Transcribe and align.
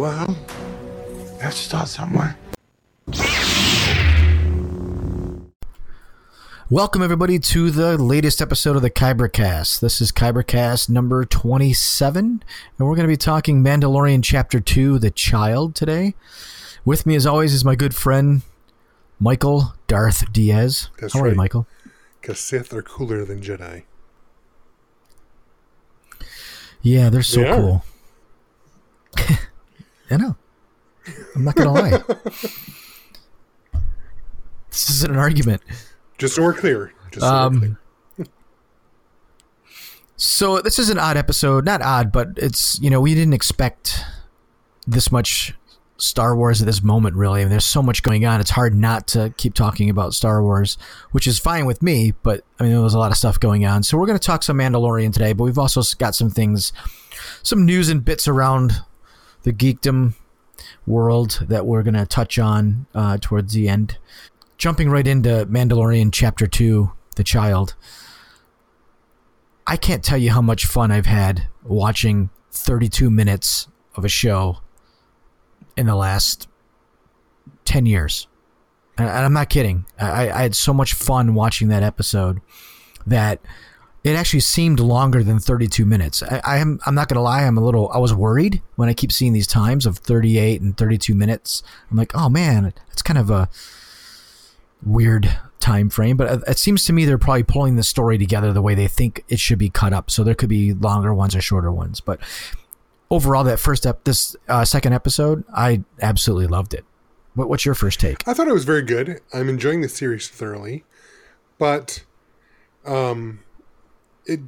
Well, 0.00 0.34
let's 1.42 1.58
start 1.58 1.86
somewhere. 1.86 2.34
Welcome, 6.70 7.02
everybody, 7.02 7.38
to 7.38 7.70
the 7.70 7.98
latest 7.98 8.40
episode 8.40 8.76
of 8.76 8.80
the 8.80 8.88
Kybercast. 8.88 9.80
This 9.80 10.00
is 10.00 10.10
Kybercast 10.10 10.88
number 10.88 11.26
27, 11.26 12.24
and 12.24 12.42
we're 12.78 12.94
going 12.96 13.06
to 13.06 13.12
be 13.12 13.18
talking 13.18 13.62
Mandalorian 13.62 14.24
Chapter 14.24 14.58
2, 14.58 14.98
The 14.98 15.10
Child, 15.10 15.74
today. 15.74 16.14
With 16.86 17.04
me, 17.04 17.14
as 17.14 17.26
always, 17.26 17.52
is 17.52 17.62
my 17.62 17.74
good 17.74 17.94
friend, 17.94 18.40
Michael 19.18 19.74
Darth 19.86 20.32
Diaz. 20.32 20.88
That's 20.98 21.12
How 21.12 21.20
are 21.20 21.24
you, 21.24 21.28
right. 21.32 21.36
Michael? 21.36 21.66
Because 22.22 22.40
Sith 22.40 22.72
are 22.72 22.80
cooler 22.80 23.26
than 23.26 23.42
Jedi. 23.42 23.82
Yeah, 26.80 27.10
they're 27.10 27.20
so 27.20 27.42
They 27.42 27.54
cool. 27.54 27.84
I 30.10 30.16
know. 30.16 30.36
I'm 31.34 31.44
not 31.44 31.56
to 31.56 31.70
lie. 31.70 32.02
this 34.70 34.90
isn't 34.90 35.10
an 35.10 35.18
argument. 35.18 35.62
Just 36.18 36.34
so 36.36 36.42
we're 36.42 36.54
clear. 36.54 36.92
Just 37.10 37.24
so 37.26 37.32
Um, 37.32 37.54
we're 37.54 37.58
clear. 37.60 37.76
So 40.16 40.60
this 40.60 40.78
is 40.78 40.90
an 40.90 40.98
odd 40.98 41.16
episode. 41.16 41.64
Not 41.64 41.80
odd, 41.80 42.12
but 42.12 42.28
it's 42.36 42.78
you 42.80 42.90
know 42.90 43.00
we 43.00 43.14
didn't 43.14 43.32
expect 43.32 44.04
this 44.86 45.10
much 45.10 45.54
Star 45.96 46.36
Wars 46.36 46.60
at 46.60 46.66
this 46.66 46.82
moment. 46.82 47.16
Really, 47.16 47.40
I 47.40 47.44
mean, 47.44 47.50
there's 47.50 47.64
so 47.64 47.82
much 47.82 48.02
going 48.02 48.26
on. 48.26 48.40
It's 48.40 48.50
hard 48.50 48.74
not 48.74 49.06
to 49.08 49.32
keep 49.38 49.54
talking 49.54 49.88
about 49.88 50.12
Star 50.12 50.42
Wars, 50.42 50.76
which 51.12 51.26
is 51.26 51.38
fine 51.38 51.64
with 51.64 51.82
me. 51.82 52.12
But 52.22 52.44
I 52.58 52.64
mean, 52.64 52.72
there 52.72 52.82
was 52.82 52.92
a 52.94 52.98
lot 52.98 53.10
of 53.10 53.16
stuff 53.16 53.40
going 53.40 53.64
on. 53.64 53.82
So 53.82 53.96
we're 53.96 54.06
going 54.06 54.18
to 54.18 54.24
talk 54.24 54.42
some 54.42 54.58
Mandalorian 54.58 55.12
today, 55.12 55.32
but 55.32 55.44
we've 55.44 55.58
also 55.58 55.80
got 55.98 56.14
some 56.14 56.28
things, 56.28 56.72
some 57.42 57.64
news 57.64 57.88
and 57.88 58.04
bits 58.04 58.28
around 58.28 58.82
the 59.42 59.52
geekdom 59.52 60.14
world 60.86 61.44
that 61.48 61.66
we're 61.66 61.82
going 61.82 61.94
to 61.94 62.06
touch 62.06 62.38
on 62.38 62.86
uh, 62.94 63.18
towards 63.20 63.52
the 63.52 63.68
end. 63.68 63.98
Jumping 64.58 64.90
right 64.90 65.06
into 65.06 65.46
Mandalorian 65.46 66.10
Chapter 66.12 66.46
Two, 66.46 66.92
The 67.16 67.24
Child. 67.24 67.74
I 69.66 69.76
can't 69.76 70.04
tell 70.04 70.18
you 70.18 70.32
how 70.32 70.42
much 70.42 70.66
fun 70.66 70.90
I've 70.90 71.06
had 71.06 71.46
watching 71.62 72.30
32 72.50 73.10
minutes 73.10 73.68
of 73.94 74.04
a 74.04 74.08
show 74.08 74.58
in 75.76 75.86
the 75.86 75.94
last 75.94 76.48
10 77.64 77.86
years. 77.86 78.26
And 78.98 79.08
I'm 79.08 79.32
not 79.32 79.48
kidding. 79.48 79.86
I, 79.98 80.30
I 80.30 80.42
had 80.42 80.56
so 80.56 80.74
much 80.74 80.92
fun 80.92 81.34
watching 81.34 81.68
that 81.68 81.82
episode 81.82 82.40
that 83.06 83.40
it 84.02 84.16
actually 84.16 84.40
seemed 84.40 84.80
longer 84.80 85.22
than 85.22 85.38
32 85.38 85.84
minutes. 85.84 86.22
I, 86.22 86.40
I 86.44 86.56
am, 86.58 86.80
I'm 86.86 86.94
not 86.94 87.08
going 87.08 87.16
to 87.16 87.22
lie. 87.22 87.42
I'm 87.42 87.58
a 87.58 87.60
little, 87.62 87.90
I 87.90 87.98
was 87.98 88.14
worried 88.14 88.62
when 88.76 88.88
I 88.88 88.94
keep 88.94 89.12
seeing 89.12 89.32
these 89.32 89.46
times 89.46 89.84
of 89.86 89.98
38 89.98 90.60
and 90.62 90.76
32 90.76 91.14
minutes. 91.14 91.62
I'm 91.90 91.96
like, 91.96 92.14
oh 92.14 92.28
man, 92.28 92.72
it's 92.92 93.02
kind 93.02 93.18
of 93.18 93.28
a 93.30 93.48
weird 94.82 95.38
time 95.58 95.90
frame, 95.90 96.16
but 96.16 96.42
it- 96.48 96.58
seems 96.58 96.84
to 96.84 96.92
me 96.92 97.04
they're 97.04 97.18
probably 97.18 97.42
pulling 97.42 97.76
the 97.76 97.82
story 97.82 98.16
together 98.16 98.52
the 98.52 98.62
way 98.62 98.74
they 98.74 98.88
think 98.88 99.22
it 99.28 99.38
should 99.38 99.58
be 99.58 99.68
cut 99.68 99.92
up. 99.92 100.10
So 100.10 100.24
there 100.24 100.34
could 100.34 100.48
be 100.48 100.72
longer 100.72 101.12
ones 101.12 101.36
or 101.36 101.42
shorter 101.42 101.70
ones, 101.70 102.00
but 102.00 102.18
overall, 103.10 103.44
that 103.44 103.58
first 103.58 103.84
ep, 103.86 104.04
this 104.04 104.34
uh, 104.48 104.64
second 104.64 104.94
episode, 104.94 105.44
I 105.54 105.82
absolutely 106.00 106.46
loved 106.46 106.72
it. 106.72 106.84
What, 107.34 107.48
what's 107.50 107.64
your 107.66 107.74
first 107.74 108.00
take? 108.00 108.26
I 108.26 108.32
thought 108.32 108.48
it 108.48 108.54
was 108.54 108.64
very 108.64 108.82
good. 108.82 109.20
I'm 109.34 109.48
enjoying 109.50 109.82
the 109.82 109.88
series 109.88 110.28
thoroughly, 110.28 110.84
but 111.58 112.04
um, 112.86 113.40
it 114.26 114.40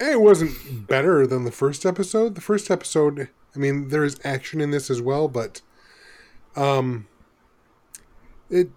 it 0.00 0.20
wasn't 0.20 0.86
better 0.86 1.26
than 1.26 1.44
the 1.44 1.50
first 1.52 1.84
episode. 1.84 2.34
The 2.34 2.40
first 2.40 2.70
episode, 2.70 3.28
I 3.54 3.58
mean, 3.58 3.88
there 3.88 4.04
is 4.04 4.20
action 4.24 4.60
in 4.60 4.70
this 4.70 4.90
as 4.90 5.02
well, 5.02 5.26
but 5.28 5.60
um, 6.56 7.06
it 8.50 8.70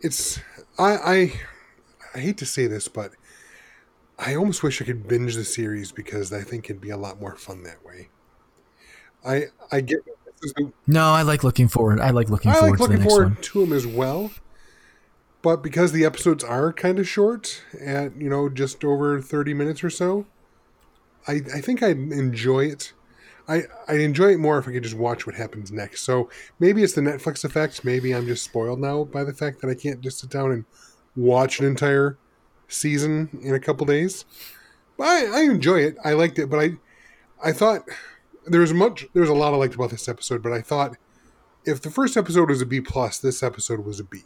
it's 0.00 0.40
I 0.78 0.92
I 0.96 1.32
I 2.14 2.18
hate 2.18 2.38
to 2.38 2.46
say 2.46 2.66
this, 2.66 2.88
but 2.88 3.12
I 4.18 4.34
almost 4.34 4.62
wish 4.62 4.82
I 4.82 4.84
could 4.84 5.06
binge 5.06 5.36
the 5.36 5.44
series 5.44 5.92
because 5.92 6.32
I 6.32 6.42
think 6.42 6.64
it'd 6.68 6.80
be 6.82 6.90
a 6.90 6.96
lot 6.96 7.20
more 7.20 7.36
fun 7.36 7.62
that 7.62 7.84
way. 7.84 8.08
I 9.24 9.44
I 9.70 9.80
get 9.80 10.04
this 10.04 10.50
is 10.50 10.52
the- 10.54 10.72
No, 10.86 11.04
I 11.12 11.22
like 11.22 11.42
looking 11.44 11.68
forward. 11.68 12.00
I 12.00 12.10
like 12.10 12.30
looking 12.30 12.50
I 12.50 12.54
forward 12.54 12.70
like 12.70 12.78
to 12.78 12.78
the 12.78 12.82
looking 12.84 12.98
next 13.00 13.12
forward 13.14 13.32
one. 13.34 13.42
to 13.42 13.60
them 13.60 13.72
as 13.72 13.86
well. 13.86 14.30
But 15.48 15.62
because 15.62 15.92
the 15.92 16.04
episodes 16.04 16.44
are 16.44 16.74
kind 16.74 16.98
of 16.98 17.08
short, 17.08 17.64
at 17.80 18.14
you 18.20 18.28
know 18.28 18.50
just 18.50 18.84
over 18.84 19.18
thirty 19.22 19.54
minutes 19.54 19.82
or 19.82 19.88
so, 19.88 20.26
I 21.26 21.40
I 21.54 21.62
think 21.62 21.82
I'd 21.82 21.96
enjoy 21.96 22.66
it. 22.66 22.92
I 23.48 23.62
I 23.88 23.94
enjoy 23.94 24.32
it 24.34 24.40
more 24.40 24.58
if 24.58 24.68
I 24.68 24.72
could 24.72 24.82
just 24.82 24.94
watch 24.94 25.26
what 25.26 25.36
happens 25.36 25.72
next. 25.72 26.02
So 26.02 26.28
maybe 26.60 26.82
it's 26.82 26.92
the 26.92 27.00
Netflix 27.00 27.46
effect. 27.46 27.82
Maybe 27.82 28.14
I'm 28.14 28.26
just 28.26 28.44
spoiled 28.44 28.78
now 28.78 29.04
by 29.04 29.24
the 29.24 29.32
fact 29.32 29.62
that 29.62 29.70
I 29.70 29.74
can't 29.74 30.02
just 30.02 30.18
sit 30.18 30.28
down 30.28 30.52
and 30.52 30.66
watch 31.16 31.60
an 31.60 31.64
entire 31.64 32.18
season 32.68 33.30
in 33.42 33.54
a 33.54 33.58
couple 33.58 33.86
days. 33.86 34.26
But 34.98 35.06
I, 35.06 35.40
I 35.40 35.42
enjoy 35.44 35.78
it. 35.78 35.96
I 36.04 36.12
liked 36.12 36.38
it, 36.38 36.50
but 36.50 36.60
I 36.60 36.72
I 37.42 37.52
thought 37.52 37.88
there 38.44 38.60
was 38.60 38.74
much 38.74 39.06
there 39.14 39.22
was 39.22 39.30
a 39.30 39.34
lot 39.34 39.54
I 39.54 39.56
liked 39.56 39.76
about 39.76 39.88
this 39.88 40.10
episode, 40.10 40.42
but 40.42 40.52
I 40.52 40.60
thought 40.60 40.98
if 41.64 41.80
the 41.80 41.90
first 41.90 42.18
episode 42.18 42.50
was 42.50 42.60
a 42.60 42.66
B 42.66 42.82
plus, 42.82 43.18
this 43.18 43.42
episode 43.42 43.86
was 43.86 43.98
a 43.98 44.04
B. 44.04 44.24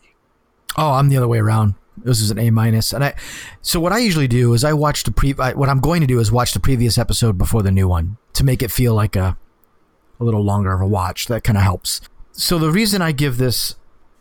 Oh, 0.77 0.93
I'm 0.93 1.09
the 1.09 1.17
other 1.17 1.29
way 1.29 1.39
around. 1.39 1.75
This 1.97 2.21
is 2.21 2.31
an 2.31 2.39
A 2.39 2.51
minus, 2.51 2.93
and 2.93 3.05
I. 3.05 3.15
So 3.61 3.79
what 3.79 3.93
I 3.93 3.99
usually 3.99 4.29
do 4.29 4.55
is 4.55 4.65
I 4.65 4.73
watch 4.73 5.05
the 5.05 5.11
pre. 5.11 5.35
I, 5.39 5.53
what 5.53 5.69
I'm 5.69 5.81
going 5.81 6.01
to 6.01 6.07
do 6.07 6.19
is 6.19 6.33
watch 6.33 6.55
the 6.55 6.61
previous 6.61 6.97
episode 6.97 7.37
before 7.37 7.63
the 7.63 7.71
new 7.71 7.87
one 7.87 8.17
to 8.33 8.45
make 8.45 8.63
it 8.63 8.71
feel 8.71 8.95
like 8.95 9.15
a, 9.15 9.37
a 10.19 10.25
little 10.25 10.43
longer 10.43 10.73
of 10.73 10.81
a 10.81 10.87
watch. 10.87 11.27
That 11.27 11.45
kind 11.45 11.59
of 11.59 11.63
helps. 11.63 12.01
So 12.33 12.59
the 12.59 12.71
reason 12.71 13.03
I 13.03 13.13
give 13.13 13.37
this 13.37 13.77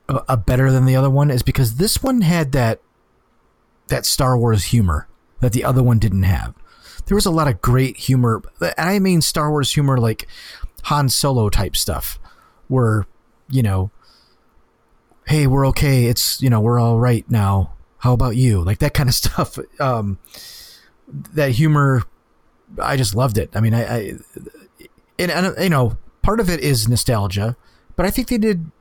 a, 0.10 0.22
a 0.30 0.38
better 0.38 0.70
than 0.70 0.86
the 0.86 0.96
other 0.96 1.10
one 1.10 1.32
is 1.32 1.44
because 1.44 1.76
this 1.76 2.04
one 2.04 2.22
had 2.22 2.52
that, 2.52 2.82
that 3.88 4.06
Star 4.06 4.38
Wars 4.38 4.66
humor 4.66 5.08
that 5.40 5.54
the 5.54 5.64
other 5.64 5.84
one 5.84 6.00
didn't 6.00 6.24
have. 6.24 6.54
There 7.06 7.16
was 7.16 7.26
a 7.26 7.32
lot 7.32 7.48
of 7.48 7.62
great 7.62 7.98
humor, 7.98 8.42
and 8.62 8.74
I 8.78 9.00
mean 9.00 9.22
Star 9.22 9.50
Wars 9.50 9.74
humor 9.74 9.98
like 9.98 10.28
Han 10.84 11.10
Solo 11.10 11.50
type 11.50 11.76
stuff, 11.76 12.20
where 12.68 13.06
you 13.50 13.64
know 13.64 13.92
hey 15.32 15.48
we're 15.48 15.66
okay. 15.68 16.06
It's 16.08 16.42
you 16.42 16.50
know 16.50 16.60
we're 16.60 16.78
all 16.78 17.00
right 17.00 17.30
now. 17.32 17.72
How 18.00 18.12
about 18.12 18.36
you? 18.36 18.62
Like 18.62 18.80
that 18.80 18.94
kind 18.94 19.08
of 19.08 19.16
stuff 19.24 19.58
um 19.80 20.20
that 21.34 21.52
humor 21.52 22.04
i 22.82 22.96
just 22.98 23.16
loved 23.16 23.38
it. 23.38 23.50
I 23.56 23.62
mean 23.62 23.74
i, 23.74 23.84
I 23.84 24.14
and, 25.18 25.32
and 25.32 25.56
you 25.58 25.70
know 25.70 25.98
part 26.22 26.40
of 26.40 26.50
it 26.50 26.60
is 26.60 26.88
nostalgia 26.88 27.56
but 27.96 28.06
i 28.06 28.12
think 28.12 28.28
they 28.28 28.38
did 28.38 28.72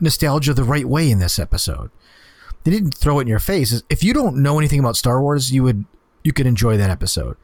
nostalgia 0.00 0.52
the 0.52 0.64
right 0.64 0.86
way 0.86 1.10
in 1.10 1.20
this 1.20 1.38
episode. 1.38 1.90
They 2.64 2.72
didn't 2.72 2.94
throw 2.94 3.18
it 3.20 3.22
in 3.22 3.28
your 3.28 3.38
face. 3.38 3.82
If 3.88 4.04
you 4.04 4.12
don't 4.12 4.36
know 4.42 4.58
anything 4.58 4.80
about 4.80 4.96
star 4.96 5.22
wars 5.22 5.52
you 5.52 5.62
would 5.62 5.84
you 6.24 6.32
could 6.32 6.46
enjoy 6.46 6.76
that 6.76 6.90
episode. 6.90 7.36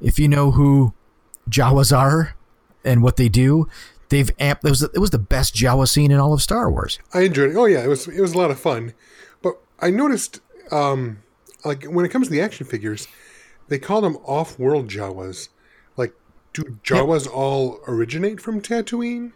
If 0.00 0.18
you 0.18 0.28
know 0.28 0.50
who 0.50 0.92
jawas 1.48 1.96
are 1.96 2.36
and 2.84 3.02
what 3.02 3.16
they 3.16 3.30
do 3.30 3.66
they've 4.08 4.30
amped 4.38 4.64
it 4.64 4.70
was, 4.70 4.82
it 4.82 4.98
was 4.98 5.10
the 5.10 5.18
best 5.18 5.54
jawa 5.54 5.88
scene 5.88 6.10
in 6.10 6.18
all 6.18 6.32
of 6.32 6.42
star 6.42 6.70
wars 6.70 6.98
I 7.12 7.22
enjoyed 7.22 7.50
it. 7.50 7.56
Oh 7.56 7.66
yeah, 7.66 7.84
it 7.84 7.88
was 7.88 8.06
it 8.08 8.20
was 8.20 8.34
a 8.34 8.38
lot 8.38 8.50
of 8.50 8.58
fun. 8.60 8.94
But 9.42 9.54
I 9.80 9.90
noticed, 9.90 10.40
um, 10.70 11.22
like 11.64 11.84
when 11.84 12.04
it 12.04 12.10
comes 12.10 12.28
to 12.28 12.32
the 12.32 12.40
action 12.40 12.66
figures, 12.66 13.08
they 13.68 13.78
call 13.78 14.00
them 14.00 14.16
off-world 14.24 14.88
Jawas. 14.88 15.48
Like, 15.96 16.14
do 16.52 16.62
Jawas 16.84 17.28
all 17.28 17.80
originate 17.86 18.40
from 18.40 18.60
Tatooine? 18.60 19.32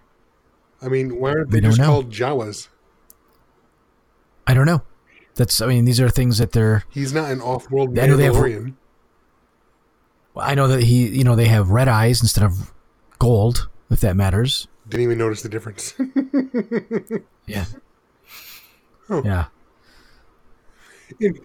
I 0.83 0.89
mean, 0.89 1.19
why 1.19 1.31
aren't 1.31 1.51
they, 1.51 1.61
just 1.61 1.79
know. 1.79 1.87
called 1.87 2.11
Jawas? 2.13 2.69
I 4.47 4.55
don't 4.55 4.67
know. 4.67 4.83
That's 5.35 5.61
I 5.61 5.67
mean 5.67 5.85
these 5.85 6.01
are 6.01 6.09
things 6.09 6.39
that 6.39 6.53
they're 6.53 6.85
He's 6.91 7.13
not 7.13 7.31
an 7.31 7.41
off-world 7.41 7.99
I 7.99 8.07
know 8.07 8.17
they 8.17 8.25
have- 8.25 8.35
Mandalorian. 8.35 8.75
I 10.37 10.55
know 10.55 10.69
that 10.69 10.85
he 10.85 11.09
you 11.09 11.25
know 11.25 11.35
they 11.37 11.49
have 11.49 11.71
red 11.71 11.89
eyes 11.89 12.23
instead 12.23 12.45
of 12.45 12.73
gold 13.19 13.69
if 13.91 14.01
that 14.01 14.17
matters. 14.17 14.69
Didn't 14.89 15.05
even 15.05 15.19
notice 15.19 15.43
the 15.43 15.49
difference. 15.49 15.95
Yeah. 17.47 17.65
Oh. 19.09 19.23
Yeah. 19.25 19.47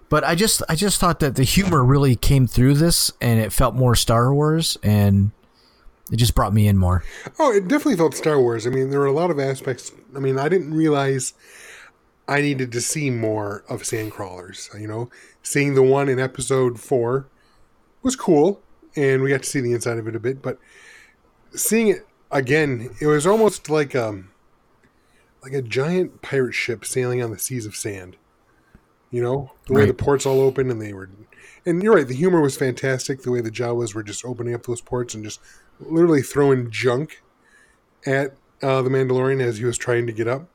But 0.09 0.25
I 0.25 0.35
just 0.35 0.61
I 0.67 0.75
just 0.75 0.99
thought 0.99 1.21
that 1.21 1.35
the 1.35 1.43
humor 1.43 1.83
really 1.83 2.17
came 2.17 2.45
through 2.47 2.73
this 2.73 3.11
and 3.21 3.39
it 3.39 3.53
felt 3.53 3.73
more 3.75 3.95
Star 3.95 4.33
Wars 4.33 4.77
and 4.83 5.31
It 6.11 6.17
just 6.17 6.35
brought 6.35 6.53
me 6.53 6.67
in 6.67 6.77
more. 6.77 7.03
Oh, 7.39 7.53
it 7.53 7.69
definitely 7.69 7.95
felt 7.95 8.13
Star 8.15 8.39
Wars. 8.39 8.67
I 8.67 8.69
mean, 8.69 8.89
there 8.89 8.99
were 8.99 9.05
a 9.05 9.13
lot 9.13 9.31
of 9.31 9.39
aspects. 9.39 9.93
I 10.13 10.19
mean, 10.19 10.37
I 10.37 10.49
didn't 10.49 10.73
realize 10.73 11.33
I 12.27 12.41
needed 12.41 12.73
to 12.73 12.81
see 12.81 13.09
more 13.09 13.63
of 13.69 13.83
Sandcrawlers. 13.83 14.77
You 14.79 14.87
know, 14.87 15.09
seeing 15.41 15.75
the 15.75 15.83
one 15.83 16.09
in 16.09 16.19
episode 16.19 16.79
four 16.81 17.27
was 18.01 18.17
cool, 18.17 18.61
and 18.97 19.21
we 19.23 19.29
got 19.29 19.43
to 19.43 19.49
see 19.49 19.61
the 19.61 19.71
inside 19.71 19.97
of 19.97 20.07
it 20.09 20.15
a 20.15 20.19
bit. 20.19 20.41
But 20.41 20.59
seeing 21.55 21.87
it 21.87 22.05
again, 22.33 22.89
it 22.99 23.07
was 23.07 23.25
almost 23.25 23.69
like 23.69 23.95
um 23.95 24.29
like 25.41 25.53
a 25.53 25.61
giant 25.61 26.21
pirate 26.21 26.53
ship 26.53 26.85
sailing 26.85 27.21
on 27.21 27.31
the 27.31 27.39
seas 27.39 27.65
of 27.65 27.75
sand. 27.75 28.17
You 29.11 29.21
know, 29.21 29.51
the 29.67 29.73
way 29.73 29.81
Right. 29.81 29.87
the 29.87 29.93
ports 29.93 30.25
all 30.25 30.41
open 30.41 30.71
and 30.71 30.81
they 30.81 30.91
were, 30.91 31.07
and 31.67 31.83
you're 31.83 31.93
right. 31.93 32.07
The 32.07 32.15
humor 32.15 32.41
was 32.41 32.57
fantastic. 32.57 33.21
The 33.21 33.29
way 33.31 33.41
the 33.41 33.51
Jawas 33.51 33.93
were 33.93 34.01
just 34.01 34.25
opening 34.25 34.55
up 34.55 34.63
those 34.65 34.81
ports 34.81 35.13
and 35.13 35.23
just 35.23 35.39
literally 35.79 36.23
throwing 36.23 36.71
junk 36.71 37.21
at 38.07 38.33
uh, 38.63 38.81
the 38.81 38.89
Mandalorian 38.89 39.39
as 39.41 39.59
he 39.59 39.65
was 39.65 39.77
trying 39.77 40.07
to 40.07 40.13
get 40.13 40.27
up. 40.27 40.47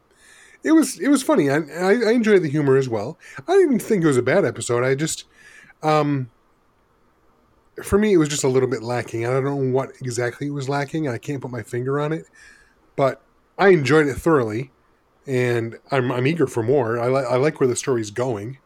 It 0.64 0.72
was 0.72 0.98
it 0.98 1.06
was 1.08 1.22
funny. 1.22 1.48
I, 1.50 1.58
I 1.58 1.92
I 2.08 2.10
enjoyed 2.12 2.42
the 2.42 2.48
humor 2.48 2.76
as 2.76 2.88
well. 2.88 3.16
I 3.46 3.52
didn't 3.52 3.78
think 3.78 4.02
it 4.02 4.08
was 4.08 4.16
a 4.16 4.22
bad 4.22 4.44
episode. 4.44 4.82
I 4.82 4.96
just, 4.96 5.24
um, 5.84 6.30
for 7.82 7.98
me, 7.98 8.12
it 8.12 8.16
was 8.16 8.28
just 8.28 8.44
a 8.44 8.48
little 8.48 8.68
bit 8.68 8.82
lacking. 8.82 9.26
I 9.26 9.30
don't 9.30 9.44
know 9.44 9.56
what 9.56 9.90
exactly 10.00 10.46
it 10.48 10.50
was 10.50 10.68
lacking. 10.68 11.08
I 11.08 11.18
can't 11.18 11.40
put 11.40 11.50
my 11.50 11.62
finger 11.62 12.00
on 12.00 12.12
it, 12.12 12.26
but 12.96 13.22
I 13.58 13.68
enjoyed 13.68 14.06
it 14.06 14.14
thoroughly, 14.14 14.70
and 15.26 15.78
I'm 15.90 16.10
I'm 16.12 16.26
eager 16.26 16.46
for 16.46 16.62
more. 16.62 16.98
I 16.98 17.06
like 17.08 17.26
I 17.26 17.36
like 17.36 17.60
where 17.60 17.68
the 17.68 17.76
story's 17.76 18.10
going. 18.10 18.58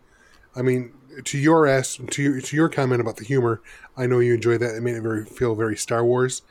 I 0.54 0.62
mean, 0.62 0.92
to 1.24 1.38
your 1.38 1.66
ass 1.66 1.98
to 2.10 2.22
your, 2.22 2.40
to 2.40 2.56
your 2.56 2.68
comment 2.68 3.00
about 3.00 3.16
the 3.16 3.24
humor, 3.24 3.62
I 3.96 4.06
know 4.06 4.18
you 4.20 4.34
enjoyed 4.34 4.60
that. 4.60 4.74
It 4.74 4.82
made 4.82 4.96
it 4.96 5.02
very 5.02 5.24
feel 5.24 5.54
very 5.54 5.76
Star 5.76 6.04
Wars. 6.04 6.42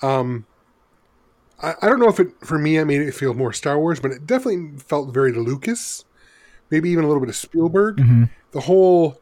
Um, 0.00 0.46
I, 1.62 1.74
I 1.82 1.88
don't 1.88 2.00
know 2.00 2.08
if 2.08 2.20
it 2.20 2.28
for 2.40 2.58
me 2.58 2.76
it 2.78 2.84
made 2.84 3.00
it 3.00 3.12
feel 3.12 3.34
more 3.34 3.52
Star 3.52 3.78
Wars, 3.78 4.00
but 4.00 4.10
it 4.10 4.26
definitely 4.26 4.78
felt 4.78 5.12
very 5.12 5.32
Lucas, 5.32 6.04
maybe 6.70 6.90
even 6.90 7.04
a 7.04 7.06
little 7.08 7.20
bit 7.20 7.28
of 7.28 7.36
Spielberg. 7.36 7.96
Mhm. 7.96 8.30
The 8.52 8.60
whole 8.60 9.20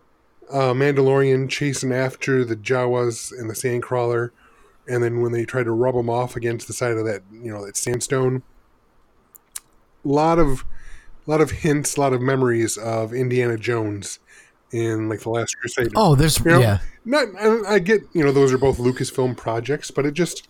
uh, 0.51 0.73
Mandalorian 0.73 1.49
chasing 1.49 1.93
after 1.93 2.45
the 2.45 2.57
Jawas 2.57 3.33
and 3.37 3.49
the 3.49 3.55
Sandcrawler, 3.55 4.31
and 4.89 5.03
then 5.03 5.21
when 5.21 5.33
they 5.33 5.45
try 5.45 5.63
to 5.63 5.71
rub 5.71 5.95
them 5.95 6.11
off 6.11 6.37
against 6.37 6.67
the 6.67 6.73
side 6.73 6.97
of 6.97 7.05
that 7.05 7.23
you 7.33 7.51
know 7.53 7.65
that 7.65 7.77
sandstone. 7.77 8.43
A 10.05 10.09
lot 10.09 10.39
of, 10.39 10.65
lot 11.27 11.41
of 11.41 11.51
hints, 11.51 11.97
a 11.97 12.01
lot 12.01 12.13
of 12.15 12.23
memories 12.23 12.79
of 12.79 13.13
Indiana 13.13 13.59
Jones 13.59 14.19
in 14.73 15.09
like 15.09 15.21
the 15.21 15.31
Last 15.31 15.59
Crusade. 15.59 15.93
Oh, 15.95 16.15
there's 16.15 16.39
You 16.39 16.53
know, 16.53 16.61
yeah. 16.61 16.79
not 17.05 17.29
I, 17.39 17.75
I 17.75 17.79
get 17.79 18.03
you 18.13 18.25
know 18.25 18.33
those 18.33 18.53
are 18.53 18.59
both 18.59 18.79
Lucasfilm 18.79 19.37
projects, 19.37 19.91
but 19.91 20.07
it 20.07 20.15
just 20.15 20.49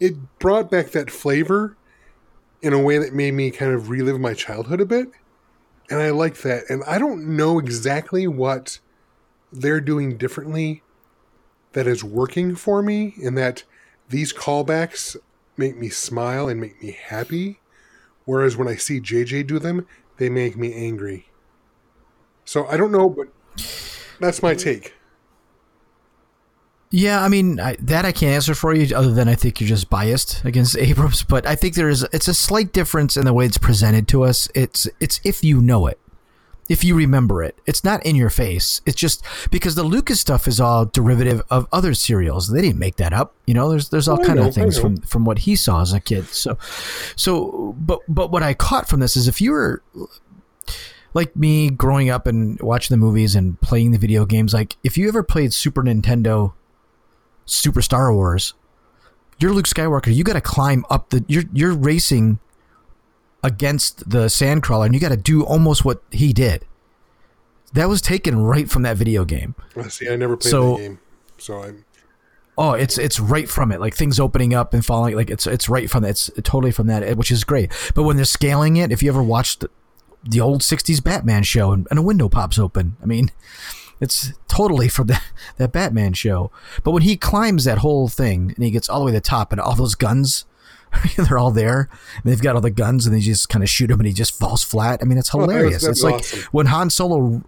it 0.00 0.38
brought 0.38 0.70
back 0.70 0.90
that 0.90 1.10
flavor 1.10 1.76
in 2.62 2.72
a 2.72 2.82
way 2.82 2.98
that 2.98 3.14
made 3.14 3.34
me 3.34 3.50
kind 3.50 3.72
of 3.72 3.88
relive 3.88 4.20
my 4.20 4.34
childhood 4.34 4.80
a 4.80 4.86
bit, 4.86 5.08
and 5.90 6.00
I 6.00 6.10
like 6.10 6.38
that. 6.38 6.64
And 6.68 6.82
I 6.86 6.98
don't 6.98 7.36
know 7.36 7.58
exactly 7.58 8.26
what 8.26 8.80
they're 9.52 9.80
doing 9.80 10.16
differently 10.16 10.82
that 11.72 11.86
is 11.86 12.02
working 12.02 12.56
for 12.56 12.82
me, 12.82 13.14
and 13.22 13.36
that 13.36 13.64
these 14.08 14.32
callbacks 14.32 15.16
make 15.56 15.76
me 15.76 15.88
smile 15.88 16.48
and 16.48 16.60
make 16.60 16.82
me 16.82 16.92
happy, 16.92 17.60
whereas 18.24 18.56
when 18.56 18.68
I 18.68 18.76
see 18.76 19.00
JJ 19.00 19.46
do 19.46 19.58
them, 19.58 19.86
they 20.18 20.28
make 20.28 20.56
me 20.56 20.72
angry. 20.72 21.28
So 22.44 22.66
I 22.66 22.76
don't 22.76 22.92
know, 22.92 23.08
but 23.08 23.28
that's 24.20 24.42
my 24.42 24.54
take. 24.54 24.94
Yeah, 26.90 27.22
I 27.22 27.28
mean 27.28 27.58
I, 27.58 27.76
that 27.80 28.04
I 28.04 28.12
can't 28.12 28.34
answer 28.34 28.54
for 28.54 28.72
you, 28.72 28.94
other 28.96 29.12
than 29.12 29.28
I 29.28 29.34
think 29.34 29.60
you're 29.60 29.68
just 29.68 29.90
biased 29.90 30.44
against 30.44 30.78
Abrams. 30.78 31.22
But 31.22 31.46
I 31.46 31.56
think 31.56 31.74
there 31.74 31.88
is 31.88 32.06
it's 32.12 32.28
a 32.28 32.34
slight 32.34 32.72
difference 32.72 33.16
in 33.16 33.24
the 33.24 33.32
way 33.32 33.46
it's 33.46 33.58
presented 33.58 34.06
to 34.08 34.22
us. 34.22 34.48
It's 34.54 34.88
it's 35.00 35.20
if 35.24 35.42
you 35.42 35.60
know 35.60 35.86
it, 35.86 35.98
if 36.68 36.84
you 36.84 36.96
remember 36.96 37.42
it. 37.42 37.58
It's 37.66 37.84
not 37.84 38.04
in 38.04 38.16
your 38.16 38.30
face. 38.30 38.80
It's 38.86 38.96
just 38.96 39.24
because 39.50 39.74
the 39.74 39.82
Lucas 39.82 40.20
stuff 40.20 40.48
is 40.48 40.60
all 40.60 40.86
derivative 40.86 41.42
of 41.50 41.66
other 41.72 41.94
serials. 41.94 42.48
They 42.48 42.62
didn't 42.62 42.78
make 42.78 42.96
that 42.96 43.12
up. 43.12 43.34
You 43.46 43.54
know, 43.54 43.70
there's 43.70 43.88
there's 43.90 44.08
all 44.08 44.20
I 44.20 44.26
kind 44.26 44.38
know, 44.40 44.48
of 44.48 44.54
things 44.54 44.78
from 44.78 44.96
from 44.98 45.24
what 45.24 45.40
he 45.40 45.56
saw 45.56 45.82
as 45.82 45.92
a 45.92 46.00
kid. 46.00 46.26
So, 46.28 46.58
so 47.14 47.74
but 47.78 48.00
but 48.08 48.30
what 48.30 48.42
I 48.42 48.54
caught 48.54 48.88
from 48.88 49.00
this 49.00 49.16
is 49.16 49.28
if 49.28 49.40
you 49.40 49.52
were 49.52 49.82
like 51.14 51.34
me 51.36 51.70
growing 51.70 52.10
up 52.10 52.26
and 52.26 52.60
watching 52.60 52.94
the 52.94 53.04
movies 53.04 53.34
and 53.34 53.60
playing 53.60 53.92
the 53.92 53.98
video 53.98 54.26
games, 54.26 54.52
like 54.52 54.76
if 54.82 54.98
you 54.98 55.08
ever 55.08 55.22
played 55.22 55.52
Super 55.52 55.82
Nintendo 55.82 56.52
Super 57.46 57.80
Star 57.80 58.12
Wars, 58.12 58.54
you're 59.38 59.52
Luke 59.52 59.66
Skywalker. 59.66 60.14
You 60.14 60.24
got 60.24 60.34
to 60.34 60.40
climb 60.40 60.84
up 60.90 61.10
the. 61.10 61.24
You're 61.28 61.44
you're 61.52 61.74
racing 61.74 62.38
against 63.46 64.10
the 64.10 64.26
Sandcrawler, 64.26 64.86
and 64.86 64.94
you 64.94 65.00
got 65.00 65.10
to 65.10 65.16
do 65.16 65.44
almost 65.44 65.84
what 65.84 66.02
he 66.10 66.32
did. 66.32 66.64
That 67.72 67.88
was 67.88 68.00
taken 68.00 68.38
right 68.42 68.68
from 68.70 68.82
that 68.82 68.96
video 68.96 69.24
game. 69.24 69.54
Uh, 69.76 69.88
See, 69.88 70.08
I 70.08 70.16
never 70.16 70.36
played 70.36 70.50
So- 70.50 70.76
the 70.76 70.82
game, 70.82 70.98
so 71.38 71.62
I'm. 71.62 71.84
Oh, 72.58 72.72
it's 72.72 72.96
it's 72.96 73.20
right 73.20 73.48
from 73.50 73.70
it, 73.70 73.80
like 73.80 73.94
things 73.94 74.18
opening 74.18 74.54
up 74.54 74.72
and 74.72 74.82
falling. 74.82 75.14
Like 75.14 75.28
it's 75.28 75.46
it's 75.46 75.68
right 75.68 75.90
from 75.90 76.02
that. 76.04 76.08
It's 76.10 76.30
totally 76.42 76.72
from 76.72 76.86
that, 76.86 77.16
which 77.18 77.30
is 77.30 77.44
great. 77.44 77.70
But 77.94 78.04
when 78.04 78.16
they're 78.16 78.24
scaling 78.24 78.78
it, 78.78 78.90
if 78.90 79.02
you 79.02 79.10
ever 79.10 79.22
watched 79.22 79.60
the, 79.60 79.70
the 80.24 80.40
old 80.40 80.62
'60s 80.62 81.04
Batman 81.04 81.42
show 81.42 81.72
and, 81.72 81.86
and 81.90 81.98
a 81.98 82.02
window 82.02 82.30
pops 82.30 82.58
open, 82.58 82.96
I 83.02 83.04
mean, 83.06 83.30
it's 84.00 84.32
totally 84.48 84.88
from 84.88 85.08
that 85.08 85.22
that 85.58 85.72
Batman 85.72 86.14
show. 86.14 86.50
But 86.82 86.92
when 86.92 87.02
he 87.02 87.18
climbs 87.18 87.64
that 87.64 87.78
whole 87.78 88.08
thing 88.08 88.52
and 88.56 88.64
he 88.64 88.70
gets 88.70 88.88
all 88.88 89.00
the 89.00 89.04
way 89.04 89.10
to 89.12 89.18
the 89.18 89.20
top, 89.20 89.52
and 89.52 89.60
all 89.60 89.74
those 89.76 89.94
guns, 89.94 90.46
they're 91.16 91.38
all 91.38 91.50
there, 91.50 91.88
and 92.14 92.24
they've 92.24 92.40
got 92.42 92.54
all 92.54 92.60
the 92.60 92.70
guns, 92.70 93.06
and 93.06 93.14
they 93.14 93.20
just 93.20 93.48
kind 93.48 93.62
of 93.62 93.68
shoot 93.68 93.90
him, 93.90 94.00
and 94.00 94.06
he 94.06 94.12
just 94.12 94.38
falls 94.38 94.62
flat. 94.64 95.00
I 95.02 95.04
mean, 95.04 95.18
it's 95.18 95.34
Oh, 95.34 95.40
hilarious. 95.40 95.76
it's 95.84 95.86
was 95.88 96.04
like 96.04 96.14
awesome. 96.16 96.40
when 96.52 96.66
Han 96.66 96.90
Solo 96.90 97.42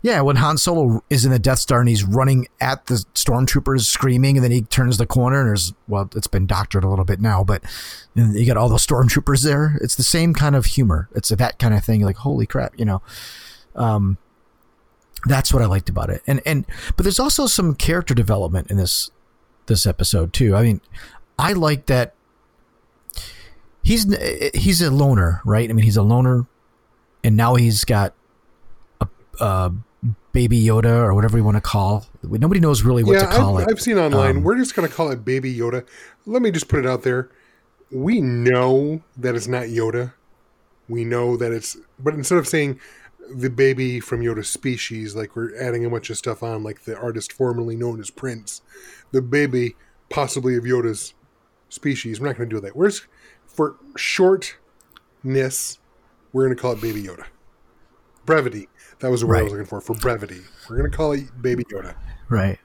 yeah, 0.00 0.20
when 0.20 0.36
Han 0.36 0.58
Solo 0.58 1.02
is 1.10 1.24
in 1.24 1.32
the 1.32 1.40
Death 1.40 1.58
Star 1.58 1.80
and 1.80 1.88
he's 1.88 2.04
running 2.04 2.46
at 2.60 2.86
the 2.86 3.04
stormtroopers 3.16 3.80
screaming, 3.80 4.36
and 4.36 4.44
then 4.44 4.52
he 4.52 4.62
turns 4.62 4.96
the 4.96 5.06
corner 5.06 5.40
and 5.40 5.48
there's 5.48 5.72
well, 5.88 6.08
it's 6.14 6.28
been 6.28 6.46
doctored 6.46 6.84
a 6.84 6.88
little 6.88 7.04
bit 7.04 7.20
now, 7.20 7.42
but 7.42 7.64
you 8.14 8.46
got 8.46 8.56
all 8.56 8.68
those 8.68 8.86
stormtroopers 8.86 9.42
there. 9.42 9.76
It's 9.82 9.96
the 9.96 10.04
same 10.04 10.34
kind 10.34 10.54
of 10.54 10.66
humor. 10.66 11.08
It's 11.16 11.30
that 11.30 11.58
kind 11.58 11.74
of 11.74 11.84
thing. 11.84 12.02
Like 12.02 12.16
holy 12.18 12.46
crap, 12.46 12.78
you 12.78 12.84
know. 12.84 13.02
Um, 13.74 14.18
that's 15.26 15.52
what 15.52 15.62
I 15.64 15.66
liked 15.66 15.88
about 15.88 16.10
it, 16.10 16.22
and 16.28 16.40
and 16.46 16.64
but 16.96 17.02
there's 17.02 17.18
also 17.18 17.46
some 17.48 17.74
character 17.74 18.14
development 18.14 18.70
in 18.70 18.76
this 18.76 19.10
this 19.66 19.84
episode 19.84 20.32
too. 20.32 20.54
I 20.54 20.62
mean, 20.62 20.80
I 21.40 21.54
like 21.54 21.86
that 21.86 22.14
he's 23.82 24.06
he's 24.54 24.82
a 24.82 24.90
loner, 24.90 25.40
right? 25.44 25.68
I 25.68 25.72
mean, 25.72 25.84
he's 25.84 25.96
a 25.96 26.02
loner, 26.02 26.46
and 27.24 27.36
now 27.36 27.54
he's 27.54 27.84
got 27.84 28.14
a, 29.00 29.08
a 29.40 29.72
baby 30.32 30.62
Yoda 30.62 31.02
or 31.02 31.14
whatever 31.14 31.36
you 31.38 31.44
want 31.44 31.56
to 31.56 31.60
call. 31.60 32.06
Nobody 32.22 32.60
knows 32.60 32.82
really 32.82 33.02
what 33.02 33.14
yeah, 33.14 33.26
to 33.26 33.36
call 33.36 33.58
I've, 33.58 33.68
it. 33.68 33.70
I've 33.70 33.80
seen 33.80 33.98
online. 33.98 34.36
Um, 34.36 34.42
We're 34.42 34.56
just 34.56 34.74
going 34.74 34.88
to 34.88 34.94
call 34.94 35.10
it 35.10 35.24
Baby 35.24 35.54
Yoda. 35.54 35.86
Let 36.26 36.42
me 36.42 36.50
just 36.50 36.68
put 36.68 36.78
it 36.78 36.86
out 36.86 37.02
there. 37.02 37.30
We 37.90 38.20
know 38.20 39.02
that 39.16 39.34
it's 39.34 39.48
not 39.48 39.64
Yoda. 39.64 40.12
We 40.88 41.04
know 41.04 41.36
that 41.36 41.52
it's, 41.52 41.76
but 41.98 42.14
instead 42.14 42.38
of 42.38 42.46
saying 42.46 42.78
the 43.34 43.50
baby 43.50 44.00
from 44.00 44.20
Yoda's 44.20 44.48
species, 44.48 45.16
like 45.16 45.34
we're 45.34 45.56
adding 45.60 45.84
a 45.84 45.90
bunch 45.90 46.08
of 46.10 46.16
stuff 46.16 46.42
on, 46.42 46.62
like 46.62 46.84
the 46.84 46.96
artist 46.96 47.32
formerly 47.32 47.76
known 47.76 47.98
as 47.98 48.10
Prince, 48.10 48.62
the 49.10 49.20
baby 49.20 49.74
possibly 50.08 50.56
of 50.56 50.64
Yoda's 50.64 51.14
species. 51.68 52.20
We're 52.20 52.28
not 52.28 52.36
going 52.36 52.48
to 52.48 52.56
do 52.56 52.60
that. 52.60 52.76
We're 52.76 52.90
just, 52.90 53.06
for 53.58 53.74
shortness, 53.96 55.80
we're 56.32 56.44
going 56.44 56.54
to 56.56 56.62
call 56.62 56.74
it 56.74 56.80
Baby 56.80 57.02
Yoda. 57.02 57.24
Brevity. 58.24 58.68
That 59.00 59.10
was 59.10 59.22
the 59.22 59.26
word 59.26 59.38
I 59.38 59.42
was 59.42 59.52
looking 59.52 59.66
for. 59.66 59.80
For 59.80 59.94
brevity, 59.94 60.42
we're 60.70 60.76
going 60.76 60.88
to 60.88 60.96
call 60.96 61.10
it 61.10 61.42
Baby 61.42 61.64
Yoda. 61.64 61.96
Right. 62.28 62.60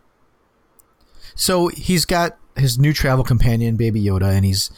So 1.33 1.69
he's 1.69 2.05
got 2.05 2.37
his 2.55 2.77
new 2.77 2.93
travel 2.93 3.23
companion, 3.23 3.75
Baby 3.75 4.03
Yoda, 4.03 4.35
and 4.35 4.45
he's 4.45 4.69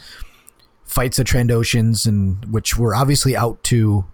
fights 0.86 1.18
the 1.18 1.24
Trandoshans, 1.24 2.06
and 2.06 2.42
which 2.46 2.78
were 2.78 2.94
obviously 2.94 3.36
out 3.36 3.62
to 3.64 4.06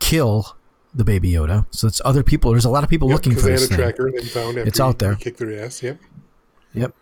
kill 0.00 0.54
the 0.92 1.04
Baby 1.04 1.32
Yoda. 1.32 1.64
So 1.70 1.86
it's 1.86 2.02
other 2.04 2.22
people. 2.22 2.50
There's 2.50 2.66
a 2.66 2.70
lot 2.70 2.84
of 2.84 2.90
people 2.90 3.08
looking 3.08 3.34
for 3.34 3.40
they 3.40 3.52
had 3.52 3.60
this 3.60 3.64
a 3.64 3.68
thing. 3.68 3.78
tracker 3.78 4.12
they 4.12 4.20
found 4.20 4.58
It's 4.58 4.80
out 4.80 4.98
there. 4.98 5.14
Kick 5.14 5.38
their 5.38 5.64
ass. 5.64 5.82
Yep. 5.82 5.98
Yep. 6.74 6.94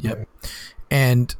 Yep. 0.00 0.28
And 0.90 1.34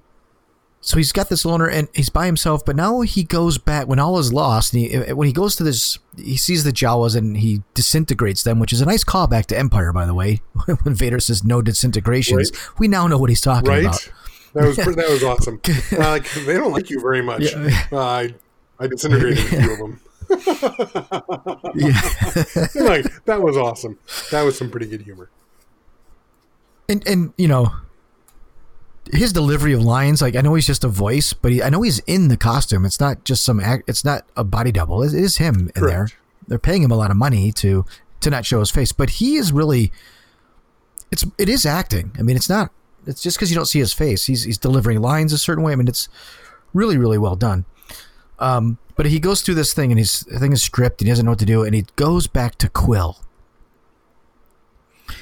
so 0.86 0.96
he's 0.98 1.10
got 1.10 1.28
this 1.28 1.44
loner 1.44 1.66
and 1.68 1.88
he's 1.94 2.10
by 2.10 2.26
himself, 2.26 2.64
but 2.64 2.76
now 2.76 3.00
he 3.00 3.24
goes 3.24 3.58
back 3.58 3.88
when 3.88 3.98
all 3.98 4.20
is 4.20 4.32
lost. 4.32 4.72
And 4.72 4.82
he, 4.82 5.12
when 5.12 5.26
he 5.26 5.32
goes 5.32 5.56
to 5.56 5.64
this, 5.64 5.98
he 6.16 6.36
sees 6.36 6.62
the 6.62 6.70
Jawas 6.70 7.16
and 7.16 7.36
he 7.38 7.64
disintegrates 7.74 8.44
them, 8.44 8.60
which 8.60 8.72
is 8.72 8.80
a 8.80 8.86
nice 8.86 9.02
callback 9.02 9.46
to 9.46 9.58
Empire, 9.58 9.92
by 9.92 10.06
the 10.06 10.14
way. 10.14 10.42
when 10.84 10.94
Vader 10.94 11.18
says 11.18 11.42
no 11.42 11.60
disintegrations, 11.60 12.52
Right. 12.52 12.78
we 12.78 12.86
now 12.86 13.08
know 13.08 13.18
what 13.18 13.30
he's 13.30 13.40
talking 13.40 13.68
Right. 13.68 13.80
about. 13.84 14.08
That 14.54 14.64
was 14.64 14.76
that 14.76 15.08
was 15.10 15.24
awesome. 15.24 15.60
Uh, 15.92 16.10
like, 16.10 16.30
they 16.46 16.54
don't 16.54 16.70
like 16.72 16.88
you 16.88 17.00
very 17.00 17.20
much. 17.20 17.42
Yeah. 17.52 17.82
Uh, 17.90 17.98
I 18.00 18.34
I 18.78 18.86
disintegrated 18.86 19.38
a 19.38 19.48
few 19.48 19.72
of 19.72 19.78
them. 19.78 20.00
Yeah. 21.74 22.00
like 22.76 23.24
that 23.26 23.40
was 23.42 23.56
awesome. 23.56 23.98
That 24.30 24.42
was 24.42 24.56
some 24.56 24.70
pretty 24.70 24.86
good 24.86 25.02
humor. 25.02 25.30
and 26.88 27.06
and 27.08 27.32
you 27.36 27.48
know 27.48 27.72
his 29.12 29.32
delivery 29.32 29.72
of 29.72 29.82
lines, 29.82 30.22
like 30.22 30.36
I 30.36 30.40
know 30.40 30.54
he's 30.54 30.66
just 30.66 30.84
a 30.84 30.88
voice, 30.88 31.32
but 31.32 31.52
he, 31.52 31.62
I 31.62 31.68
know 31.68 31.82
he's 31.82 31.98
in 32.00 32.28
the 32.28 32.36
costume. 32.36 32.84
It's 32.84 33.00
not 33.00 33.24
just 33.24 33.44
some 33.44 33.60
act. 33.60 33.88
It's 33.88 34.04
not 34.04 34.24
a 34.36 34.44
body 34.44 34.72
double. 34.72 35.02
It 35.02 35.14
is 35.14 35.38
him 35.38 35.70
in 35.76 35.82
there. 35.86 36.08
They're 36.48 36.58
paying 36.58 36.82
him 36.82 36.90
a 36.90 36.96
lot 36.96 37.10
of 37.10 37.16
money 37.16 37.52
to 37.52 37.84
to 38.20 38.30
not 38.30 38.46
show 38.46 38.60
his 38.60 38.70
face, 38.70 38.92
but 38.92 39.10
he 39.10 39.36
is 39.36 39.52
really. 39.52 39.92
It's 41.10 41.24
it 41.38 41.48
is 41.48 41.64
acting. 41.64 42.12
I 42.18 42.22
mean, 42.22 42.36
it's 42.36 42.48
not. 42.48 42.72
It's 43.06 43.22
just 43.22 43.36
because 43.36 43.50
you 43.50 43.56
don't 43.56 43.66
see 43.66 43.78
his 43.78 43.92
face. 43.92 44.26
He's 44.26 44.44
he's 44.44 44.58
delivering 44.58 45.00
lines 45.00 45.32
a 45.32 45.38
certain 45.38 45.62
way. 45.62 45.72
I 45.72 45.76
mean, 45.76 45.88
it's 45.88 46.08
really 46.74 46.98
really 46.98 47.18
well 47.18 47.36
done. 47.36 47.64
Um, 48.38 48.78
but 48.96 49.06
he 49.06 49.20
goes 49.20 49.42
through 49.42 49.54
this 49.54 49.72
thing 49.72 49.92
and 49.92 49.98
he's 49.98 50.20
the 50.20 50.38
thing 50.38 50.52
is 50.52 50.62
stripped 50.62 51.00
and 51.00 51.06
he 51.06 51.12
doesn't 51.12 51.24
know 51.24 51.32
what 51.32 51.38
to 51.38 51.46
do 51.46 51.62
and 51.62 51.74
he 51.74 51.86
goes 51.96 52.26
back 52.26 52.56
to 52.56 52.68
Kuiil. 52.68 53.16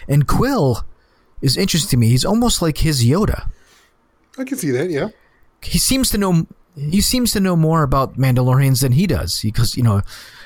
And 0.08 0.26
Kuiil 0.26 0.84
is 1.42 1.56
interesting 1.56 1.90
to 1.90 1.96
me. 1.98 2.08
He's 2.08 2.24
almost 2.24 2.62
like 2.62 2.78
his 2.78 3.04
Yoda. 3.04 3.50
I 4.38 4.44
can 4.44 4.58
see 4.58 4.70
that. 4.72 4.90
Yeah. 4.90 5.08
He 5.62 5.78
seems 5.78 6.10
to 6.10 6.18
know 6.18 6.46
he 6.76 7.00
seems 7.00 7.32
to 7.32 7.40
know 7.40 7.54
more 7.56 7.82
about 7.82 8.18
Mandalorians 8.18 8.80
than 8.80 8.92
he 8.92 9.06
does. 9.06 9.40
Because 9.42 9.76
you 9.76 9.82
know, 9.82 10.02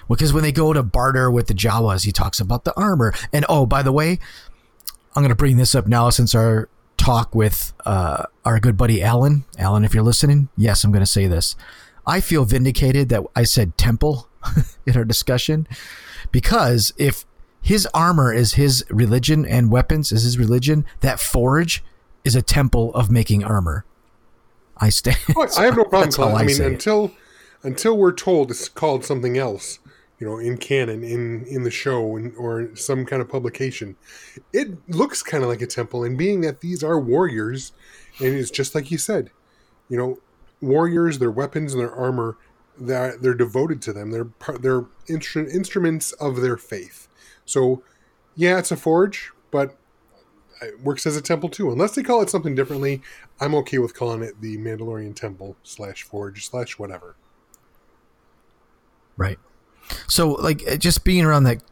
because 0.09 0.33
when 0.33 0.43
they 0.43 0.53
go 0.53 0.73
to 0.73 0.83
barter 0.83 1.31
with 1.31 1.47
the 1.47 1.55
Jawas, 1.55 2.05
he 2.05 2.13
talks 2.13 2.41
about 2.41 2.65
the 2.65 2.75
armor. 2.79 3.13
And 3.33 3.45
oh, 3.49 3.67
by 3.67 3.83
the 3.83 3.93
way, 3.93 4.19
I'm 5.17 5.23
going 5.23 5.31
to 5.31 5.35
bring 5.35 5.57
this 5.57 5.75
up 5.75 5.87
now 5.87 6.11
since 6.11 6.35
our 6.35 6.69
talk 6.97 7.35
with 7.35 7.73
uh, 7.87 8.25
our 8.45 8.61
good 8.61 8.77
buddy 8.77 9.03
Alan. 9.03 9.45
Alan, 9.59 9.85
if 9.85 9.95
you're 9.95 10.03
listening, 10.03 10.49
yes, 10.57 10.85
I'm 10.85 10.93
going 10.93 11.01
to 11.01 11.07
say 11.07 11.27
this. 11.27 11.57
I 12.07 12.21
feel 12.21 12.45
vindicated 12.45 13.09
that 13.11 13.23
I 13.37 13.45
said 13.45 13.77
temple 13.77 14.29
in 14.87 14.97
our 14.97 15.05
discussion 15.05 15.67
because 16.33 16.93
if 16.97 17.25
his 17.61 17.87
armor 17.93 18.33
is 18.33 18.55
his 18.55 18.85
religion 18.89 19.45
and 19.45 19.71
weapons 19.71 20.13
is 20.13 20.23
his 20.23 20.39
religion, 20.39 20.87
that 21.01 21.21
forge 21.21 21.85
is 22.29 22.37
a 22.37 22.43
temple 22.43 22.95
of 22.95 23.11
making 23.11 23.43
armor. 23.43 23.87
I 24.77 24.91
stand. 24.91 25.17
Oh, 25.35 25.49
I 25.57 25.65
have 25.65 25.77
no 25.77 25.85
problem. 25.93 26.03
That's 26.03 26.19
I, 26.19 26.31
I 26.31 26.45
mean, 26.45 26.61
it. 26.61 26.67
until 26.67 27.11
until 27.63 27.97
we're 27.97 28.13
told 28.13 28.51
it's 28.51 28.69
called 28.69 29.03
something 29.03 29.39
else, 29.39 29.79
you 30.21 30.27
know, 30.27 30.39
in 30.39 30.59
canon, 30.59 31.03
in 31.03 31.47
in 31.47 31.63
the 31.65 31.71
show, 31.71 32.17
in, 32.17 32.35
or 32.37 32.77
some 32.77 33.07
kind 33.07 33.23
of 33.23 33.31
publication, 33.31 33.97
it 34.53 34.69
looks 34.91 35.23
kind 35.23 35.43
of 35.43 35.49
like 35.49 35.63
a 35.63 35.67
temple. 35.67 36.05
And 36.05 36.19
being 36.19 36.43
that 36.43 36.61
these 36.61 36.85
are 36.85 37.01
warriors, 37.01 37.73
and 38.21 38.35
it's 38.35 38.51
just 38.51 38.75
like 38.75 38.91
you 38.91 38.99
said, 38.99 39.31
you 39.89 39.97
know, 39.97 40.19
warriors, 40.61 41.19
their 41.19 41.31
weapons 41.31 41.73
and 41.73 41.81
their 41.81 41.95
armor, 41.95 42.37
that 42.79 43.23
they're 43.23 43.33
devoted 43.33 43.81
to 43.83 43.93
them. 43.95 44.11
They're 44.11 44.29
they're 44.61 44.83
instru- 45.09 45.51
instruments 45.51 46.13
of 46.13 46.43
their 46.43 46.59
faith. 46.59 47.09
So, 47.47 47.83
yeah, 48.37 48.59
it's 48.59 48.71
a 48.71 48.77
forge, 48.77 49.33
but 49.51 49.78
it 50.63 50.81
works 50.81 51.07
as 51.07 51.17
a 51.17 51.23
temple 51.23 51.49
too. 51.49 51.71
Unless 51.71 51.95
they 51.95 52.03
call 52.03 52.23
it 52.23 52.31
something 52.31 52.55
differently, 52.55 53.03
I'm 53.41 53.55
okay 53.57 53.79
with 53.79 53.95
calling 53.95 54.23
it 54.23 54.41
the 54.41 54.59
Mandalorian 54.59 55.15
Temple 55.15 55.57
slash 55.63 56.03
Forge 56.03 56.47
slash 56.47 56.79
whatever. 56.79 57.17
Right. 59.17 59.39
So, 60.07 60.33
like, 60.33 60.63
uh, 60.69 60.77
just 60.77 61.05
being 61.05 61.25
around 61.25 61.45
that, 61.45 61.63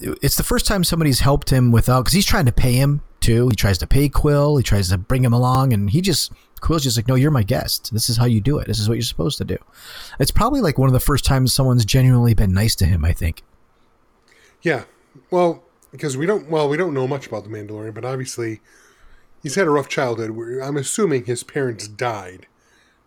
it's 0.00 0.36
the 0.36 0.42
first 0.42 0.66
time 0.66 0.84
somebody's 0.84 1.20
helped 1.20 1.50
him 1.50 1.70
without, 1.70 2.02
because 2.02 2.14
he's 2.14 2.26
trying 2.26 2.46
to 2.46 2.52
pay 2.52 2.72
him 2.72 3.02
too. 3.20 3.48
He 3.48 3.56
tries 3.56 3.78
to 3.78 3.86
pay 3.86 4.08
Kuiil, 4.08 4.58
he 4.58 4.62
tries 4.62 4.88
to 4.90 4.98
bring 4.98 5.24
him 5.24 5.32
along, 5.32 5.72
and 5.72 5.90
he 5.90 6.00
just, 6.00 6.32
Kuiil's 6.60 6.84
just 6.84 6.96
like, 6.96 7.08
no, 7.08 7.14
you're 7.14 7.30
my 7.30 7.42
guest. 7.42 7.92
This 7.92 8.08
is 8.08 8.16
how 8.16 8.24
you 8.24 8.40
do 8.40 8.58
it. 8.58 8.66
This 8.66 8.78
is 8.78 8.88
what 8.88 8.94
you're 8.94 9.02
supposed 9.02 9.38
to 9.38 9.44
do. 9.44 9.58
It's 10.18 10.30
probably 10.30 10.60
like 10.60 10.78
one 10.78 10.88
of 10.88 10.92
the 10.92 11.00
first 11.00 11.24
times 11.24 11.52
someone's 11.52 11.84
genuinely 11.84 12.34
been 12.34 12.52
nice 12.52 12.74
to 12.76 12.86
him, 12.86 13.04
I 13.04 13.12
think. 13.12 13.42
Yeah, 14.62 14.84
well, 15.30 15.62
because 15.90 16.16
we 16.16 16.26
don't 16.26 16.48
well 16.50 16.68
we 16.68 16.76
don't 16.76 16.94
know 16.94 17.06
much 17.08 17.26
about 17.26 17.44
the 17.44 17.50
Mandalorian, 17.50 17.94
but 17.94 18.04
obviously 18.04 18.60
he's 19.42 19.54
had 19.54 19.66
a 19.66 19.70
rough 19.70 19.88
childhood. 19.88 20.30
I'm 20.62 20.76
assuming 20.76 21.24
his 21.24 21.42
parents 21.42 21.88
died 21.88 22.46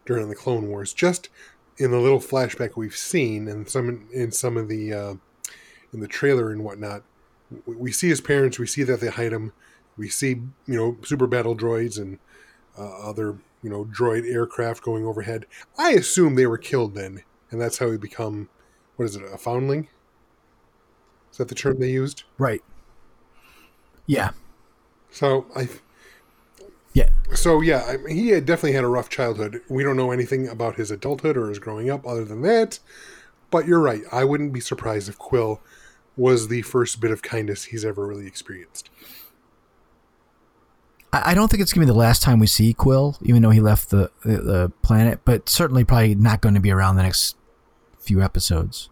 during 0.05 0.29
the 0.29 0.35
Clone 0.35 0.67
Wars. 0.69 0.93
Just 0.93 1.29
in 1.77 1.91
the 1.91 1.99
little 1.99 2.19
flashback 2.19 2.71
we've 2.75 2.95
seen, 2.95 3.47
and 3.47 3.69
some 3.69 4.07
in 4.11 4.31
some 4.31 4.57
of 4.57 4.67
the 4.67 4.93
uh, 4.93 5.13
in 5.93 5.99
the 5.99 6.07
trailer 6.07 6.51
and 6.51 6.63
whatnot, 6.63 7.03
we- 7.65 7.91
see 7.91 8.09
his 8.09 8.21
parents. 8.21 8.59
We 8.59 8.67
see 8.67 8.83
that 8.83 8.99
they 8.99 9.07
hide 9.09 9.33
him. 9.33 9.53
We 9.97 10.09
see 10.09 10.41
you 10.67 10.75
know 10.75 10.97
super 11.03 11.27
battle 11.27 11.55
droids 11.55 11.97
and 11.99 12.19
uh, 12.77 13.09
other 13.09 13.37
you 13.61 13.69
know 13.69 13.85
droid 13.85 14.29
aircraft 14.31 14.83
going 14.83 15.05
overhead. 15.05 15.45
I 15.77 15.91
assume 15.91 16.35
they 16.35 16.47
were 16.47 16.57
killed 16.57 16.95
then, 16.95 17.23
and 17.51 17.59
that's 17.61 17.77
how 17.77 17.91
he 17.91 17.97
become 17.97 18.49
what 18.95 19.05
is 19.05 19.15
it 19.15 19.23
a 19.23 19.37
foundling? 19.37 19.87
Is 21.31 21.37
that 21.37 21.47
the 21.47 21.55
term 21.55 21.79
they 21.79 21.89
used? 21.89 22.23
Right. 22.37 22.61
Yeah. 24.05 24.31
So 25.11 25.45
I 25.55 25.69
Yeah. 26.93 27.09
So 27.33 27.61
yeah, 27.61 27.85
I 27.87 27.97
mean, 27.97 28.15
he 28.15 28.29
had 28.29 28.45
definitely 28.45 28.73
had 28.73 28.83
a 28.83 28.87
rough 28.87 29.09
childhood. 29.09 29.61
We 29.69 29.83
don't 29.83 29.97
know 29.97 30.11
anything 30.11 30.47
about 30.47 30.75
his 30.75 30.91
adulthood 30.91 31.37
or 31.37 31.49
his 31.49 31.59
growing 31.59 31.89
up 31.89 32.05
other 32.05 32.25
than 32.25 32.41
that. 32.41 32.79
But 33.49 33.67
you're 33.67 33.81
right. 33.81 34.01
I 34.11 34.23
wouldn't 34.23 34.53
be 34.53 34.61
surprised 34.61 35.09
if 35.09 35.17
Kuiil 35.17 35.59
was 36.17 36.47
the 36.47 36.61
first 36.61 36.99
bit 36.99 37.11
of 37.11 37.21
kindness 37.21 37.65
he's 37.65 37.85
ever 37.85 38.05
really 38.05 38.27
experienced. 38.27 38.89
I 41.13 41.33
don't 41.33 41.51
think 41.51 41.61
it's 41.61 41.73
going 41.73 41.85
to 41.85 41.91
be 41.91 41.93
the 41.93 41.99
last 41.99 42.21
time 42.21 42.39
we 42.39 42.47
see 42.47 42.73
Kuiil, 42.73 43.17
even 43.21 43.41
though 43.41 43.49
he 43.49 43.59
left 43.59 43.89
the, 43.89 44.11
the, 44.23 44.37
the 44.37 44.71
planet, 44.81 45.19
but 45.25 45.49
certainly 45.49 45.83
probably 45.83 46.15
not 46.15 46.39
going 46.39 46.55
to 46.55 46.61
be 46.61 46.71
around 46.71 46.95
the 46.95 47.03
next 47.03 47.35
few 47.99 48.21
episodes. 48.21 48.89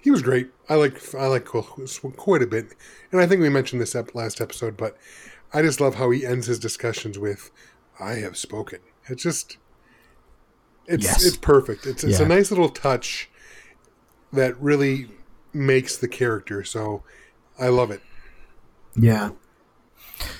He 0.00 0.12
was 0.12 0.22
great. 0.22 0.50
I 0.68 0.74
like 0.74 1.14
I 1.14 1.26
like 1.26 1.44
Kuiil 1.44 2.16
quite 2.16 2.42
a 2.42 2.46
bit, 2.46 2.74
and 3.12 3.20
I 3.20 3.26
think 3.26 3.40
we 3.40 3.48
mentioned 3.48 3.80
this 3.80 3.94
ep- 3.94 4.14
last 4.14 4.40
episode. 4.40 4.76
But 4.76 4.96
I 5.52 5.62
just 5.62 5.80
love 5.80 5.94
how 5.96 6.10
he 6.10 6.26
ends 6.26 6.46
his 6.46 6.58
discussions 6.58 7.18
with 7.18 7.50
"I 8.00 8.14
have 8.14 8.36
spoken." 8.36 8.80
It's 9.08 9.22
just 9.22 9.58
it's 10.86 11.04
Yes. 11.04 11.24
it's 11.24 11.36
perfect. 11.36 11.86
It's 11.86 12.02
it's 12.04 12.20
a 12.20 12.26
nice 12.26 12.50
little 12.50 12.68
touch 12.68 13.30
that 14.32 14.60
really 14.60 15.08
makes 15.52 15.96
the 15.96 16.08
character. 16.08 16.64
So 16.64 17.02
I 17.58 17.68
love 17.68 17.90
it. 17.90 18.00
Yeah. 18.94 19.30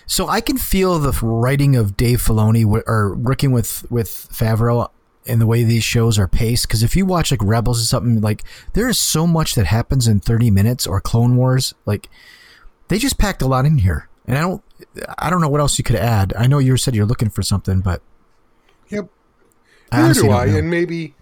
So 0.07 0.27
I 0.29 0.41
can 0.41 0.57
feel 0.57 0.99
the 0.99 1.13
writing 1.23 1.77
of 1.77 1.97
Dave 1.97 2.21
Filoni 2.21 2.65
or 2.87 3.15
working 3.15 3.53
with 3.53 3.85
with 3.91 4.09
Favreau 4.09 4.91
in 5.27 5.39
the 5.39 5.47
way 5.47 5.63
these 5.65 5.85
shows 5.85 6.19
are 6.19 6.29
paced. 6.29 6.67
Because 6.69 6.83
if 6.83 6.97
you 6.97 7.05
watch 7.07 7.31
like 7.31 7.43
Rebels 7.43 7.81
or 7.83 7.85
something, 7.87 8.21
like 8.21 8.45
there 8.75 8.89
is 8.89 8.99
so 8.99 9.27
much 9.27 9.55
that 9.55 9.67
happens 9.67 10.07
in 10.09 10.21
thirty 10.21 10.51
minutes, 10.51 10.87
or 10.87 11.01
Clone 11.01 11.37
Wars, 11.37 11.75
like 11.85 12.09
they 12.89 12.99
just 12.99 13.19
packed 13.19 13.43
a 13.43 13.47
lot 13.47 13.67
in 13.67 13.79
here. 13.79 14.09
And 14.27 14.37
I 14.37 14.41
don't, 14.41 14.63
I 15.19 15.31
don't 15.31 15.41
know 15.41 15.49
what 15.49 15.61
else 15.61 15.79
you 15.79 15.85
could 15.85 15.97
add. 15.97 16.33
I 16.37 16.47
know 16.47 16.59
you 16.59 16.77
said 16.77 16.95
you're 16.97 17.07
looking 17.07 17.31
for 17.31 17.43
something, 17.43 17.81
but 17.81 18.03
Yep. 18.89 19.09
I 19.93 20.03
Neither 20.03 20.21
do 20.23 20.31
I, 20.31 20.47
know. 20.47 20.59
and 20.59 20.71
maybe 20.71 21.15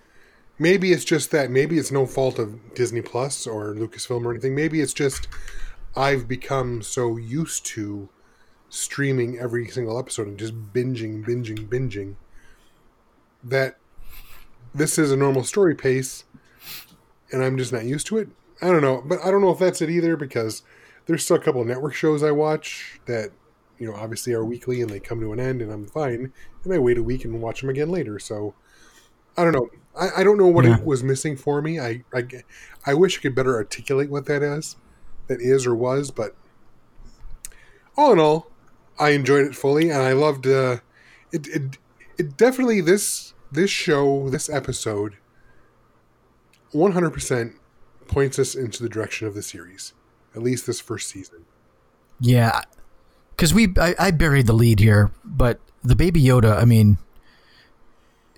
maybe 0.59 0.93
it's 0.93 1.05
just 1.05 1.31
that. 1.33 1.51
Maybe 1.51 1.79
it's 1.79 1.91
no 1.93 2.07
fault 2.07 2.39
of 2.39 2.75
Disney 2.75 3.03
Plus 3.03 3.47
or 3.47 3.75
Lucasfilm 3.75 4.25
or 4.25 4.31
anything. 4.31 4.55
Maybe 4.55 4.81
it's 4.81 4.95
just 4.95 5.29
I've 5.97 6.27
become 6.27 6.83
so 6.83 7.17
used 7.19 7.67
to 7.67 8.09
streaming 8.71 9.39
every 9.39 9.69
single 9.69 9.99
episode 9.99 10.27
and 10.27 10.39
just 10.39 10.55
binging, 10.73 11.25
binging, 11.25 11.69
binging 11.69 12.17
that 13.45 13.77
this 14.75 14.99
is 14.99 15.11
a 15.13 15.17
normal 15.17 15.45
story 15.45 15.75
pace, 15.75 16.25
and 17.33 17.43
I'm 17.43 17.57
just 17.57 17.73
not 17.73 17.85
used 17.85 18.07
to 18.09 18.19
it. 18.19 18.29
I 18.63 18.69
don't 18.69 18.83
know, 18.83 19.03
but 19.05 19.21
I 19.25 19.31
don't 19.31 19.41
know 19.41 19.51
if 19.51 19.59
that's 19.59 19.83
it 19.83 19.91
either 19.91 20.17
because 20.17 20.63
there's 21.07 21.25
still 21.25 21.37
a 21.37 21.41
couple 21.41 21.61
of 21.61 21.67
network 21.67 21.95
shows 21.95 22.23
I 22.23 22.31
watch 22.31 23.01
that 23.07 23.31
you 23.79 23.87
know 23.87 23.95
obviously 23.97 24.33
are 24.33 24.45
weekly 24.45 24.81
and 24.81 24.89
they 24.91 25.01
come 25.01 25.21
to 25.21 25.33
an 25.33 25.41
end 25.41 25.61
and 25.63 25.73
I'm 25.73 25.87
fine, 25.87 26.33
and 26.65 26.73
I 26.73 26.79
wait 26.79 26.99
a 26.99 27.03
week 27.03 27.25
and 27.25 27.41
watch 27.43 27.61
them 27.61 27.71
again 27.71 27.91
later. 27.91 28.19
So 28.19 28.55
I 29.37 29.45
don't 29.45 29.53
know. 29.53 29.69
I, 29.99 30.21
I 30.21 30.25
don't 30.25 30.39
know 30.39 30.49
what 30.49 30.65
Yeah. 30.65 30.79
it 30.79 30.85
was 30.85 31.03
missing 31.03 31.37
for 31.37 31.61
me. 31.63 31.79
I, 31.81 32.05
I 32.15 32.27
I 32.87 32.95
wish 32.95 33.19
I 33.19 33.23
could 33.23 33.35
better 33.35 33.55
articulate 33.55 34.11
what 34.11 34.27
that 34.27 34.43
is, 34.43 34.77
that 35.29 35.41
is 35.41 35.67
or 35.67 35.75
was, 35.75 36.11
but 36.11 36.35
all 37.97 38.13
in 38.13 38.19
all, 38.19 38.51
I 38.99 39.11
enjoyed 39.11 39.47
it 39.47 39.55
fully, 39.55 39.91
and 39.91 40.03
I 40.03 40.13
loved. 40.13 40.47
Uh, 40.47 40.79
it, 41.33 41.47
it 41.49 41.79
it 42.17 42.37
definitely 42.37 42.81
this 42.81 43.34
this 43.55 43.71
show 43.71 44.29
this 44.29 44.49
episode, 44.51 45.17
one 46.73 46.93
hundred 46.93 47.11
percent 47.11 47.55
points 48.07 48.39
us 48.39 48.55
into 48.55 48.83
the 48.83 48.89
direction 48.89 49.27
of 49.27 49.35
the 49.35 49.43
series, 49.43 49.95
at 50.35 50.43
least 50.43 50.67
this 50.67 50.81
first 50.81 51.09
season. 51.09 51.45
Yeah, 52.21 52.63
because 53.31 53.55
we 53.55 53.73
I, 53.79 53.95
I 53.99 54.11
buried 54.11 54.47
the 54.47 54.53
lead 54.53 54.81
here, 54.81 55.11
but 55.25 55.61
the 55.83 55.97
Baby 55.97 56.23
Yoda, 56.23 56.61
I 56.61 56.65
mean, 56.65 56.99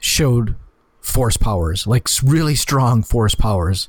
showed 0.00 0.56
force 1.00 1.36
powers, 1.36 1.86
like 1.86 2.08
really 2.22 2.54
strong 2.54 3.02
force 3.02 3.34
powers. 3.34 3.88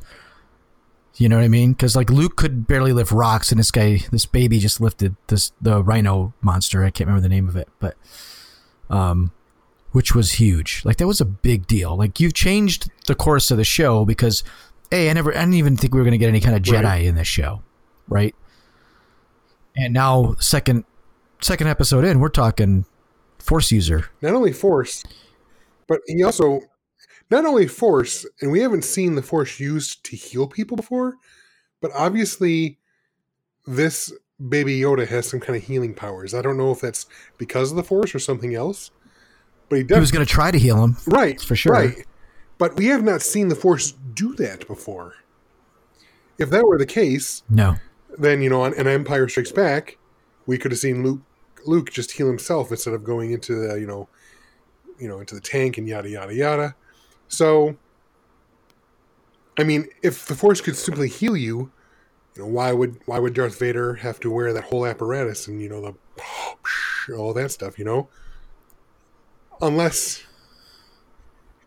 You 1.16 1.28
know 1.28 1.38
what 1.38 1.46
I 1.46 1.48
mean? 1.48 1.74
Because 1.74 1.96
like 1.96 2.12
Luke 2.12 2.36
could 2.36 2.68
barely 2.68 2.94
lift 2.94 3.12
rocks, 3.12 3.52
and 3.52 3.58
this 3.58 3.72
guy, 3.72 4.02
this 4.12 4.28
baby, 4.28 4.60
just 4.60 4.80
lifted 4.80 5.16
this 5.28 5.52
the 5.60 5.84
Rhino 5.84 6.34
monster. 6.42 6.84
I 6.84 6.92
can't 6.92 7.08
remember 7.08 7.24
the 7.28 7.34
name 7.34 7.48
of 7.50 7.56
it, 7.56 7.70
but 7.80 7.96
um, 8.90 9.32
which 9.92 10.14
was 10.14 10.34
huge. 10.34 10.82
Like 10.86 10.98
that 10.98 11.08
was 11.08 11.22
a 11.22 11.26
big 11.26 11.68
deal. 11.68 11.96
Like 11.98 12.20
you 12.20 12.32
changed 12.32 12.90
the 13.08 13.16
course 13.16 13.52
of 13.52 13.58
the 13.58 13.64
show 13.64 14.06
because, 14.06 14.44
hey, 14.92 15.10
I 15.10 15.14
never, 15.14 15.32
I 15.32 15.40
didn't 15.42 15.56
even 15.56 15.78
think 15.78 15.94
we 15.94 16.00
were 16.00 16.06
gonna 16.06 16.18
get 16.18 16.30
any 16.30 16.42
kind 16.42 16.56
of 16.56 16.62
Jedi 16.62 16.84
Right. 16.84 17.06
in 17.06 17.16
this 17.16 17.28
show, 17.28 17.62
right? 18.08 18.36
And 19.76 19.94
now 19.94 20.36
second 20.40 20.86
second 21.42 21.68
episode 21.68 22.04
in, 22.04 22.20
we're 22.20 22.30
talking 22.30 22.86
force 23.40 23.72
user. 23.72 24.10
not 24.22 24.34
only 24.34 24.52
force, 24.52 25.04
but 25.88 26.02
he 26.08 26.24
also 26.24 26.62
not 27.30 27.46
only 27.46 27.68
force, 27.68 28.26
and 28.42 28.52
we 28.52 28.62
haven't 28.62 28.84
seen 28.84 29.16
the 29.16 29.22
force 29.22 29.60
used 29.60 30.04
to 30.06 30.16
heal 30.16 30.48
people 30.48 30.78
before, 30.78 31.16
but 31.82 31.92
obviously 31.94 32.80
this 33.66 34.12
baby 34.50 34.80
Yoda 34.80 35.08
has 35.08 35.28
some 35.28 35.40
kind 35.40 35.58
of 35.58 35.64
healing 35.64 35.94
powers. 35.94 36.34
I 36.34 36.42
don't 36.42 36.58
know 36.58 36.72
if 36.72 36.80
that's 36.82 37.06
because 37.38 37.72
of 37.72 37.76
the 37.78 37.84
force 37.84 38.16
or 38.16 38.20
something 38.20 38.56
else. 38.56 38.92
But 39.70 39.76
he 39.80 39.86
He 39.88 40.00
was 40.00 40.12
going 40.12 40.26
to 40.26 40.32
try 40.32 40.52
to 40.52 40.58
heal 40.60 40.82
him. 40.84 40.98
right 41.08 41.40
for 41.42 41.56
sure. 41.56 41.74
Right. 41.74 42.06
But 42.58 42.76
we 42.76 42.86
have 42.88 43.04
not 43.04 43.22
seen 43.22 43.50
the 43.50 43.56
force 43.56 43.92
do 44.14 44.34
that 44.36 44.66
before. 44.68 45.16
If 46.40 46.50
that 46.52 46.66
were 46.66 46.78
the 46.78 46.86
case, 46.86 47.44
No. 47.50 47.76
then 48.18 48.42
you 48.42 48.50
know 48.50 48.62
on 48.62 48.74
an 48.76 48.88
Empire 48.88 49.28
Strikes 49.28 49.52
Back, 49.52 49.98
we 50.46 50.58
could 50.58 50.72
have 50.72 50.80
seen 50.80 51.04
Luke 51.04 51.22
Luke 51.66 51.92
just 51.92 52.12
heal 52.12 52.28
himself 52.28 52.72
instead 52.72 52.94
of 52.94 53.04
going 53.04 53.32
into 53.32 53.56
the 53.56 53.80
you 53.80 53.86
know 53.88 54.08
you 55.00 55.08
know 55.08 55.20
into 55.20 55.36
the 55.36 55.42
tank 55.42 55.78
and 55.78 55.88
yada 55.88 56.10
yada 56.10 56.34
yada. 56.34 56.76
So 57.28 57.76
I 59.60 59.64
mean, 59.64 59.88
if 60.04 60.26
the 60.28 60.36
Force 60.36 60.62
could 60.62 60.76
simply 60.76 61.10
heal 61.10 61.36
you, 61.36 61.72
you 62.36 62.44
know, 62.44 62.46
why 62.48 62.72
would 62.72 63.00
why 63.06 63.20
would 63.20 63.34
Darth 63.34 63.58
Vader 63.60 63.96
have 63.96 64.20
to 64.22 64.30
wear 64.32 64.54
that 64.54 64.66
whole 64.66 64.86
apparatus 64.86 65.48
and 65.48 65.62
you 65.62 65.70
know 65.70 65.82
the 65.82 67.14
all 67.16 67.34
that 67.34 67.52
stuff, 67.52 67.80
you 67.80 67.86
know? 67.86 68.08
Unless 69.62 70.24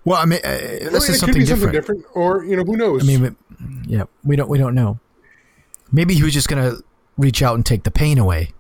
Well, 0.05 0.21
I 0.21 0.25
mean, 0.25 0.41
uh, 0.45 0.49
this 0.51 1.05
is 1.05 1.07
could 1.07 1.15
something 1.17 1.39
be 1.41 1.45
different. 1.47 1.61
something 1.61 1.73
different, 1.73 2.07
or 2.15 2.45
you 2.45 2.57
know, 2.57 2.65
who 2.65 2.77
knows? 2.77 3.03
I 3.03 3.07
mean, 3.07 3.23
we, 3.23 3.97
yeah, 3.97 4.05
we 4.25 4.37
don't 4.37 4.49
we 4.49 4.59
don't 4.59 4.75
know. 4.75 4.99
Maybe 5.93 6.15
he 6.15 6.23
was 6.23 6.33
just 6.33 6.49
going 6.49 6.63
to 6.71 6.83
reach 7.19 7.43
out 7.43 7.55
and 7.57 7.67
take 7.67 7.83
the 7.83 7.91
pain 7.91 8.17
away. 8.19 8.53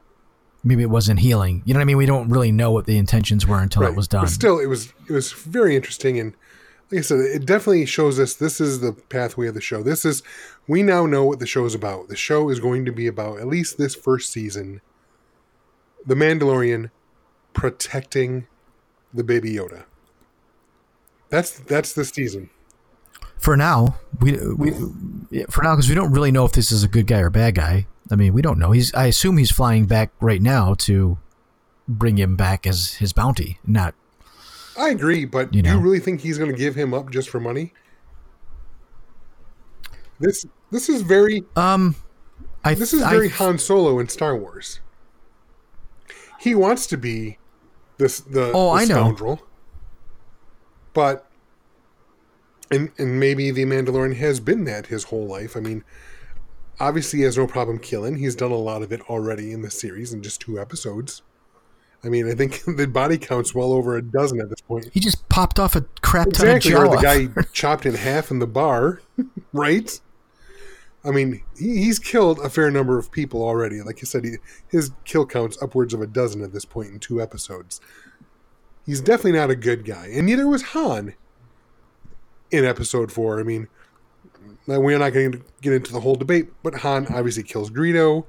Maybe 0.64 0.82
it 0.82 0.90
wasn't 0.90 1.20
healing. 1.20 1.62
You 1.64 1.72
know 1.72 1.78
what 1.78 1.82
I 1.82 1.86
mean? 1.86 1.96
We 1.96 2.06
don't 2.06 2.28
really 2.28 2.52
know 2.52 2.70
what 2.72 2.84
the 2.86 2.98
intentions 2.98 3.46
were 3.46 3.60
until 3.60 3.82
Right. 3.82 3.92
it 3.92 3.96
was 3.96 4.08
done. 4.08 4.24
But 4.24 4.30
still, 4.30 4.58
it 4.58 4.66
was 4.66 4.92
it 5.08 5.12
was 5.12 5.32
very 5.32 5.74
interesting, 5.76 6.18
and 6.18 6.34
like 6.90 6.98
I 6.98 7.02
said, 7.02 7.20
it 7.20 7.46
definitely 7.46 7.86
shows 7.86 8.18
us 8.18 8.34
this 8.34 8.60
is 8.60 8.80
the 8.80 8.92
pathway 8.92 9.46
of 9.46 9.54
the 9.54 9.60
show. 9.60 9.82
This 9.82 10.04
is 10.04 10.22
we 10.68 10.82
now 10.82 11.06
know 11.06 11.24
what 11.24 11.38
the 11.38 11.46
show 11.46 11.64
is 11.64 11.74
about. 11.74 12.08
The 12.08 12.16
show 12.16 12.50
is 12.50 12.60
going 12.60 12.84
to 12.84 12.92
be 12.92 13.06
about 13.06 13.38
at 13.38 13.46
least 13.46 13.78
this 13.78 13.94
first 13.94 14.30
season, 14.32 14.80
the 16.04 16.14
Mandalorian 16.14 16.90
protecting 17.54 18.46
the 19.14 19.24
baby 19.24 19.54
Yoda. 19.54 19.84
That's 21.28 21.58
that's 21.60 21.92
this 21.92 22.10
season. 22.10 22.50
for 23.38 23.56
now, 23.56 23.96
we 24.20 24.32
we 24.54 24.70
for 25.48 25.62
now 25.62 25.74
because 25.76 25.88
we 25.88 25.94
don't 25.94 26.12
really 26.12 26.32
know 26.32 26.44
if 26.44 26.52
this 26.52 26.70
is 26.72 26.82
a 26.82 26.88
good 26.88 27.06
guy 27.06 27.20
or 27.20 27.30
bad 27.30 27.54
guy. 27.54 27.86
I 28.10 28.16
mean, 28.16 28.32
we 28.32 28.42
don't 28.42 28.58
know. 28.58 28.72
He's 28.72 28.92
I 28.94 29.06
assume 29.06 29.38
he's 29.38 29.52
flying 29.52 29.86
back 29.86 30.10
right 30.20 30.42
now 30.42 30.74
to 30.80 31.18
bring 31.88 32.18
him 32.18 32.36
back 32.36 32.66
as 32.66 32.94
his 32.94 33.12
bounty, 33.12 33.58
not 33.66 33.94
I 34.78 34.90
agree, 34.90 35.24
but 35.24 35.52
You 35.54 35.62
do 35.62 35.70
you 35.70 35.78
really 35.78 35.98
think 36.00 36.20
he's 36.20 36.38
going 36.38 36.50
to 36.50 36.56
give 36.56 36.74
him 36.74 36.94
up 36.94 37.10
just 37.10 37.28
for 37.28 37.38
money? 37.40 37.72
This 40.18 40.46
this 40.70 40.88
is 40.88 41.02
very 41.02 41.44
um. 41.56 41.96
I 42.64 42.74
This 42.74 42.92
is 42.92 43.02
I- 43.02 43.10
very 43.10 43.28
Han 43.30 43.58
Solo 43.58 43.98
in 43.98 44.08
Star 44.08 44.36
Wars. 44.36 44.80
He 46.40 46.54
wants 46.54 46.86
to 46.88 46.96
be 46.96 47.38
this 48.00 48.20
the, 48.20 48.50
Oh, 48.52 48.74
the 48.74 48.80
I 48.82 48.84
know. 48.84 48.94
scoundrel, 48.94 49.42
but 50.92 51.26
and 52.70 52.90
and 52.98 53.18
maybe 53.20 53.50
the 53.50 53.64
Mandalorian 53.64 54.16
has 54.16 54.40
been 54.40 54.64
that 54.64 54.86
his 54.86 55.04
whole 55.04 55.26
life. 55.26 55.56
I 55.56 55.60
mean, 55.60 55.84
obviously 56.78 57.20
he 57.20 57.24
has 57.24 57.36
no 57.38 57.46
problem 57.46 57.78
killing. 57.78 58.16
He's 58.16 58.34
done 58.34 58.50
a 58.52 58.56
lot 58.56 58.82
of 58.82 58.92
it 58.92 59.00
already 59.02 59.52
in 59.52 59.62
the 59.62 59.70
series 59.70 60.12
in 60.12 60.22
just 60.22 60.40
two 60.40 60.58
episodes. 60.58 61.22
I 62.02 62.08
mean, 62.08 62.28
I 62.30 62.34
think 62.34 62.62
the 62.76 62.86
body 62.86 63.18
count's 63.18 63.54
well 63.54 63.72
over 63.72 63.96
a 63.96 64.02
dozen 64.02 64.40
at 64.40 64.48
this 64.48 64.60
point. 64.62 64.88
he 64.92 65.00
just 65.00 65.28
popped 65.28 65.58
off 65.60 65.76
a 65.76 65.82
crap 66.02 66.30
ton 66.32 66.48
Exactly, 66.48 66.72
of 66.72 66.78
or 66.78 66.96
the 66.96 67.02
guy 67.02 67.42
chopped 67.52 67.84
in 67.86 67.94
half 67.94 68.30
in 68.30 68.38
the 68.38 68.46
bar, 68.46 69.00
right? 69.52 70.00
I 71.04 71.10
mean, 71.10 71.42
he, 71.58 71.84
he's 71.84 71.98
killed 71.98 72.38
a 72.40 72.50
fair 72.50 72.70
number 72.70 72.98
of 72.98 73.10
people 73.10 73.42
already. 73.42 73.80
Like 73.82 74.00
you 74.00 74.06
said, 74.06 74.24
he, 74.24 74.36
his 74.68 74.90
kill 75.04 75.26
count's 75.26 75.60
upwards 75.62 75.94
of 75.94 76.02
a 76.02 76.06
dozen 76.06 76.42
at 76.42 76.52
this 76.52 76.64
point 76.64 76.90
in 76.90 76.98
two 76.98 77.22
episodes. 77.22 77.80
He's 78.84 79.00
definitely 79.00 79.38
not 79.38 79.50
a 79.50 79.56
good 79.56 79.84
guy, 79.84 80.08
and 80.12 80.26
neither 80.26 80.46
was 80.46 80.62
Han 80.62 81.14
in 82.50 82.64
episode 82.64 83.12
four. 83.12 83.38
I 83.38 83.44
mean, 83.44 83.68
we're 84.66 84.98
not 84.98 85.12
going 85.12 85.32
to 85.32 85.42
get 85.60 85.72
into 85.72 85.92
the 85.92 86.00
whole 86.00 86.16
debate, 86.16 86.50
but 86.62 86.76
Han 86.76 87.06
obviously 87.08 87.42
kills 87.42 87.70
Greedo. 87.70 88.26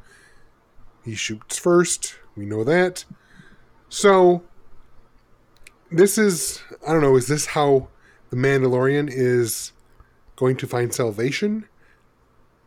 He 1.03 1.15
shoots 1.15 1.57
first. 1.57 2.15
We 2.35 2.45
know 2.45 2.63
that. 2.63 3.05
So 3.89 4.43
this 5.91 6.17
is 6.17 6.61
I 6.87 6.93
don't 6.93 7.01
know, 7.01 7.15
is 7.15 7.27
this 7.27 7.47
how 7.47 7.89
the 8.29 8.37
Mandalorian 8.37 9.09
is 9.11 9.73
going 10.35 10.57
to 10.57 10.67
find 10.67 10.93
salvation? 10.93 11.67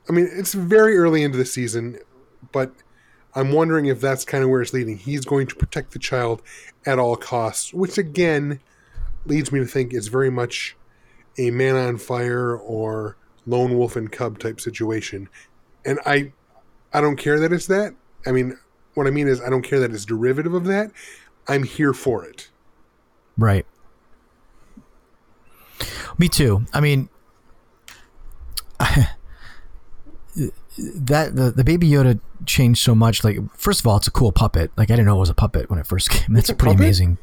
I 0.09 0.13
mean, 0.13 0.29
it's 0.31 0.55
very 0.55 0.97
early 0.97 1.23
into 1.23 1.39
the 1.39 1.45
season, 1.45 1.99
but 2.53 2.73
I'm 3.35 3.53
wondering 3.53 3.87
if 3.87 4.01
that's 4.01 4.25
kind 4.25 4.45
of 4.45 4.51
where 4.51 4.63
it's 4.63 4.73
leading. 4.73 4.99
He's 4.99 5.25
going 5.25 5.47
to 5.49 5.55
protect 5.55 5.93
the 5.93 5.99
child 5.99 6.43
at 6.87 6.99
all 6.99 7.17
costs, 7.17 7.73
which 7.73 7.99
again 7.99 8.61
leads 9.27 9.51
me 9.51 9.59
to 9.61 9.67
think 9.67 9.93
it's 9.93 10.09
very 10.09 10.31
much 10.31 10.77
a 11.39 11.51
man 11.51 11.77
on 11.77 11.99
fire 11.99 12.57
or 12.57 13.17
lone 13.47 13.77
wolf 13.77 13.97
and 13.97 14.11
cub 14.13 14.39
type 14.39 14.61
situation. 14.61 15.29
And 15.85 15.99
I 16.07 16.33
I 16.93 17.01
don't 17.01 17.17
care 17.17 17.41
that 17.41 17.53
it's 17.53 17.67
that. 17.67 17.95
I 18.27 18.33
mean, 18.33 18.59
what 18.95 19.07
I 19.07 19.11
mean 19.11 19.27
is 19.27 19.41
I 19.41 19.51
don't 19.51 19.63
care 19.63 19.81
that 19.81 19.93
it's 19.93 20.05
derivative 20.05 20.55
of 20.55 20.65
that. 20.67 20.93
I'm 21.49 21.65
here 21.65 21.93
for 21.93 22.25
it. 22.25 22.49
Right. 23.37 23.67
Me 26.17 26.29
too. 26.29 26.65
I 26.73 26.81
mean, 26.81 27.09
that 30.37 31.37
the, 31.37 31.51
the 31.51 31.65
baby 31.65 31.89
Yoda 31.89 32.21
changed 32.47 32.83
so 32.83 32.95
much. 32.95 33.23
Like, 33.25 33.39
first 33.57 33.81
of 33.81 33.87
all, 33.87 33.97
it's 33.97 34.07
a 34.09 34.11
cool 34.11 34.33
puppet. 34.33 34.71
Like, 34.77 34.91
I 34.91 34.95
didn't 34.97 35.07
know 35.07 35.17
it 35.17 35.21
was 35.21 35.31
a 35.31 35.35
puppet 35.35 35.71
when 35.71 35.79
it 35.79 35.87
first 35.87 36.11
came. 36.11 36.35
That's 36.35 36.49
a 36.51 36.55
pretty 36.55 36.75
puppet? 36.75 36.85
amazing. 36.87 37.19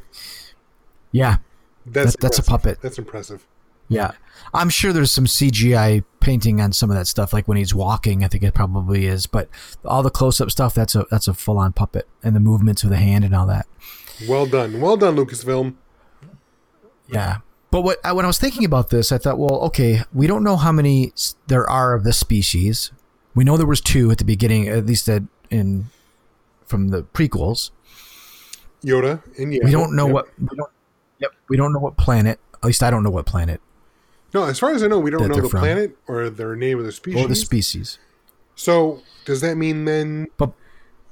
Yeah, 1.12 1.38
That's 1.86 2.12
That- 2.14 2.22
that's 2.22 2.40
a 2.40 2.44
puppet. 2.44 2.80
That's 2.82 2.98
impressive. 2.98 3.46
yeah. 3.90 4.12
I'm 4.54 4.70
sure 4.70 4.92
there's 4.92 5.12
some 5.12 5.26
CGI 5.28 6.04
painting 6.20 6.60
on 6.60 6.74
some 6.74 6.90
of 6.90 6.96
that 6.98 7.06
stuff. 7.08 7.32
Like 7.32 7.48
when 7.48 7.58
he's 7.58 7.74
walking, 7.76 8.24
I 8.24 8.28
think 8.28 8.44
it 8.44 8.54
probably 8.54 9.06
is. 9.06 9.28
But 9.28 9.48
all 9.86 10.02
the 10.04 10.10
close 10.10 10.42
up 10.42 10.50
stuff, 10.52 10.74
that's 10.74 10.96
a 10.96 11.06
that's 11.12 11.28
a 11.28 11.34
full 11.34 11.58
on 11.60 11.72
puppet, 11.74 12.08
and 12.24 12.36
the 12.36 12.40
movements 12.40 12.84
of 12.84 12.90
the 12.90 12.98
hand 12.98 13.24
and 13.24 13.36
all 13.36 13.46
that. 13.48 13.66
Well 14.28 14.46
done. 14.46 14.82
Well 14.82 14.98
done, 14.98 15.16
Lucasfilm. 15.16 15.76
Yeah. 17.08 17.38
But 17.70 17.82
what 17.82 18.00
I, 18.04 18.12
when 18.14 18.26
I 18.26 18.28
was 18.28 18.40
thinking 18.40 18.66
about 18.66 18.90
this, 18.90 19.12
I 19.12 19.18
thought, 19.18 19.38
well, 19.38 19.60
okay, 19.68 20.02
we 20.14 20.28
don't 20.28 20.44
know 20.44 20.58
how 20.58 20.72
many 20.72 21.14
there 21.48 21.70
are 21.70 21.94
of 21.94 22.04
this 22.04 22.18
species. 22.18 22.92
We 23.34 23.44
know 23.44 23.58
there 23.58 23.66
was 23.68 23.82
two 23.82 24.12
at 24.12 24.18
the 24.18 24.26
beginning, 24.26 24.68
at 24.68 24.86
least 24.86 25.08
at, 25.10 25.24
in 25.50 25.86
from 26.66 26.90
the 26.90 27.04
prequels. 27.04 27.72
Yoda 28.84 29.22
and 29.38 29.54
yeah. 29.54 29.60
we 29.64 29.72
don't 29.72 29.96
know 29.96 30.06
Yep. 30.08 30.14
what. 30.14 30.28
We 30.40 30.56
don't, 30.58 30.72
yep. 31.20 31.32
We 31.50 31.58
don't 31.58 31.72
know 31.74 31.80
what 31.80 31.98
planet. 31.98 32.40
At 32.56 32.66
least 32.66 32.82
I 32.84 32.90
don't 32.92 33.04
know 33.04 33.10
what 33.10 33.26
planet 33.26 33.60
No, 34.34 34.44
as 34.44 34.60
far 34.60 34.72
as 34.72 34.84
I 34.84 34.88
know, 34.88 35.00
we 35.00 35.10
don't 35.12 35.28
know 35.28 35.42
the 35.42 35.50
from. 35.50 35.60
planet 35.62 35.98
or 36.08 36.30
their 36.30 36.56
name 36.56 36.78
of 36.80 36.86
the 36.86 36.92
species. 36.92 37.24
or 37.24 37.28
the 37.28 37.36
species. 37.36 37.98
so 38.56 39.02
does 39.26 39.42
that 39.42 39.56
mean 39.58 39.86
then 39.86 40.28
But 40.38 40.52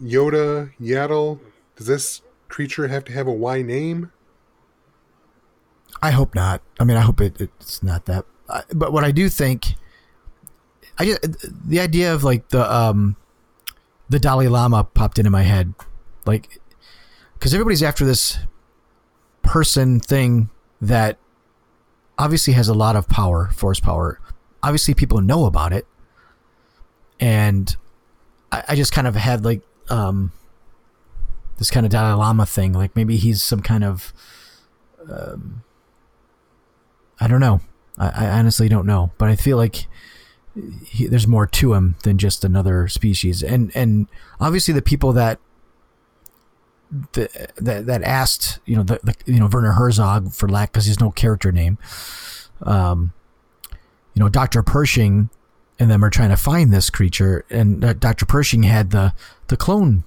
Yoda, 0.02 0.72
Yaddle, 0.80 1.40
does 1.76 1.88
this 1.88 2.22
creature 2.50 2.88
have 2.88 3.04
to 3.06 3.12
have 3.14 3.28
a 3.28 3.32
Y 3.32 3.62
name? 3.62 4.12
I 6.02 6.12
hope 6.12 6.34
not. 6.36 6.62
I 6.80 6.84
mean, 6.84 6.98
I 6.98 7.02
hope 7.02 7.20
it, 7.22 7.40
it's 7.42 7.84
not 7.84 8.06
that. 8.06 8.26
I- 8.50 8.64
But 8.74 8.94
what 8.94 9.04
I 9.04 9.12
do 9.12 9.28
think, 9.30 9.76
I 11.00 11.06
just, 11.06 11.70
the 11.70 11.80
idea 11.80 12.14
of 12.14 12.24
like 12.24 12.50
the 12.50 12.72
um, 12.72 13.16
the 14.10 14.20
Dalai 14.20 14.48
Lama 14.48 14.84
popped 14.84 15.18
into 15.18 15.32
my 15.32 15.44
head, 15.44 15.74
like, 16.26 16.60
because 17.34 17.54
everybody's 17.54 17.82
after 17.82 18.06
this 18.06 18.38
person 19.42 20.00
thing 20.00 20.50
that 20.82 21.18
obviously 22.18 22.54
has 22.54 22.68
a 22.68 22.74
lot 22.74 22.96
of 22.96 23.08
power, 23.08 23.50
force 23.54 23.80
power. 23.80 24.20
Obviously, 24.62 24.94
people 24.94 25.22
know 25.22 25.46
about 25.46 25.72
it, 25.72 25.88
and 27.20 27.76
I, 28.52 28.64
I 28.70 28.76
just 28.76 28.92
kind 28.92 29.08
of 29.08 29.16
had 29.16 29.46
like 29.46 29.62
um, 29.90 30.34
this 31.58 31.72
kind 31.72 31.86
of 31.86 31.92
Dalai 31.92 32.14
Lama 32.14 32.46
thing. 32.46 32.74
Like 32.74 32.94
maybe 32.96 33.16
he's 33.16 33.42
some 33.42 33.62
kind 33.62 33.86
of 33.86 34.14
um, 35.10 35.64
I 37.20 37.28
don't 37.28 37.40
know. 37.40 37.62
I, 37.98 38.26
I 38.26 38.40
honestly 38.40 38.70
don't 38.70 38.86
know, 38.86 39.12
but 39.18 39.30
I 39.30 39.36
feel 39.36 39.58
like 39.58 39.88
he, 40.86 41.08
there's 41.08 41.28
more 41.28 41.46
to 41.46 41.74
him 41.74 41.96
than 42.04 42.18
just 42.18 42.44
another 42.44 42.88
species. 42.88 43.44
And 43.44 43.72
and 43.76 44.08
obviously 44.40 44.74
the 44.74 44.82
people 44.82 45.14
that 45.14 45.40
the, 47.14 47.50
that 47.58 47.86
that 47.86 48.04
asked, 48.04 48.60
you 48.66 48.76
know, 48.76 48.84
the, 48.84 49.00
the 49.04 49.16
you 49.26 49.40
know 49.40 49.50
Werner 49.52 49.74
Herzog 49.74 50.34
for 50.34 50.50
lack 50.50 50.72
because 50.72 50.86
he's 50.86 51.00
no 51.00 51.12
character 51.12 51.52
name. 51.52 51.78
Um, 52.62 53.14
you 54.14 54.20
know, 54.20 54.30
Doctor 54.30 54.64
Pershing 54.64 55.30
and 55.78 55.90
them 55.90 56.04
are 56.04 56.10
trying 56.10 56.30
to 56.30 56.38
find 56.38 56.74
this 56.74 56.90
creature, 56.90 57.46
and 57.50 57.84
uh, 57.84 57.94
Doctor 57.94 58.26
Pershing 58.26 58.64
had 58.64 58.92
the 58.92 59.14
the 59.48 59.58
clone 59.58 60.04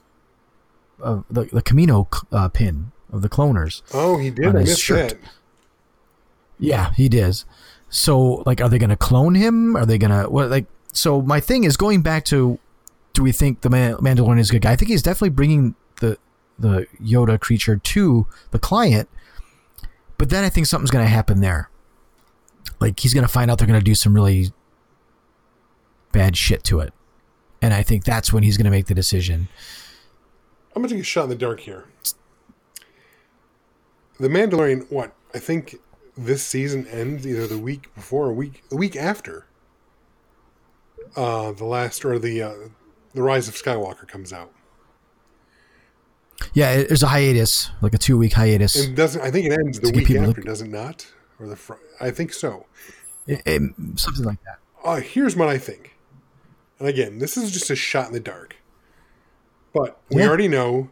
of 1.01 1.25
the 1.31 1.45
the 1.45 1.63
Kamino 1.63 2.07
uh, 2.31 2.49
pin 2.49 2.93
of 3.13 3.23
the 3.23 3.29
cloners. 3.29 3.83
Oh, 3.95 4.19
he 4.19 4.31
did. 4.31 4.47
On 4.47 4.57
his 4.57 4.79
shirt. 4.79 5.11
that. 5.11 5.19
Yeah, 6.59 6.93
he 6.95 7.09
does. 7.09 7.45
So, 7.95 8.43
like, 8.47 8.63
are 8.63 8.71
they 8.71 8.79
going 8.79 8.91
to 8.91 8.97
clone 8.97 9.35
him? 9.35 9.77
Are 9.77 9.85
they 9.85 9.99
going 9.99 10.11
to 10.11 10.31
what? 10.31 10.49
Like, 10.49 10.65
so 10.95 11.21
my 11.21 11.41
thing 11.41 11.65
is 11.65 11.77
going 11.77 12.01
back 12.01 12.25
to, 12.27 12.59
do 13.13 13.23
we 13.23 13.33
think 13.33 13.61
the 13.61 13.69
Mandalorian 13.69 14.41
is 14.41 14.49
a 14.49 14.55
good 14.55 14.63
guy? 14.63 14.73
I 14.73 14.77
think 14.77 14.91
he's 14.91 15.03
definitely 15.03 15.31
bringing 15.31 15.75
the 16.01 16.17
the 16.59 16.87
Yoda 17.03 17.39
creature 17.39 17.77
to 17.77 18.27
the 18.51 18.59
client, 18.59 19.11
but 20.17 20.31
then 20.31 20.43
I 20.43 20.49
think 20.49 20.67
something's 20.67 20.91
going 20.91 21.05
to 21.05 21.11
happen 21.11 21.43
there. 21.43 21.69
Like, 22.81 22.99
he's 22.99 23.13
going 23.13 23.27
to 23.27 23.33
find 23.33 23.51
out 23.51 23.59
they're 23.59 23.69
going 23.69 23.79
to 23.79 23.85
do 23.85 23.95
some 23.95 24.15
really 24.15 24.53
bad 26.13 26.35
shit 26.35 26.65
to 26.65 26.81
it, 26.81 26.95
and 27.61 27.75
I 27.75 27.83
think 27.83 28.05
that's 28.05 28.33
when 28.33 28.43
he's 28.43 28.57
going 28.57 28.65
to 28.65 28.71
make 28.71 28.87
the 28.87 28.95
decision. 28.95 29.49
I'm 30.75 30.81
gonna 30.81 30.95
take 30.95 31.03
a 31.03 31.05
shot 31.05 31.25
in 31.25 31.29
the 31.29 31.37
dark 31.37 31.61
here. 31.61 31.85
The 34.19 34.29
Mandalorian, 34.29 34.91
what? 34.91 35.13
I 35.35 35.39
think 35.39 35.77
this 36.17 36.43
season 36.45 36.87
ends 36.89 37.27
either 37.27 37.47
the 37.47 37.59
week 37.59 37.95
before 37.95 38.27
or 38.29 38.33
week 38.33 38.63
the 38.69 38.77
week 38.77 38.97
after. 38.97 39.47
Uh, 41.17 41.53
the 41.53 41.65
last 41.65 42.05
or 42.05 42.19
the 42.19 42.43
uh, 42.43 42.55
the 43.15 43.23
Rise 43.23 43.49
of 43.49 43.55
Skywalker 43.55 44.07
comes 44.09 44.33
out. 44.33 44.53
Yeah, 46.55 46.83
there's 46.83 47.03
a 47.03 47.09
hiatus, 47.09 47.71
like 47.81 47.95
a 47.95 47.99
two 47.99 48.19
week 48.19 48.33
hiatus. 48.33 48.85
And 48.87 48.97
doesn't 48.97 49.21
I 49.21 49.31
think 49.31 49.47
it 49.47 49.53
ends 49.53 49.81
the 49.81 49.91
week 49.93 50.11
after, 50.11 50.41
does 50.41 50.61
it 50.63 50.69
not? 50.69 51.07
Or 51.39 51.47
the 51.47 51.57
fr- 51.57 51.75
I 52.01 52.11
think 52.11 52.33
so. 52.33 52.67
It- 53.27 53.43
it- 53.47 53.63
something 53.97 54.25
like 54.25 54.43
that. 54.45 54.59
Uh, 54.85 54.97
here's 54.97 55.37
what 55.37 55.49
I 55.49 55.59
think. 55.59 55.97
And 56.79 56.89
again, 56.89 57.19
this 57.21 57.37
is 57.37 57.53
just 57.53 57.71
a 57.71 57.77
shot 57.77 58.09
in 58.09 58.13
the 58.13 58.21
dark. 58.21 58.57
But 59.73 60.01
we 60.11 60.23
Yeah. 60.23 60.29
already 60.29 60.49
know 60.49 60.91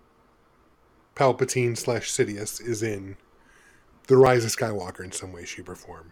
Palpatine 1.16 1.76
slash 1.76 2.10
Sidious 2.10 2.60
is 2.64 2.82
in 2.82 3.16
The 4.10 4.16
Rise 4.16 4.44
of 4.44 4.50
Skywalker 4.50 5.04
in 5.04 5.12
some 5.12 5.32
way, 5.32 5.44
shape, 5.44 5.68
or 5.68 5.76
form. 5.76 6.10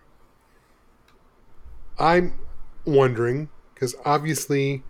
I'm 1.99 2.39
wondering, 2.85 3.49
because 3.75 3.97
obviously 4.05 4.85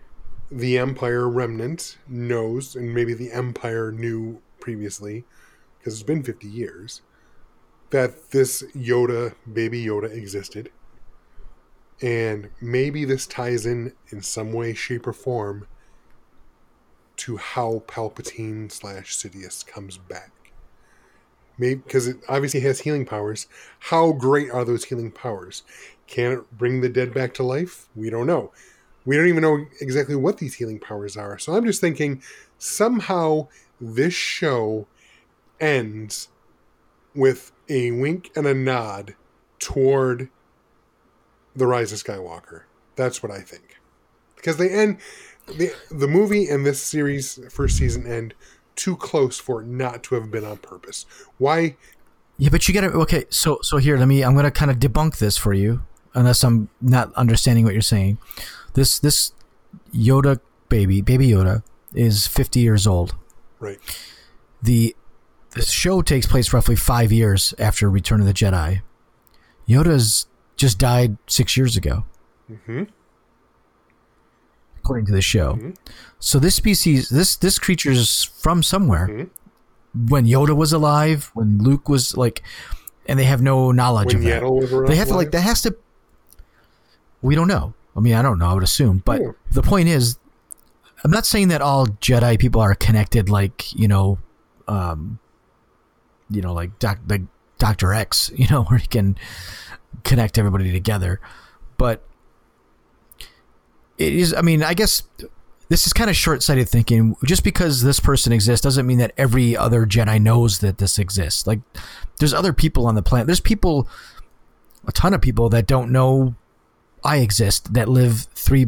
the 0.51 0.77
Empire 0.77 1.27
remnant 1.27 1.97
knows, 2.07 2.77
and 2.77 2.93
maybe 2.93 3.15
the 3.15 3.33
Empire 3.33 3.91
knew 3.93 4.43
previously, 4.61 5.25
because 5.79 5.95
it's 5.95 6.03
been 6.03 6.23
50 6.23 6.49
years, 6.49 7.01
that 7.89 8.33
this 8.33 8.63
Yoda, 8.77 9.35
baby 9.51 9.83
Yoda, 9.83 10.13
existed 10.13 10.71
and 12.03 12.51
maybe 12.61 13.07
this 13.07 13.27
ties 13.27 13.65
in 13.65 13.95
in 14.11 14.21
some 14.21 14.53
way 14.53 14.75
shape 14.75 15.07
or 15.07 15.15
form 15.15 15.67
to 17.17 17.39
how 17.39 17.83
palpatine 17.89 18.71
slash 18.71 19.17
sidious 19.17 19.67
comes 19.67 19.97
back 19.97 20.31
maybe 21.59 21.77
because 21.77 22.07
it 22.07 22.19
obviously 22.29 22.61
has 22.61 22.81
healing 22.81 23.05
powers. 23.05 23.47
How 23.81 24.13
great 24.13 24.51
are 24.51 24.65
those 24.65 24.85
healing 24.85 25.11
powers? 25.11 25.63
Can 26.07 26.33
it 26.33 26.57
bring 26.57 26.81
the 26.81 26.89
dead 26.89 27.13
back 27.13 27.35
to 27.35 27.43
life? 27.43 27.89
We 27.95 28.11
don't 28.11 28.27
know. 28.27 28.53
We 29.05 29.17
don't 29.17 29.29
even 29.29 29.43
know 29.43 29.67
exactly 29.81 30.17
what 30.17 30.39
these 30.39 30.55
healing 30.55 30.79
powers 30.79 31.17
are. 31.17 31.39
So 31.39 31.55
i'm 31.55 31.65
just 31.65 31.81
thinking 31.81 32.23
somehow 32.59 33.49
this 33.81 34.15
show 34.15 34.87
ends 35.61 36.29
with 37.15 37.53
a 37.69 37.91
wink 37.93 38.31
and 38.37 38.47
a 38.47 38.55
nod 38.55 39.15
toward 39.59 40.29
the 41.55 41.67
Rise 41.67 41.93
of 41.93 42.03
Skywalker. 42.03 42.63
That's 42.97 43.23
what 43.23 43.33
I 43.33 43.41
think. 43.41 43.81
Because 44.37 44.57
they 44.57 44.71
end 44.71 44.99
the 45.47 45.73
the 45.91 46.07
movie 46.07 46.47
and 46.49 46.65
this 46.65 46.81
series 46.81 47.41
first 47.51 47.77
season 47.77 48.07
end 48.07 48.35
too 48.79 48.97
close 48.97 49.39
for 49.39 49.61
it 49.61 49.67
not 49.67 50.03
to 50.05 50.15
have 50.15 50.31
been 50.31 50.45
on 50.45 50.57
purpose. 50.59 51.05
Why? 51.37 51.77
Yeah, 52.39 52.49
but 52.51 52.67
you 52.67 52.73
gotta 52.73 52.89
okay. 52.89 53.25
So 53.29 53.59
so 53.63 53.77
here, 53.77 53.99
let 53.99 54.09
me. 54.09 54.23
I'm 54.23 54.35
gonna 54.35 54.51
kind 54.51 54.71
of 54.71 54.79
debunk 54.79 55.19
this 55.19 55.37
for 55.37 55.53
you, 55.53 55.83
unless 56.15 56.43
I'm 56.45 56.71
not 56.81 57.13
understanding 57.15 57.65
what 57.65 57.75
you're 57.75 57.83
saying. 57.83 58.19
This 58.75 58.99
this 58.99 59.33
Yoda 59.93 60.41
baby, 60.69 61.01
baby 61.01 61.29
Yoda, 61.29 61.63
is 61.95 62.27
50 62.27 62.61
years 62.61 62.87
old. 62.87 63.15
Right. 63.59 63.79
The 64.63 64.95
the 65.51 65.63
show 65.63 66.03
takes 66.03 66.27
place 66.27 66.53
roughly 66.53 66.77
five 66.77 67.11
years 67.11 67.55
after 67.59 67.91
Return 67.91 68.21
of 68.21 68.27
the 68.27 68.35
Jedi. 68.35 68.83
Yoda's 69.69 70.27
just 70.57 70.79
died 70.79 71.17
six 71.27 71.57
years 71.57 71.77
ago, 71.77 72.05
hmm 72.67 72.85
according 74.89 75.05
to 75.07 75.13
the 75.13 75.21
show. 75.23 75.55
Mhm. 75.55 75.77
So 76.19 76.39
this 76.39 76.55
species, 76.55 77.11
this 77.11 77.37
this 77.37 77.59
creature's 77.59 78.25
from 78.25 78.63
somewhere. 78.63 79.07
Mhm. 79.09 79.29
When 80.09 80.25
Yoda 80.27 80.57
was 80.57 80.73
alive, 80.73 81.31
when 81.35 81.59
Luke 81.59 81.89
was 81.89 82.17
like, 82.17 82.43
and 83.07 83.19
they 83.19 83.25
have 83.25 83.43
no 83.43 83.71
knowledge 83.73 84.07
When 84.09 84.17
of 84.17 84.23
that. 84.25 84.43
Yaddle 84.43 84.73
around. 84.73 84.89
they 84.89 84.97
have 84.97 85.09
to 85.09 85.15
like 85.15 85.31
that 85.33 85.41
has 85.43 85.63
to 85.63 85.77
we 87.23 87.35
don't 87.35 87.49
know 87.49 87.75
i 87.97 88.01
mean 88.01 88.15
i 88.15 88.23
don't 88.23 88.39
know 88.39 88.47
i 88.47 88.53
would 88.55 88.63
assume 88.63 89.03
but 89.05 89.21
Yeah. 89.21 89.33
the 89.51 89.63
point 89.63 89.89
is 89.89 90.19
i'm 91.03 91.11
not 91.11 91.27
saying 91.27 91.49
that 91.49 91.61
all 91.61 91.87
jedi 91.87 92.39
people 92.39 92.61
are 92.61 92.75
connected 92.77 93.29
like 93.29 93.73
you 93.75 93.89
know 93.89 94.19
um 94.69 95.19
you 96.31 96.41
know 96.41 96.53
like 96.53 96.79
doc 96.79 96.99
like 97.09 97.23
dr 97.59 97.93
x 97.93 98.31
you 98.37 98.47
know 98.49 98.63
where 98.65 98.79
he 98.79 98.87
can 98.87 99.17
connect 100.05 100.39
everybody 100.39 100.71
together 100.71 101.19
but 101.77 102.05
it 103.99 104.15
is 104.15 104.35
i 104.35 104.41
mean 104.41 104.63
i 104.63 104.75
guess 104.75 105.03
this 105.69 105.87
is 105.87 105.93
kind 105.93 106.09
of 106.09 106.17
short-sighted 106.17 106.67
thinking 106.69 107.15
just 107.25 107.45
because 107.45 107.83
this 107.83 108.01
person 108.01 108.33
exists 108.33 108.63
doesn't 108.63 108.87
mean 108.87 108.99
that 108.99 109.13
every 109.17 109.57
other 109.57 109.85
jedi 109.85 110.21
knows 110.21 110.61
that 110.61 110.79
this 110.79 110.99
exists 110.99 111.47
like 111.47 111.61
there's 112.19 112.33
other 112.33 112.53
people 112.53 112.87
on 112.87 112.95
the 112.95 113.03
planet 113.03 113.27
there's 113.27 113.41
people 113.41 113.89
a 114.87 114.93
ton 114.93 115.13
of 115.13 115.21
people 115.21 115.49
that 115.51 115.67
don't 115.67 115.91
know 115.93 116.35
I 117.05 117.19
exist 117.19 117.75
that 117.75 117.89
live 117.89 118.27
three, 118.35 118.67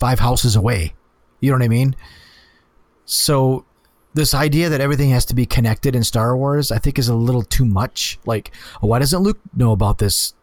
five 0.00 0.20
houses 0.20 0.56
away. 0.56 0.94
You 1.40 1.50
know 1.50 1.58
what 1.58 1.64
I 1.64 1.68
mean? 1.68 1.96
So 3.04 3.64
this 4.14 4.34
idea 4.34 4.68
that 4.68 4.80
everything 4.80 5.10
has 5.10 5.24
to 5.26 5.34
be 5.34 5.46
connected 5.46 5.94
in 5.94 6.02
Star 6.02 6.36
Wars, 6.36 6.72
I 6.72 6.78
think, 6.78 6.98
is 6.98 7.08
a 7.08 7.14
little 7.14 7.42
too 7.42 7.64
much. 7.64 8.18
Like, 8.24 8.54
why 8.80 8.98
doesn't 8.98 9.20
Luke 9.20 9.38
know 9.54 9.72
about 9.72 9.98
this 9.98 10.34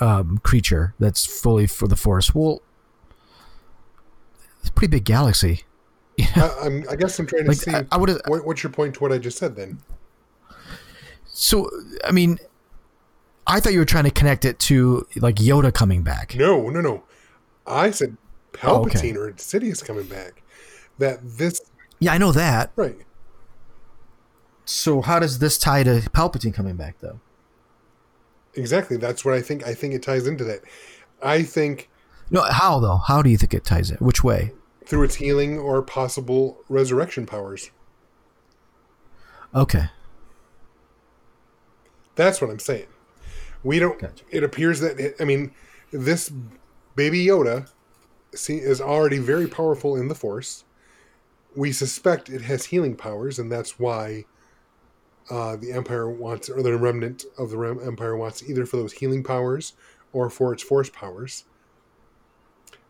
um, 0.00 0.38
creature 0.38 0.94
that's 0.98 1.26
fully 1.26 1.66
for 1.66 1.88
the 1.88 1.96
Force? 1.96 2.34
Well, 2.34 2.62
it's 4.62 4.70
a 4.70 4.72
pretty 4.72 4.90
big 4.90 5.04
galaxy. 5.04 5.64
I, 6.36 6.56
I'm, 6.62 6.84
I 6.88 6.96
guess 6.96 7.18
I'm 7.18 7.26
trying 7.26 7.42
to 7.44 7.48
Like, 7.48 7.58
see. 7.58 7.70
I, 7.74 7.84
I 7.92 7.96
would 7.98 8.10
what, 8.26 8.46
what's 8.46 8.62
your 8.62 8.72
point 8.72 8.94
to 8.94 9.00
what 9.00 9.12
I 9.12 9.18
just 9.18 9.36
said 9.38 9.54
then? 9.56 9.78
So, 11.26 11.68
I 12.04 12.12
mean, 12.12 12.38
I 13.46 13.60
thought 13.60 13.72
you 13.72 13.78
were 13.78 13.84
trying 13.84 14.04
to 14.04 14.10
connect 14.10 14.44
it 14.44 14.58
to 14.60 15.06
like 15.16 15.36
Yoda 15.36 15.72
coming 15.72 16.02
back. 16.02 16.34
No, 16.36 16.68
no, 16.70 16.80
no. 16.80 17.04
I 17.66 17.90
said 17.90 18.16
Oh, 18.62 18.82
okay. 18.82 18.98
Palpatine 18.98 19.16
or 19.16 19.32
Sidious 19.32 19.84
coming 19.84 20.04
back. 20.06 20.42
That 20.98 21.20
this 21.22 21.60
Yeah, 22.00 22.12
I 22.12 22.18
know 22.18 22.32
that. 22.32 22.70
right. 22.76 22.96
So, 24.64 25.00
how 25.00 25.18
does 25.18 25.38
this 25.40 25.58
tie 25.58 25.82
to 25.82 26.00
Palpatine 26.14 26.54
coming 26.54 26.76
back, 26.76 26.96
though? 27.00 27.18
Exactly. 28.54 28.96
That's 28.96 29.24
what 29.24 29.34
I 29.34 29.40
think. 29.40 29.66
I 29.66 29.74
think 29.74 29.94
it 29.94 30.02
ties 30.02 30.26
into 30.26 30.44
that. 30.44 30.60
I 31.22 31.42
think 31.42 31.88
No, 32.32 32.42
how 32.42 32.80
though? 32.80 32.96
How 32.96 33.22
do 33.22 33.30
you 33.30 33.36
think 33.36 33.54
it 33.54 33.64
ties 33.64 33.90
in? 33.90 33.98
Which 33.98 34.24
way? 34.24 34.52
through 34.84 35.04
its 35.04 35.16
healing 35.16 35.58
or 35.58 35.82
possible 35.82 36.58
resurrection 36.68 37.26
powers. 37.26 37.70
Okay. 39.54 39.84
That's 42.14 42.40
what 42.40 42.50
I'm 42.50 42.58
saying. 42.58 42.88
We 43.62 43.78
don't. 43.78 43.98
Gotcha. 43.98 44.24
It 44.30 44.42
appears 44.42 44.80
that 44.80 44.98
it, 44.98 45.16
I 45.20 45.24
mean, 45.24 45.52
this 45.92 46.30
baby 46.96 47.24
Yoda 47.24 47.70
see, 48.34 48.56
is 48.56 48.80
already 48.80 49.18
very 49.18 49.46
powerful 49.46 49.96
in 49.96 50.08
the 50.08 50.14
Force. 50.14 50.64
We 51.54 51.72
suspect 51.72 52.28
it 52.28 52.42
has 52.42 52.66
healing 52.66 52.96
powers, 52.96 53.38
and 53.38 53.52
that's 53.52 53.78
why 53.78 54.24
uh, 55.30 55.56
the 55.56 55.72
Empire 55.72 56.10
wants, 56.10 56.48
or 56.48 56.62
the 56.62 56.76
remnant 56.76 57.24
of 57.38 57.50
the 57.50 57.58
Rem- 57.58 57.80
Empire 57.82 58.16
wants, 58.16 58.42
either 58.42 58.66
for 58.66 58.78
those 58.78 58.94
healing 58.94 59.22
powers 59.22 59.74
or 60.12 60.28
for 60.28 60.52
its 60.52 60.62
Force 60.62 60.90
powers. 60.90 61.44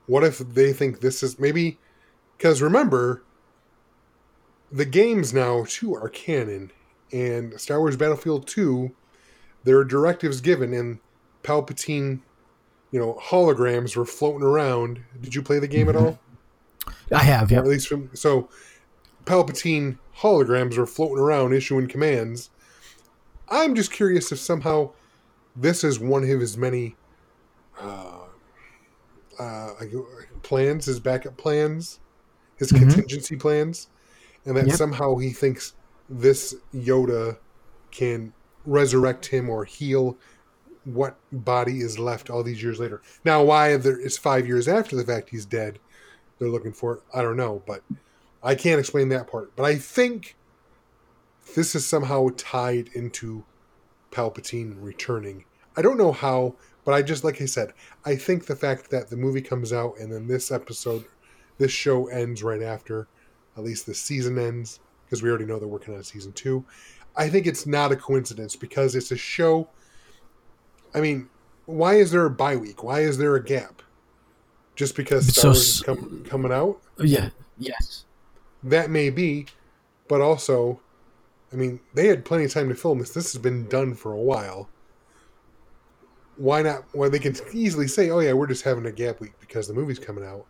What 0.07 0.25
if 0.25 0.39
they 0.39 0.73
think 0.73 1.01
this 1.01 1.23
is 1.23 1.39
maybe? 1.39 1.79
Because 2.37 2.61
remember, 2.61 3.23
the 4.71 4.85
games 4.85 5.33
now 5.33 5.65
too 5.69 5.95
are 5.95 6.09
canon, 6.09 6.73
and 7.13 7.61
Star 7.61 7.79
Wars 7.79 7.97
Battlefield 7.97 8.47
Two 8.47 8.95
there 9.65 9.79
are 9.79 9.85
directives 9.85 10.41
given 10.41 10.73
and 10.73 10.99
palpatine 11.43 12.21
you 12.91 13.01
know 13.01 13.19
holograms 13.23 13.97
were 13.97 14.05
floating 14.05 14.47
around 14.47 15.03
did 15.21 15.35
you 15.35 15.43
play 15.43 15.59
the 15.59 15.69
game 15.69 15.89
at 15.89 15.97
all 15.97 16.19
I 17.13 17.23
have, 17.23 17.53
yeah. 17.53 17.59
at 17.59 17.67
least 17.67 17.89
from 17.89 18.11
so 18.15 18.49
palpatine 19.25 19.99
holograms 20.19 20.77
were 20.77 20.87
floating 20.87 21.19
around 21.19 21.53
issuing 21.53 21.89
commands 21.89 22.51
i'm 23.49 23.75
just 23.75 23.93
curious 23.93 24.33
if 24.33 24.39
somehow 24.39 24.91
this 25.55 25.85
is 25.85 25.99
one 25.99 26.23
of 26.23 26.29
his 26.29 26.57
many 26.57 26.97
uh, 27.81 28.22
uh, 29.43 29.85
plans 30.43 30.87
his 30.87 31.01
backup 31.01 31.37
plans 31.37 32.01
his 32.57 32.71
Mhm. 32.73 32.79
contingency 32.79 33.37
plans 33.37 33.89
and 34.45 34.57
that 34.57 34.67
Yep. 34.69 34.77
somehow 34.77 35.17
he 35.17 35.31
thinks 35.31 35.75
this 36.09 36.55
yoda 36.75 37.39
can 37.91 38.33
resurrect 38.67 39.27
him 39.27 39.49
or 39.51 39.65
heal 39.65 40.17
what 40.85 41.17
body 41.33 41.81
is 41.81 41.99
left 41.99 42.29
all 42.31 42.43
these 42.43 42.63
years 42.63 42.79
later. 42.81 43.01
Now, 43.25 43.43
why 43.45 43.77
there 43.77 43.99
is 43.99 44.19
five 44.19 44.47
years 44.47 44.67
after 44.69 44.97
the 44.97 45.05
fact 45.05 45.31
he's 45.31 45.45
dead, 45.47 45.79
they're 46.39 46.49
looking 46.49 46.73
for 46.73 46.97
it. 46.97 47.03
I 47.15 47.23
don't 47.23 47.37
know, 47.37 47.63
but 47.67 47.83
I 48.43 48.55
can't 48.57 48.81
explain 48.81 49.09
that 49.11 49.29
part. 49.31 49.55
But 49.57 49.65
I 49.65 49.77
think 49.77 50.37
this 51.55 51.75
is 51.75 51.87
somehow 51.87 52.29
tied 52.37 52.89
into 52.95 53.45
Palpatine 54.11 54.77
returning. 54.81 55.45
I 55.77 55.83
don't 55.83 55.97
know 55.99 56.13
how, 56.13 56.57
but 56.85 56.95
I 56.95 57.03
just 57.03 57.25
like 57.25 57.41
I 57.41 57.47
said, 57.47 57.73
I 58.05 58.17
think 58.17 58.47
the 58.47 58.57
fact 58.57 58.91
that 58.91 59.09
the 59.09 59.17
movie 59.17 59.43
comes 59.43 59.73
out 59.73 59.99
and 59.99 60.13
then 60.13 60.27
this 60.27 60.51
episode, 60.51 61.05
this 61.59 61.71
show 61.71 62.09
ends 62.09 62.43
right 62.43 62.63
after, 62.63 63.09
at 63.57 63.65
least 63.65 63.87
the 63.87 63.95
season 63.95 64.39
ends 64.39 64.81
because 65.05 65.23
we 65.23 65.29
already 65.29 65.45
know 65.45 65.59
they're 65.59 65.69
working 65.69 65.95
on 65.95 66.03
season 66.03 66.33
two. 66.33 66.65
I 67.15 67.29
think 67.29 67.47
it's 67.47 67.67
not 67.67 67.93
a 67.93 67.97
coincidence 67.97 68.57
because 68.57 68.95
it's 68.95 69.13
a 69.13 69.17
show. 69.17 69.69
I 70.95 71.01
mean, 71.01 71.29
why 71.67 71.95
is 71.97 72.11
there 72.11 72.25
a 72.25 72.31
bye 72.31 72.57
week? 72.57 72.83
Why 72.83 73.01
is 73.01 73.19
there 73.19 73.37
a 73.37 73.45
gap? 73.45 73.83
Just 74.75 74.97
because 74.97 75.29
Star 75.29 75.43
so 75.43 75.49
Wars 75.49 75.59
is 75.59 75.83
com- 75.83 76.25
coming 76.27 76.53
out? 76.53 76.81
Yeah. 76.99 77.29
Yes. 77.59 78.07
That 78.63 78.91
may 78.91 79.11
be, 79.11 79.47
but 80.09 80.21
also, 80.21 80.81
I 81.53 81.57
mean, 81.57 81.81
they 81.95 82.07
had 82.07 82.25
plenty 82.25 82.45
of 82.45 82.53
time 82.53 82.69
to 82.71 82.75
film 82.75 82.99
this. 82.99 83.11
This 83.11 83.33
has 83.33 83.43
been 83.43 83.69
done 83.69 83.95
for 83.95 84.13
a 84.13 84.21
while. 84.21 84.69
Why 86.37 86.63
not? 86.63 86.85
Well, 86.95 87.11
they 87.11 87.19
can 87.19 87.37
easily 87.53 87.87
say, 87.89 88.11
"Oh 88.11 88.21
yeah, 88.21 88.33
we're 88.33 88.47
just 88.47 88.65
having 88.65 88.87
a 88.87 88.93
gap 88.93 89.21
week 89.21 89.33
because 89.41 89.69
the 89.69 89.75
movie's 89.75 89.99
coming 89.99 90.25
out." 90.25 90.47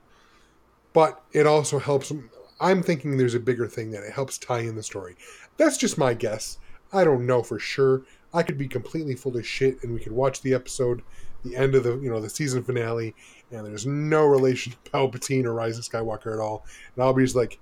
But 0.92 1.22
it 1.32 1.46
also 1.46 1.78
helps. 1.78 2.12
I'm 2.60 2.82
thinking 2.82 3.16
there's 3.16 3.34
a 3.34 3.40
bigger 3.40 3.66
thing 3.66 3.90
that 3.90 4.04
it 4.04 4.12
helps 4.12 4.38
tie 4.38 4.60
in 4.60 4.76
the 4.76 4.82
story. 4.82 5.16
That's 5.56 5.76
just 5.76 5.98
my 5.98 6.14
guess. 6.14 6.58
I 6.92 7.04
don't 7.04 7.26
know 7.26 7.42
for 7.42 7.58
sure. 7.58 8.02
I 8.34 8.42
could 8.42 8.56
be 8.58 8.68
completely 8.68 9.14
full 9.14 9.36
of 9.36 9.46
shit, 9.46 9.82
and 9.82 9.92
we 9.92 10.00
could 10.00 10.12
watch 10.12 10.40
the 10.42 10.54
episode, 10.54 11.02
the 11.44 11.56
end 11.56 11.74
of 11.74 11.82
the 11.84 11.98
you 11.98 12.10
know 12.10 12.20
the 12.20 12.30
season 12.30 12.62
finale, 12.62 13.14
and 13.50 13.66
there's 13.66 13.86
no 13.86 14.24
relation 14.24 14.72
to 14.72 14.90
Palpatine 14.90 15.44
or 15.44 15.52
Rise 15.54 15.76
of 15.78 15.84
Skywalker 15.84 16.32
at 16.32 16.38
all, 16.38 16.64
and 16.94 17.02
I'll 17.04 17.12
be 17.12 17.24
just 17.24 17.34
like, 17.36 17.58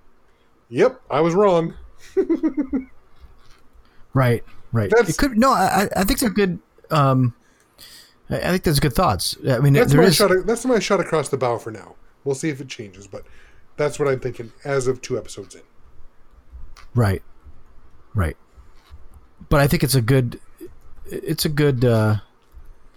"Yep, 0.68 1.00
I 1.10 1.20
was 1.20 1.34
wrong." 1.34 1.74
Right. 4.12 4.42
Right. 4.72 4.90
That's- 4.90 5.10
it 5.10 5.18
could 5.18 5.38
no. 5.38 5.52
I 5.52 5.82
I- 5.84 6.00
I 6.00 6.04
think 6.04 6.18
they're 6.18 6.30
good. 6.30 6.58
Um, 6.90 7.34
I 8.30 8.50
think 8.50 8.62
that's 8.62 8.80
good 8.80 8.94
thoughts. 8.94 9.36
I 9.48 9.58
mean, 9.58 9.72
That's 9.72 9.92
there 9.92 10.00
my 10.00 10.08
is 10.08 10.16
shot. 10.16 10.30
That's 10.44 10.64
my 10.64 10.78
shot 10.78 11.00
across 11.00 11.28
the 11.28 11.36
bow 11.36 11.58
for 11.58 11.70
now. 11.70 11.96
We'll 12.24 12.34
see 12.34 12.48
if 12.48 12.60
it 12.60 12.68
changes, 12.68 13.06
but 13.06 13.24
that's 13.76 13.98
what 13.98 14.08
I'm 14.08 14.20
thinking 14.20 14.52
as 14.64 14.86
of 14.86 15.00
two 15.00 15.18
episodes 15.18 15.54
in. 15.54 15.62
right. 16.94 17.22
Right. 18.14 18.36
But 19.48 19.60
I 19.60 19.66
think 19.66 19.82
it's 19.82 19.94
a 19.94 20.00
good. 20.00 20.40
It's 21.06 21.44
a 21.44 21.48
good. 21.48 21.84
Uh, 21.84 22.16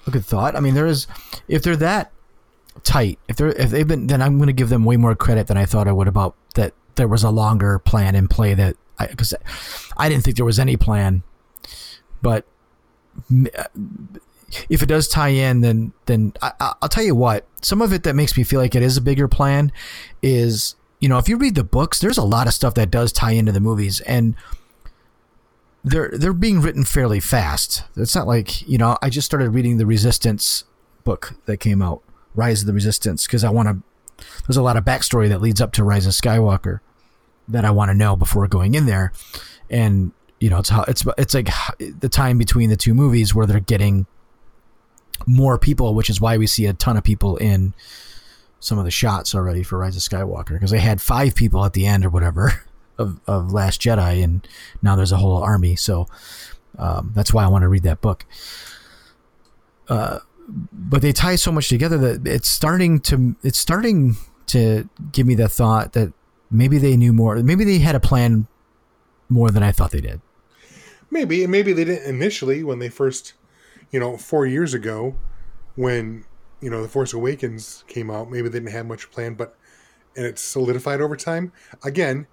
a 0.05 0.11
good 0.11 0.25
thought. 0.25 0.55
I 0.55 0.59
mean, 0.59 0.73
there 0.73 0.85
is. 0.85 1.07
If 1.47 1.63
they're 1.63 1.75
that 1.77 2.11
tight, 2.83 3.19
if 3.27 3.35
they're 3.37 3.49
if 3.49 3.69
they've 3.69 3.87
been, 3.87 4.07
then 4.07 4.21
I'm 4.21 4.37
going 4.37 4.47
to 4.47 4.53
give 4.53 4.69
them 4.69 4.85
way 4.85 4.97
more 4.97 5.15
credit 5.15 5.47
than 5.47 5.57
I 5.57 5.65
thought 5.65 5.87
I 5.87 5.91
would 5.91 6.07
about 6.07 6.35
that. 6.55 6.73
There 6.95 7.07
was 7.07 7.23
a 7.23 7.31
longer 7.31 7.79
plan 7.79 8.15
in 8.15 8.27
play 8.27 8.53
that 8.53 8.75
I 8.99 9.07
because 9.07 9.33
I 9.97 10.09
didn't 10.09 10.23
think 10.23 10.35
there 10.35 10.45
was 10.45 10.59
any 10.59 10.77
plan, 10.77 11.23
but 12.21 12.45
if 14.69 14.81
it 14.83 14.87
does 14.87 15.07
tie 15.07 15.29
in, 15.29 15.61
then 15.61 15.93
then 16.05 16.33
I, 16.41 16.51
I- 16.59 16.73
I'll 16.81 16.89
tell 16.89 17.03
you 17.03 17.15
what. 17.15 17.45
Some 17.61 17.81
of 17.81 17.93
it 17.93 18.03
that 18.03 18.15
makes 18.15 18.37
me 18.37 18.43
feel 18.43 18.59
like 18.59 18.75
it 18.75 18.83
is 18.83 18.97
a 18.97 19.01
bigger 19.01 19.27
plan 19.27 19.71
is 20.21 20.75
you 20.99 21.09
know 21.09 21.17
if 21.17 21.27
you 21.29 21.37
read 21.37 21.55
the 21.55 21.63
books, 21.63 21.99
there's 21.99 22.17
a 22.17 22.23
lot 22.23 22.47
of 22.47 22.53
stuff 22.53 22.73
that 22.75 22.91
does 22.91 23.11
tie 23.11 23.31
into 23.31 23.51
the 23.51 23.59
movies, 23.59 24.01
and 24.01 24.35
they're 25.83 26.09
they're 26.13 26.33
being 26.33 26.61
written 26.61 26.83
fairly 26.85 27.19
fast. 27.19 27.83
It's 27.97 28.15
not 28.15 28.27
like 28.27 28.67
you 28.67 28.77
know 28.77 28.97
I 29.01 29.09
just 29.09 29.25
started 29.25 29.49
reading 29.49 29.77
the 29.77 29.85
Resistance 29.85 30.63
book 31.03 31.33
that 31.45 31.57
came 31.57 31.81
out, 31.81 32.01
Rise 32.35 32.61
of 32.61 32.67
the 32.67 32.73
Resistance, 32.73 33.25
because 33.27 33.43
I 33.43 33.49
want 33.49 33.67
to. 33.69 34.25
There's 34.47 34.57
a 34.57 34.61
lot 34.63 34.77
of 34.77 34.85
backstory 34.85 35.27
that 35.29 35.41
leads 35.41 35.59
up 35.59 35.73
to 35.73 35.83
Rise 35.83 36.05
of 36.05 36.13
Skywalker 36.13 36.79
that 37.49 37.65
I 37.65 37.71
want 37.71 37.89
to 37.89 37.95
know 37.95 38.15
before 38.15 38.47
going 38.47 38.75
in 38.75 38.85
there, 38.85 39.11
and 39.69 40.11
you 40.39 40.49
know 40.49 40.59
it's 40.59 40.69
how 40.69 40.83
it's 40.83 41.05
it's 41.17 41.33
like 41.33 41.49
the 41.79 42.09
time 42.09 42.37
between 42.37 42.69
the 42.69 42.77
two 42.77 42.93
movies 42.93 43.35
where 43.35 43.45
they're 43.45 43.59
getting 43.59 44.05
more 45.25 45.57
people, 45.57 45.93
which 45.93 46.09
is 46.09 46.19
why 46.19 46.37
we 46.37 46.47
see 46.47 46.65
a 46.65 46.73
ton 46.73 46.97
of 46.97 47.03
people 47.03 47.37
in 47.37 47.73
some 48.59 48.77
of 48.77 48.85
the 48.85 48.91
shots 48.91 49.35
already 49.35 49.63
for 49.63 49.77
Rise 49.77 49.95
of 49.95 50.01
Skywalker 50.01 50.53
because 50.53 50.71
they 50.71 50.79
had 50.79 51.01
five 51.01 51.35
people 51.35 51.65
at 51.65 51.73
the 51.73 51.85
end 51.85 52.05
or 52.05 52.09
whatever 52.09 52.63
of, 52.97 53.19
of 53.27 53.51
Last 53.51 53.81
Jedi, 53.81 54.23
and 54.23 54.47
now 54.81 54.95
there's 54.95 55.11
a 55.11 55.17
whole 55.17 55.37
army. 55.37 55.75
So 55.75 56.07
um, 56.77 57.11
that's 57.13 57.33
why 57.33 57.43
I 57.43 57.47
want 57.47 57.63
to 57.63 57.67
read 57.67 57.83
that 57.83 58.01
book. 58.01 58.25
Uh, 59.87 60.19
but 60.47 61.01
they 61.01 61.11
tie 61.11 61.35
so 61.35 61.51
much 61.51 61.69
together 61.69 61.97
that 61.97 62.27
it's 62.27 62.49
starting 62.49 62.99
to 62.99 63.35
it's 63.43 63.59
starting 63.59 64.17
to 64.47 64.89
give 65.11 65.25
me 65.25 65.35
the 65.35 65.47
thought 65.47 65.93
that 65.93 66.13
maybe 66.51 66.77
they 66.77 66.95
knew 66.95 67.13
more. 67.13 67.35
Maybe 67.37 67.63
they 67.63 67.79
had 67.79 67.95
a 67.95 67.99
plan 67.99 68.47
more 69.29 69.51
than 69.51 69.63
I 69.63 69.71
thought 69.71 69.91
they 69.91 70.01
did. 70.01 70.21
Maybe, 71.09 71.43
and 71.43 71.51
maybe 71.51 71.73
they 71.73 71.85
didn't 71.85 72.07
initially 72.09 72.63
when 72.63 72.79
they 72.79 72.89
first, 72.89 73.33
you 73.93 73.99
know, 74.01 74.17
four 74.17 74.45
years 74.45 74.73
ago, 74.73 75.15
when 75.75 76.25
you 76.63 76.69
know 76.69 76.81
the 76.81 76.87
Force 76.87 77.13
Awakens 77.13 77.83
came 77.87 78.09
out. 78.09 78.31
Maybe 78.31 78.47
they 78.47 78.59
didn't 78.59 78.71
have 78.71 78.85
much 78.85 79.11
planned, 79.11 79.37
but 79.37 79.57
and 80.15 80.25
it's 80.25 80.41
solidified 80.41 81.01
over 81.01 81.17
time. 81.17 81.51
Again, 81.83 82.25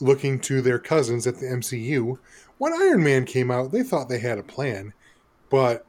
looking 0.00 0.40
to 0.40 0.62
their 0.62 0.78
cousins 0.78 1.26
at 1.26 1.36
the 1.36 1.46
MCU, 1.46 2.18
when 2.56 2.72
Iron 2.72 3.04
Man 3.04 3.26
came 3.26 3.50
out, 3.50 3.72
they 3.72 3.82
thought 3.82 4.08
they 4.08 4.18
had 4.18 4.38
a 4.38 4.42
plan, 4.42 4.94
but 5.50 5.84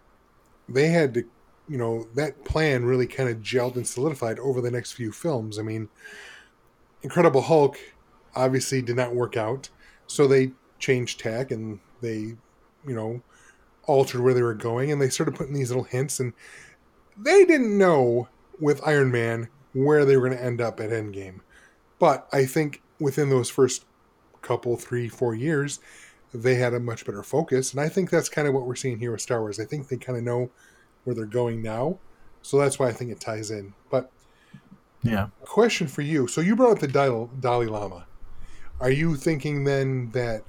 they 0.67 0.87
had 0.87 1.13
to, 1.13 1.23
you 1.69 1.77
know, 1.77 2.07
that 2.15 2.43
plan 2.43 2.83
really 2.83 3.07
kind 3.07 3.29
of 3.29 3.37
gelled 3.37 3.77
and 3.77 3.87
solidified 3.87 4.37
over 4.39 4.59
the 4.59 4.71
next 4.71 4.91
few 4.91 5.13
films. 5.13 5.57
I 5.57 5.61
mean, 5.61 5.87
Incredible 7.03 7.41
Hulk 7.41 7.77
obviously 8.35 8.81
did 8.81 8.97
not 8.97 9.15
work 9.15 9.37
out, 9.37 9.69
so 10.07 10.27
they 10.27 10.51
changed 10.77 11.21
tack 11.21 11.51
and 11.51 11.79
they, 12.01 12.35
you 12.85 12.95
know, 12.95 13.21
altered 13.87 14.21
where 14.21 14.33
they 14.33 14.43
were 14.43 14.53
going 14.53 14.91
and 14.91 15.01
they 15.01 15.09
started 15.09 15.35
putting 15.35 15.53
these 15.53 15.69
little 15.69 15.83
hints 15.83 16.19
and 16.19 16.33
they 17.17 17.45
didn't 17.45 17.77
know 17.77 18.27
with 18.59 18.85
Iron 18.85 19.11
Man 19.11 19.49
where 19.73 20.05
they 20.05 20.17
were 20.17 20.27
going 20.27 20.37
to 20.37 20.43
end 20.43 20.61
up 20.61 20.79
at 20.79 20.89
Endgame. 20.91 21.39
But 21.99 22.27
I 22.31 22.45
think 22.45 22.81
within 22.99 23.29
those 23.29 23.49
first 23.49 23.85
couple, 24.41 24.77
three, 24.77 25.07
four 25.09 25.33
years, 25.33 25.79
they 26.33 26.55
had 26.55 26.73
a 26.73 26.79
much 26.79 27.05
better 27.05 27.23
focus. 27.23 27.71
And 27.71 27.81
I 27.81 27.89
think 27.89 28.09
that's 28.09 28.29
kind 28.29 28.47
of 28.47 28.53
what 28.53 28.65
we're 28.67 28.75
seeing 28.75 28.99
here 28.99 29.11
with 29.11 29.21
Star 29.21 29.41
Wars. 29.41 29.59
I 29.59 29.65
think 29.65 29.87
they 29.87 29.97
kind 29.97 30.17
of 30.17 30.23
know 30.23 30.49
where 31.03 31.15
they're 31.15 31.25
going 31.25 31.61
now. 31.61 31.97
So 32.41 32.59
that's 32.59 32.77
why 32.77 32.87
I 32.87 32.91
think 32.91 33.11
it 33.11 33.19
ties 33.19 33.49
in. 33.51 33.73
But 33.89 34.11
Yeah. 35.03 35.27
question 35.41 35.87
for 35.87 36.01
you. 36.01 36.27
So 36.27 36.41
you 36.41 36.55
brought 36.55 36.73
up 36.73 36.79
the 36.79 36.87
Dal- 36.87 37.29
Dalai 37.39 37.67
Lama. 37.67 38.05
Are 38.79 38.91
you 38.91 39.15
thinking 39.15 39.63
then 39.63 40.11
that, 40.11 40.43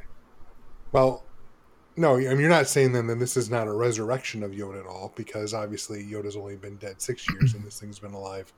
well, 0.93 1.25
no, 1.99 2.15
I 2.15 2.19
mean, 2.19 2.41
you're 2.41 2.49
not 2.49 2.69
saying 2.69 2.93
then 2.93 3.09
that 3.09 3.19
this 3.19 3.37
is 3.37 3.51
not 3.51 3.67
a 3.67 3.73
resurrection 3.73 4.45
of 4.45 4.53
Yoda 4.53 4.81
at 4.81 4.87
all, 4.87 5.13
because 5.17 5.53
obviously 5.53 6.05
Yoda's 6.05 6.37
only 6.37 6.57
been 6.57 6.77
dead 6.77 7.03
six 7.03 7.29
years 7.29 7.55
and 7.55 7.65
this 7.65 7.81
thing's 7.81 7.99
been 7.99 8.15
alive 8.15 8.53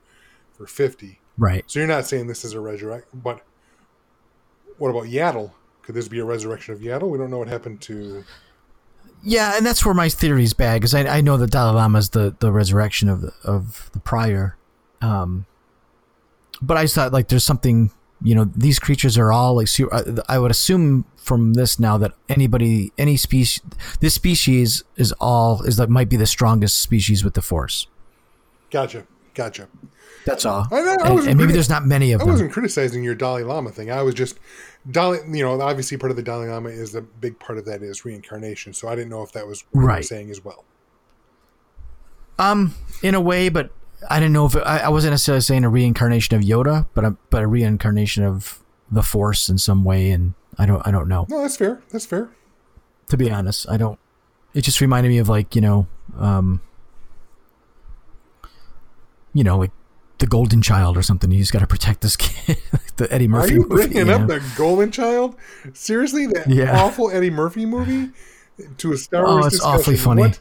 for 0.52 0.66
50. 0.66 1.18
Right. 1.38 1.64
So 1.66 1.78
you're 1.78 1.88
not 1.88 2.06
saying 2.06 2.26
this 2.26 2.44
is 2.44 2.52
a 2.52 2.60
resurrection, 2.60 3.20
but 3.24 3.40
what 4.76 4.90
about 4.90 5.04
Yaddle? 5.04 5.52
Could 5.82 5.94
this 5.94 6.06
be 6.06 6.18
a 6.18 6.24
resurrection 6.24 6.74
of 6.74 6.80
Yaddle? 6.80 7.08
We 7.08 7.16
don't 7.16 7.30
know 7.30 7.38
what 7.38 7.48
happened 7.48 7.80
to. 7.82 8.24
Yeah, 9.22 9.56
and 9.56 9.64
that's 9.64 9.84
where 9.86 9.94
my 9.94 10.10
theory's 10.10 10.52
bad 10.52 10.80
because 10.80 10.94
I, 10.94 11.06
I 11.06 11.20
know 11.22 11.38
that 11.38 11.50
Dalai 11.50 11.74
Lama 11.74 11.98
is 11.98 12.10
the, 12.10 12.36
the 12.38 12.52
resurrection 12.52 13.08
of 13.08 13.22
the, 13.22 13.32
of 13.42 13.90
the 13.92 14.00
prior, 14.00 14.56
um, 15.00 15.46
but 16.60 16.76
I 16.76 16.84
just 16.84 16.94
thought 16.94 17.12
like 17.12 17.28
there's 17.28 17.44
something 17.44 17.90
you 18.22 18.34
know 18.34 18.44
these 18.56 18.78
creatures 18.78 19.16
are 19.18 19.32
all 19.32 19.54
like 19.56 19.68
su- 19.68 19.90
I, 19.92 20.02
I 20.28 20.38
would 20.38 20.50
assume 20.50 21.04
from 21.16 21.54
this 21.54 21.78
now 21.78 21.96
that 21.98 22.12
anybody 22.28 22.92
any 22.98 23.16
species 23.16 23.60
this 24.00 24.14
species 24.14 24.84
is 24.96 25.12
all 25.20 25.62
is 25.62 25.78
like 25.78 25.88
might 25.88 26.08
be 26.08 26.16
the 26.16 26.26
strongest 26.26 26.78
species 26.80 27.24
with 27.24 27.34
the 27.34 27.42
Force. 27.42 27.86
Gotcha, 28.70 29.06
gotcha. 29.34 29.68
That's 30.26 30.44
all, 30.44 30.68
I- 30.70 30.96
I 31.02 31.08
and, 31.10 31.28
and 31.28 31.38
maybe 31.38 31.52
there's 31.52 31.70
not 31.70 31.86
many 31.86 32.12
of 32.12 32.20
I 32.20 32.24
them. 32.24 32.28
I 32.30 32.32
wasn't 32.32 32.52
criticizing 32.52 33.02
your 33.02 33.14
Dalai 33.14 33.42
Lama 33.42 33.70
thing. 33.70 33.90
I 33.90 34.02
was 34.02 34.14
just 34.14 34.38
Dalai. 34.90 35.18
You 35.26 35.42
know, 35.44 35.60
obviously 35.60 35.96
part 35.96 36.10
of 36.10 36.16
the 36.16 36.22
Dalai 36.22 36.48
Lama 36.48 36.68
is 36.68 36.92
the 36.92 37.00
big 37.00 37.38
part 37.38 37.58
of 37.58 37.64
that 37.64 37.82
is 37.82 38.04
reincarnation. 38.04 38.72
So 38.74 38.86
I 38.88 38.94
didn't 38.94 39.08
know 39.10 39.22
if 39.22 39.32
that 39.32 39.46
was 39.46 39.64
what 39.70 39.80
you 39.80 39.86
were 39.86 39.92
Right. 39.94 40.04
saying 40.04 40.30
as 40.30 40.44
well. 40.44 40.64
Um, 42.38 42.74
in 43.02 43.14
a 43.14 43.20
way, 43.20 43.48
but 43.48 43.70
I 44.08 44.18
didn't 44.18 44.32
know 44.32 44.46
if 44.46 44.54
it, 44.56 44.60
I, 44.60 44.78
I 44.78 44.88
wasn't 44.88 45.12
necessarily 45.12 45.42
saying 45.42 45.64
a 45.64 45.68
reincarnation 45.68 46.36
of 46.36 46.42
Yoda, 46.42 46.86
but 46.94 47.04
a, 47.04 47.16
but 47.30 47.42
a 47.42 47.46
reincarnation 47.46 48.24
of 48.24 48.60
the 48.90 49.02
Force 49.02 49.48
in 49.48 49.58
some 49.58 49.84
way, 49.84 50.10
and 50.10 50.34
I 50.58 50.66
don't 50.66 50.84
I 50.86 50.90
don't 50.90 51.08
know. 51.08 51.26
No, 51.28 51.42
that's 51.42 51.56
fair. 51.56 51.82
That's 51.90 52.06
fair. 52.06 52.30
To 53.08 53.16
be 53.16 53.30
honest, 53.30 53.68
I 53.68 53.76
don't. 53.76 53.98
It 54.54 54.62
just 54.62 54.80
reminded 54.80 55.10
me 55.10 55.18
of 55.18 55.28
like 55.28 55.54
you 55.54 55.60
know, 55.60 55.86
um, 56.18 56.60
you 59.32 59.44
know, 59.44 59.58
like 59.58 59.70
the 60.18 60.26
Golden 60.26 60.62
Child 60.62 60.96
or 60.96 61.02
something. 61.02 61.30
You 61.30 61.38
just 61.40 61.52
got 61.52 61.60
to 61.60 61.66
protect 61.66 62.00
this 62.00 62.16
kid, 62.16 62.58
the 62.96 63.12
Eddie 63.12 63.28
Murphy. 63.28 63.52
Are 63.52 63.54
you 63.54 63.60
movie. 63.68 63.74
bringing 63.88 64.06
you 64.08 64.12
up 64.12 64.26
the 64.28 64.42
Golden 64.56 64.90
Child? 64.90 65.36
Seriously, 65.72 66.26
that 66.26 66.48
Yeah. 66.48 66.80
awful 66.82 67.10
Eddie 67.10 67.30
Murphy 67.30 67.66
movie? 67.66 68.10
to 68.78 68.92
a 68.92 68.96
Star 68.96 69.24
Wars. 69.24 69.32
Oh, 69.44 69.46
it's 69.46 69.56
discussion. 69.56 69.80
awfully 69.80 69.96
funny. 69.96 70.22
What 70.22 70.40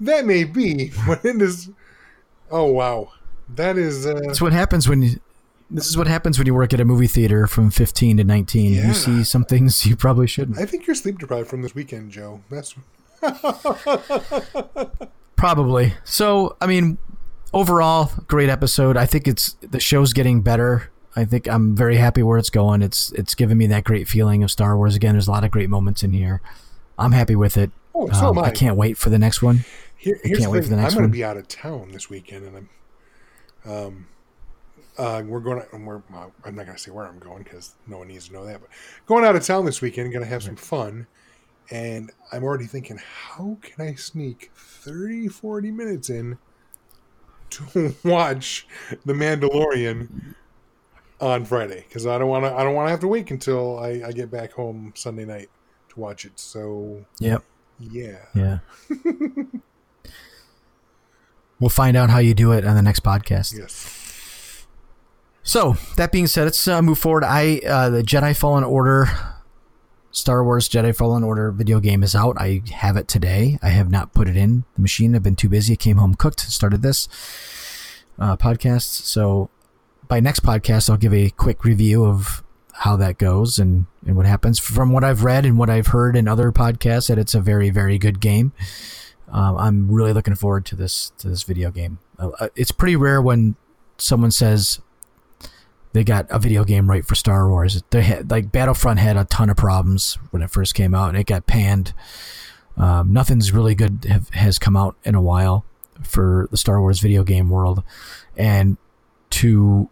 that 0.00 0.24
may 0.26 0.44
be, 0.44 0.92
but 1.06 1.24
it 1.24 1.40
is. 1.40 1.70
Oh 2.52 2.66
wow, 2.70 3.10
that 3.56 3.76
is. 3.78 4.06
Uh, 4.06 4.20
That's 4.26 4.40
what 4.40 4.52
happens 4.52 4.88
when 4.88 5.02
you. 5.02 5.20
This 5.70 5.86
is 5.88 5.96
what 5.96 6.06
happens 6.06 6.36
when 6.38 6.46
you 6.46 6.52
work 6.54 6.74
at 6.74 6.80
a 6.80 6.84
movie 6.84 7.06
theater 7.06 7.46
from 7.46 7.70
15 7.70 8.18
to 8.18 8.24
19. 8.24 8.74
Yeah. 8.74 8.88
You 8.88 8.92
see 8.94 9.24
some 9.24 9.42
things 9.46 9.86
you 9.86 9.96
probably 9.96 10.26
shouldn't. 10.26 10.58
I 10.58 10.66
think 10.66 10.86
you're 10.86 10.94
sleep 10.94 11.18
deprived 11.18 11.48
from 11.48 11.62
this 11.62 11.74
weekend, 11.74 12.10
Joe. 12.10 12.42
That's 12.50 12.74
Probably. 15.36 15.94
So, 16.04 16.56
I 16.60 16.66
mean, 16.66 16.98
overall, 17.54 18.10
great 18.28 18.48
episode. 18.48 18.96
I 18.96 19.06
think 19.06 19.26
it's 19.26 19.54
the 19.62 19.80
show's 19.80 20.12
getting 20.12 20.42
better. 20.42 20.90
I 21.16 21.24
think 21.24 21.48
I'm 21.48 21.74
very 21.74 21.96
happy 21.96 22.22
where 22.22 22.38
it's 22.38 22.50
going. 22.50 22.82
It's 22.82 23.10
it's 23.12 23.34
giving 23.34 23.58
me 23.58 23.66
that 23.68 23.84
great 23.84 24.08
feeling 24.08 24.42
of 24.42 24.50
Star 24.50 24.76
Wars 24.76 24.94
again. 24.94 25.12
There's 25.14 25.28
a 25.28 25.30
lot 25.30 25.44
of 25.44 25.50
great 25.50 25.68
moments 25.70 26.02
in 26.02 26.12
here. 26.12 26.40
I'm 26.98 27.12
happy 27.12 27.34
with 27.36 27.56
it. 27.56 27.70
Oh, 27.94 28.10
so 28.10 28.28
Um, 28.28 28.38
am 28.38 28.44
I. 28.44 28.48
I 28.48 28.50
can't 28.50 28.76
wait 28.76 28.96
for 28.96 29.10
the 29.10 29.18
next 29.18 29.42
one. 29.42 29.64
Here, 30.02 30.18
here's 30.24 30.40
can't 30.40 30.50
the 30.50 30.50
wait 30.50 30.60
thing. 30.62 30.70
for 30.70 30.76
the 30.76 30.82
next 30.82 30.94
I'm 30.94 30.98
going 30.98 31.10
to 31.10 31.16
be 31.16 31.22
out 31.22 31.36
of 31.36 31.46
town 31.46 31.92
this 31.92 32.10
weekend, 32.10 32.44
and 32.44 32.56
I'm. 33.64 33.70
Um, 33.72 34.06
uh, 34.98 35.22
we're 35.24 35.38
going. 35.38 35.62
To, 35.62 35.76
we're. 35.76 36.02
Well, 36.12 36.32
I'm 36.44 36.56
not 36.56 36.66
going 36.66 36.76
to 36.76 36.82
say 36.82 36.90
where 36.90 37.06
I'm 37.06 37.20
going 37.20 37.44
because 37.44 37.76
no 37.86 37.98
one 37.98 38.08
needs 38.08 38.26
to 38.26 38.32
know 38.32 38.44
that. 38.44 38.60
But 38.60 38.68
going 39.06 39.24
out 39.24 39.36
of 39.36 39.44
town 39.44 39.64
this 39.64 39.80
weekend, 39.80 40.10
going 40.12 40.24
to 40.24 40.28
have 40.28 40.42
some 40.42 40.56
fun, 40.56 41.06
and 41.70 42.10
I'm 42.32 42.42
already 42.42 42.66
thinking, 42.66 42.98
how 42.98 43.58
can 43.62 43.86
I 43.86 43.94
sneak 43.94 44.50
30, 44.56 45.28
40 45.28 45.70
minutes 45.70 46.10
in 46.10 46.36
to 47.50 47.94
watch 48.04 48.66
The 49.06 49.12
Mandalorian 49.12 50.34
on 51.20 51.44
Friday? 51.44 51.84
Because 51.88 52.08
I 52.08 52.18
don't 52.18 52.28
want 52.28 52.44
to. 52.44 52.52
I 52.52 52.64
don't 52.64 52.74
want 52.74 52.88
to 52.88 52.90
have 52.90 53.00
to 53.00 53.08
wait 53.08 53.30
until 53.30 53.78
I, 53.78 54.02
I 54.06 54.10
get 54.10 54.32
back 54.32 54.50
home 54.50 54.94
Sunday 54.96 55.26
night 55.26 55.48
to 55.90 56.00
watch 56.00 56.24
it. 56.24 56.40
So 56.40 57.06
Yep. 57.20 57.44
yeah. 57.78 58.18
Yeah. 58.34 58.58
we'll 61.62 61.70
find 61.70 61.96
out 61.96 62.10
how 62.10 62.18
you 62.18 62.34
do 62.34 62.50
it 62.50 62.64
on 62.64 62.74
the 62.74 62.82
next 62.82 63.04
podcast. 63.04 63.56
Yes. 63.56 64.66
So 65.44 65.76
that 65.96 66.10
being 66.10 66.26
said, 66.26 66.44
let's 66.44 66.66
uh, 66.66 66.82
move 66.82 66.98
forward. 66.98 67.22
I 67.22 67.60
uh, 67.66 67.88
the 67.88 68.02
Jedi 68.02 68.36
Fallen 68.36 68.64
Order, 68.64 69.08
Star 70.10 70.42
Wars 70.44 70.68
Jedi 70.68 70.94
Fallen 70.94 71.22
Order 71.22 71.52
video 71.52 71.78
game 71.78 72.02
is 72.02 72.16
out. 72.16 72.36
I 72.38 72.62
have 72.72 72.96
it 72.96 73.06
today. 73.06 73.60
I 73.62 73.68
have 73.68 73.90
not 73.90 74.12
put 74.12 74.26
it 74.26 74.36
in 74.36 74.64
the 74.74 74.82
machine. 74.82 75.14
I've 75.14 75.22
been 75.22 75.36
too 75.36 75.48
busy. 75.48 75.74
I 75.74 75.76
came 75.76 75.98
home 75.98 76.16
cooked. 76.16 76.40
Started 76.40 76.82
this 76.82 77.08
uh, 78.18 78.36
podcast. 78.36 79.04
So 79.04 79.48
by 80.08 80.18
next 80.18 80.40
podcast, 80.40 80.90
I'll 80.90 80.96
give 80.96 81.14
a 81.14 81.30
quick 81.30 81.64
review 81.64 82.04
of 82.04 82.42
how 82.72 82.96
that 82.96 83.18
goes 83.18 83.60
and 83.60 83.86
and 84.04 84.16
what 84.16 84.26
happens. 84.26 84.58
From 84.58 84.90
what 84.90 85.04
I've 85.04 85.22
read 85.22 85.46
and 85.46 85.56
what 85.56 85.70
I've 85.70 85.88
heard 85.88 86.16
in 86.16 86.26
other 86.26 86.50
podcasts, 86.50 87.06
that 87.06 87.18
it's 87.18 87.36
a 87.36 87.40
very 87.40 87.70
very 87.70 87.98
good 87.98 88.18
game. 88.18 88.52
Um, 89.32 89.56
I'm 89.56 89.90
really 89.90 90.12
looking 90.12 90.34
forward 90.34 90.66
to 90.66 90.76
this 90.76 91.12
to 91.18 91.28
this 91.28 91.42
video 91.42 91.70
game. 91.70 91.98
Uh, 92.18 92.30
uh, 92.38 92.48
it's 92.54 92.70
pretty 92.70 92.96
rare 92.96 93.20
when 93.20 93.56
someone 93.96 94.30
says 94.30 94.80
they 95.92 96.04
got 96.04 96.26
a 96.30 96.38
video 96.38 96.64
game 96.64 96.88
right 96.88 97.04
for 97.04 97.14
Star 97.14 97.48
Wars. 97.48 97.82
They 97.90 98.02
had 98.02 98.30
like 98.30 98.52
Battlefront 98.52 98.98
had 98.98 99.16
a 99.16 99.24
ton 99.24 99.50
of 99.50 99.56
problems 99.56 100.18
when 100.30 100.42
it 100.42 100.50
first 100.50 100.74
came 100.74 100.94
out, 100.94 101.08
and 101.08 101.18
it 101.18 101.26
got 101.26 101.46
panned. 101.46 101.94
Um, 102.76 103.12
nothing's 103.12 103.52
really 103.52 103.74
good 103.74 104.06
have, 104.08 104.30
has 104.30 104.58
come 104.58 104.76
out 104.76 104.96
in 105.04 105.14
a 105.14 105.22
while 105.22 105.64
for 106.02 106.48
the 106.50 106.56
Star 106.56 106.80
Wars 106.80 107.00
video 107.00 107.24
game 107.24 107.50
world, 107.50 107.82
and 108.36 108.76
to 109.30 109.88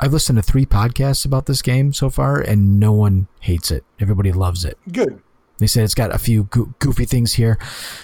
I've 0.00 0.12
listened 0.12 0.36
to 0.36 0.42
three 0.42 0.66
podcasts 0.66 1.24
about 1.24 1.46
this 1.46 1.62
game 1.62 1.92
so 1.92 2.10
far, 2.10 2.40
and 2.40 2.80
no 2.80 2.92
one 2.92 3.28
hates 3.40 3.70
it. 3.70 3.84
Everybody 4.00 4.32
loves 4.32 4.64
it. 4.64 4.76
Good. 4.90 5.22
They 5.62 5.66
said 5.68 5.84
it's 5.84 5.94
got 5.94 6.14
a 6.14 6.18
few 6.18 6.44
goofy 6.78 7.04
things 7.06 7.32
here, 7.34 7.58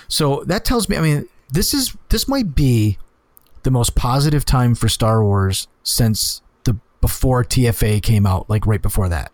so 0.09 0.43
that 0.47 0.65
tells 0.65 0.89
me. 0.89 0.97
I 0.97 1.01
mean, 1.01 1.29
this 1.51 1.75
is 1.75 1.97
this 2.09 2.27
might 2.29 2.55
be 2.55 2.97
the 3.65 3.71
most 3.71 3.95
positive 3.95 4.45
time 4.45 4.75
for 4.75 4.89
Star 4.89 5.23
Wars 5.23 5.69
since 5.83 6.41
the 6.65 6.77
before 7.01 7.45
TFA 7.45 8.03
came 8.03 8.25
out, 8.27 8.49
like 8.49 8.67
right 8.67 8.81
before 8.81 9.09
that. 9.09 9.33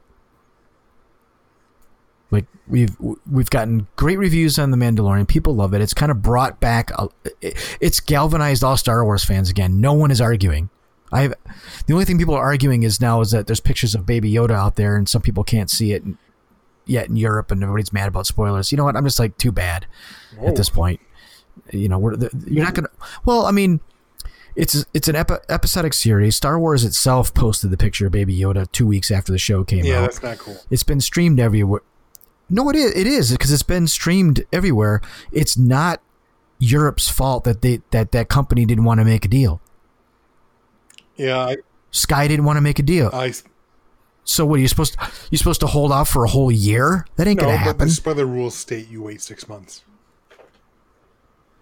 Like 2.31 2.47
we've 2.67 2.97
we've 3.31 3.51
gotten 3.51 3.87
great 3.97 4.19
reviews 4.19 4.59
on 4.59 4.71
the 4.71 4.77
Mandalorian. 4.77 5.29
People 5.29 5.55
love 5.55 5.75
it. 5.75 5.81
It's 5.81 5.95
kind 5.95 6.11
of 6.11 6.23
brought 6.23 6.59
back. 6.61 6.91
A, 6.99 7.09
it- 7.41 7.57
it's 7.81 8.01
galvanized 8.01 8.65
all 8.65 8.77
Star 8.77 9.05
Wars 9.05 9.25
fans 9.25 9.51
again. 9.51 9.81
No 9.81 9.93
one 9.93 10.11
is 10.11 10.21
arguing. 10.21 10.71
I've 11.13 11.35
the 11.87 11.93
only 11.93 12.05
thing 12.07 12.19
people 12.19 12.35
are 12.35 12.43
arguing 12.43 12.83
is 12.83 13.01
now 13.01 13.21
is 13.21 13.31
that 13.31 13.47
there's 13.47 13.61
pictures 13.61 13.95
of 13.95 14.05
Baby 14.07 14.33
Yoda 14.33 14.53
out 14.53 14.75
there, 14.77 14.97
and 14.97 15.09
some 15.09 15.23
people 15.23 15.45
can't 15.45 15.71
see 15.71 15.93
it 15.93 16.03
yet 16.87 17.09
in 17.09 17.17
Europe, 17.17 17.51
and 17.51 17.63
everybody's 17.63 17.93
mad 17.93 18.09
about 18.09 18.27
spoilers. 18.27 18.73
You 18.73 18.77
know 18.79 18.85
what? 18.85 18.97
I'm 18.97 19.05
just 19.05 19.19
like 19.19 19.37
too 19.39 19.53
bad 19.53 19.87
at 20.45 20.57
this 20.57 20.69
point. 20.69 21.01
You 21.73 21.89
know, 21.89 21.99
we're 21.99 22.17
the, 22.17 22.31
you're 22.47 22.65
not 22.65 22.75
gonna. 22.75 22.89
Well, 23.25 23.47
I 23.47 23.51
mean, 23.51 23.81
it's 24.57 24.85
it's 24.93 25.09
an 25.09 25.17
epi- 25.17 25.35
episodic 25.49 25.93
series. 25.95 26.37
Star 26.37 26.59
Wars 26.59 26.85
itself 26.85 27.33
posted 27.35 27.71
the 27.71 27.77
picture 27.77 28.07
of 28.07 28.13
Baby 28.13 28.39
Yoda 28.39 28.71
two 28.73 28.87
weeks 28.87 29.11
after 29.11 29.33
the 29.33 29.39
show 29.39 29.65
came 29.65 29.85
Yeah, 29.85 29.95
out. 29.95 29.97
Yeah, 29.97 30.01
that's 30.03 30.23
not 30.23 30.39
cool. 30.39 30.57
It's 30.71 30.83
been 30.83 31.01
streamed 31.01 31.41
everywhere. 31.41 31.83
No, 32.51 32.69
it 32.69 32.77
is. 32.77 32.93
It 32.95 33.07
is 33.07 33.33
because 33.33 33.51
it's 33.53 33.63
been 33.63 33.87
streamed 33.87 34.45
everywhere. 34.53 35.01
It's 35.33 35.57
not 35.57 36.03
Europe's 36.59 37.09
fault 37.09 37.45
that 37.45 37.63
they 37.63 37.81
that 37.91 38.13
that 38.13 38.29
company 38.29 38.65
didn't 38.65 38.85
want 38.85 39.01
to 39.01 39.05
make 39.05 39.25
a 39.25 39.29
deal. 39.29 39.61
Yeah, 41.17 41.39
I, 41.39 41.57
Sky 41.91 42.27
didn't 42.29 42.45
want 42.45 42.57
to 42.57 42.61
make 42.61 42.79
a 42.79 42.83
deal. 42.83 43.11
I 43.13 43.33
so 44.25 44.45
what 44.47 44.59
are 44.59 44.63
you 44.63 44.69
supposed 44.69 44.95
to, 44.95 45.11
you 45.31 45.39
supposed 45.39 45.61
to 45.61 45.67
hold 45.67 45.93
off 45.93 46.09
for 46.09 46.25
a 46.25 46.29
whole 46.29 46.51
year? 46.51 47.07
That 47.17 47.27
ain't 47.27 47.41
no, 47.41 47.47
gonna 47.47 47.57
happen. 47.57 47.73
No, 47.73 47.79
but 47.79 47.85
the 47.85 47.91
spoiler 47.91 48.27
rules 48.27 48.57
state 48.57 48.89
you 48.89 49.03
wait 49.03 49.21
six 49.21 49.49
months. 49.49 49.85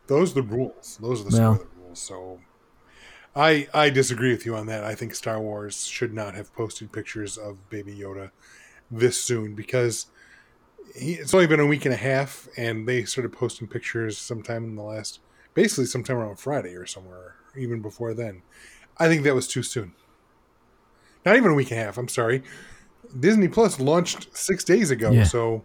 Those 0.07 0.33
are 0.33 0.42
the 0.42 0.42
rules. 0.42 0.98
Those 1.01 1.20
are 1.20 1.31
the 1.31 1.42
rules. 1.42 1.98
So, 1.98 2.40
I 3.35 3.68
I 3.75 3.90
disagree 3.90 4.31
with 4.31 4.46
you 4.46 4.55
on 4.55 4.66
that. 4.66 4.85
I 4.85 4.94
think 4.94 5.14
Star 5.14 5.40
Wars 5.40 5.87
should 5.87 6.12
not 6.12 6.35
have 6.35 6.55
posted 6.55 6.92
pictures 6.92 7.37
of 7.37 7.68
Baby 7.68 7.94
Yoda 7.96 8.31
this 8.90 9.22
soon 9.22 9.55
because 9.55 10.07
he, 10.94 11.14
it's 11.14 11.35
only 11.35 11.46
been 11.46 11.61
a 11.61 11.66
week 11.66 11.85
and 11.85 11.94
a 11.94 11.98
half, 11.98 12.48
and 12.57 12.87
they 12.87 13.05
started 13.05 13.33
posting 13.33 13.66
pictures 13.66 14.18
sometime 14.18 14.64
in 14.64 14.77
the 14.77 14.83
last, 14.83 15.20
basically 15.55 15.87
sometime 15.87 16.16
around 16.16 16.38
Friday 16.38 16.75
or 16.75 16.87
somewhere, 16.87 17.37
even 17.57 17.81
before 17.81 18.14
then. 18.14 18.42
I 18.98 19.09
think 19.09 19.22
that 19.25 19.35
was 19.35 19.48
too 19.48 19.62
soon. 19.62 19.94
Not 21.25 21.37
even 21.37 21.51
a 21.53 21.55
week 21.55 21.71
and 21.71 21.81
a 21.81 21.85
half. 21.85 21.99
I'm 21.99 22.09
sorry. 22.09 22.43
Disney 23.21 23.49
Plus 23.49 23.79
launched 23.79 24.29
six 24.37 24.65
days 24.65 24.91
ago, 24.91 25.11
Yeah. 25.11 25.25
so 25.25 25.65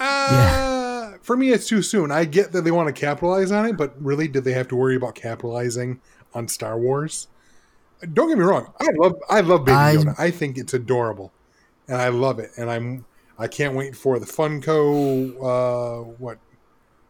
uh, 0.00 1.12
for 1.22 1.36
me, 1.36 1.50
it's 1.52 1.66
too 1.68 1.82
soon. 1.82 2.10
I 2.10 2.24
get 2.24 2.52
that 2.52 2.62
they 2.62 2.70
want 2.70 2.94
to 2.94 2.98
capitalize 2.98 3.50
on 3.52 3.66
it, 3.66 3.76
but 3.76 3.94
really, 4.02 4.28
did 4.28 4.44
they 4.44 4.52
have 4.52 4.68
to 4.68 4.76
worry 4.76 4.96
about 4.96 5.14
capitalizing 5.14 6.00
on 6.34 6.48
Star 6.48 6.78
Wars? 6.78 7.28
Don't 8.12 8.28
get 8.28 8.36
me 8.38 8.44
wrong. 8.44 8.72
I 8.80 8.88
love 8.96 9.14
I 9.30 9.40
love 9.42 9.64
Baby 9.64 9.76
I- 9.76 9.94
Yoda. 9.96 10.14
I 10.18 10.30
think 10.30 10.58
it's 10.58 10.74
adorable, 10.74 11.32
and 11.88 11.96
I 11.98 12.08
love 12.08 12.38
it. 12.40 12.50
And 12.56 12.68
I'm 12.70 13.04
I 13.38 13.46
can't 13.46 13.74
wait 13.74 13.94
for 13.96 14.18
the 14.18 14.26
Funko 14.26 15.30
uh, 15.36 16.02
what 16.18 16.38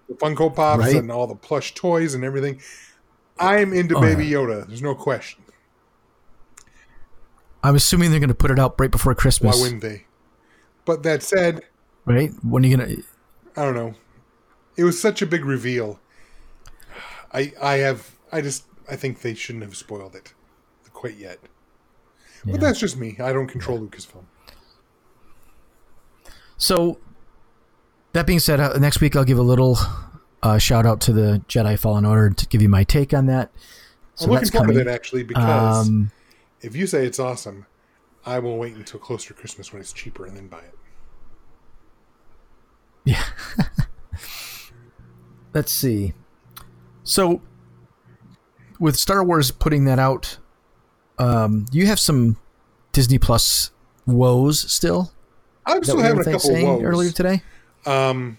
the 0.09 0.14
Funko 0.14 0.55
Pops 0.55 0.81
Right. 0.81 0.96
and 0.96 1.11
all 1.11 1.27
the 1.27 1.35
plush 1.35 1.75
toys 1.75 2.14
and 2.14 2.25
everything. 2.25 2.61
I'm 3.38 3.72
into 3.72 3.96
Oh, 3.96 4.01
Baby. 4.01 4.29
Yoda. 4.29 4.66
There's 4.66 4.83
no 4.83 4.94
question. 4.94 5.41
I'm 7.62 7.75
assuming 7.77 8.11
they're 8.11 8.20
gonna 8.20 8.35
put 8.35 8.51
it 8.51 8.59
out 8.59 8.79
right 8.79 8.90
before 8.90 9.14
Christmas. 9.14 9.57
Why 9.57 9.62
wouldn't 9.62 9.83
they? 9.83 10.07
But 10.85 11.03
that 11.05 11.22
said, 11.22 11.62
right? 12.05 12.31
When 12.42 12.64
are 12.64 12.68
you 12.68 12.77
gonna? 12.77 12.94
I 13.57 13.64
don't 13.64 13.75
know. 13.75 13.94
It 14.77 14.85
was 14.85 15.01
such 15.01 15.22
a 15.22 15.27
big 15.27 15.44
reveal. 15.44 16.01
I 17.33 17.53
I 17.62 17.75
have 17.75 18.11
I 18.33 18.40
just 18.40 18.64
I 18.90 18.96
think 18.96 19.20
they 19.20 19.35
shouldn't 19.35 19.64
have 19.64 19.77
spoiled 19.77 20.14
it 20.14 20.35
quite 20.92 21.16
yet. 21.16 21.38
Yeah. 22.44 22.53
But 22.53 22.61
that's 22.61 22.79
just 22.79 22.96
me. 22.96 23.16
I 23.20 23.33
don't 23.33 23.46
control 23.46 23.79
Lucasfilm. 23.79 24.25
So, 26.56 26.98
that 28.13 28.27
being 28.27 28.38
said, 28.38 28.60
uh, 28.60 28.79
next 28.79 29.00
week 29.00 29.17
I'll 29.17 29.25
give 29.25 29.38
a 29.38 29.42
little 29.42 29.79
uh, 30.42 30.58
shout 30.58 30.87
out 30.87 31.00
to 31.02 31.13
the 31.13 31.42
Jedi 31.48 31.79
Fallen 31.79 32.04
Order 32.04 32.31
to 32.31 32.46
give 32.46 32.63
you 32.63 32.69
my 32.69 32.85
take 32.85 33.13
on 33.15 33.27
that. 33.27 33.50
So 34.15 34.27
I'm 34.27 34.31
looking 34.33 34.40
that's 34.42 34.50
forward 34.50 34.67
coming. 34.67 34.79
to 34.79 34.85
that 34.85 34.94
actually 34.94 35.25
because 35.25 35.88
Um, 35.88 36.10
if 36.63 36.77
you 36.77 36.87
say 36.87 37.04
it's 37.06 37.19
awesome, 37.19 37.67
I 38.25 38.38
will 38.38 38.56
wait 38.56 38.75
until 38.75 39.00
closer 39.00 39.29
to 39.29 39.35
Christmas 39.35 39.73
when 39.73 39.81
it's 39.81 39.92
cheaper 39.92 40.25
and 40.27 40.37
then 40.37 40.46
buy 40.46 40.58
it. 40.60 40.75
Yeah. 43.04 43.25
Let's 45.54 45.73
see. 45.73 46.15
So, 47.02 47.42
with 48.79 48.96
Star 48.96 49.25
Wars 49.25 49.50
putting 49.50 49.85
that 49.87 49.98
out, 49.98 50.38
um, 51.19 51.67
you 51.73 51.87
have 51.87 51.98
some 51.98 52.38
Disney 52.92 53.19
Plus 53.19 53.71
woes 54.06 54.60
still. 54.73 55.13
I'm 55.67 55.83
still 55.83 55.98
having 55.98 56.21
a 56.21 56.25
couple 56.25 56.40
saying 56.40 56.67
woes. 56.67 56.83
earlier 56.83 57.10
today. 57.10 57.42
Um, 57.85 58.38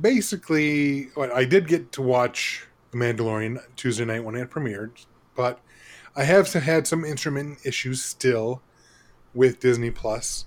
basically, 0.00 1.08
I 1.16 1.44
did 1.44 1.68
get 1.68 1.92
to 1.92 2.02
watch 2.02 2.66
The 2.90 2.98
Mandalorian 2.98 3.62
Tuesday 3.76 4.04
night 4.04 4.24
when 4.24 4.34
it 4.34 4.50
premiered, 4.50 5.04
but 5.36 5.60
I 6.18 6.24
have 6.24 6.52
had 6.52 6.88
some 6.88 7.04
intermittent 7.04 7.60
issues 7.64 8.02
still 8.02 8.60
with 9.34 9.60
Disney 9.60 9.92
Plus. 9.92 10.46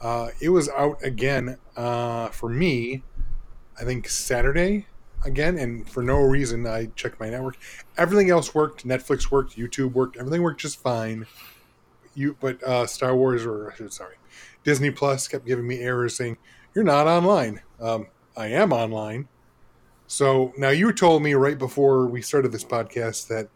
Uh, 0.00 0.30
it 0.40 0.48
was 0.48 0.70
out 0.70 0.96
again 1.04 1.58
uh, 1.76 2.30
for 2.30 2.48
me 2.48 3.02
I 3.78 3.84
think 3.84 4.08
Saturday 4.08 4.86
again, 5.24 5.58
and 5.58 5.88
for 5.88 6.02
no 6.02 6.16
reason 6.16 6.66
I 6.66 6.86
checked 6.96 7.20
my 7.20 7.28
network. 7.28 7.58
Everything 7.98 8.30
else 8.30 8.54
worked. 8.54 8.86
Netflix 8.86 9.30
worked. 9.30 9.56
YouTube 9.56 9.92
worked. 9.92 10.16
Everything 10.16 10.42
worked 10.42 10.60
just 10.60 10.80
fine. 10.80 11.26
You, 12.14 12.36
but 12.40 12.62
uh, 12.62 12.86
Star 12.86 13.14
Wars 13.14 13.44
or 13.44 13.74
sorry, 13.88 14.16
Disney 14.64 14.90
Plus 14.90 15.28
kept 15.28 15.46
giving 15.46 15.66
me 15.66 15.80
errors 15.80 16.16
saying 16.16 16.38
you're 16.74 16.84
not 16.84 17.06
online. 17.06 17.60
Um, 17.78 18.06
I 18.36 18.46
am 18.48 18.72
online. 18.72 19.28
So 20.06 20.54
now 20.56 20.70
you 20.70 20.92
told 20.92 21.22
me 21.22 21.34
right 21.34 21.58
before 21.58 22.06
we 22.06 22.22
started 22.22 22.52
this 22.52 22.64
podcast 22.64 23.28
that 23.28 23.48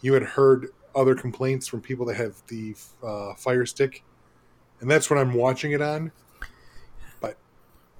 you 0.00 0.12
had 0.12 0.22
heard 0.22 0.68
other 0.98 1.14
complaints 1.14 1.66
from 1.66 1.80
people 1.80 2.04
that 2.06 2.16
have 2.16 2.34
the 2.48 2.74
uh, 3.02 3.34
Fire 3.34 3.64
Stick, 3.64 4.02
and 4.80 4.90
that's 4.90 5.08
what 5.08 5.18
I'm 5.18 5.32
watching 5.34 5.72
it 5.72 5.80
on. 5.80 6.10
But 7.20 7.36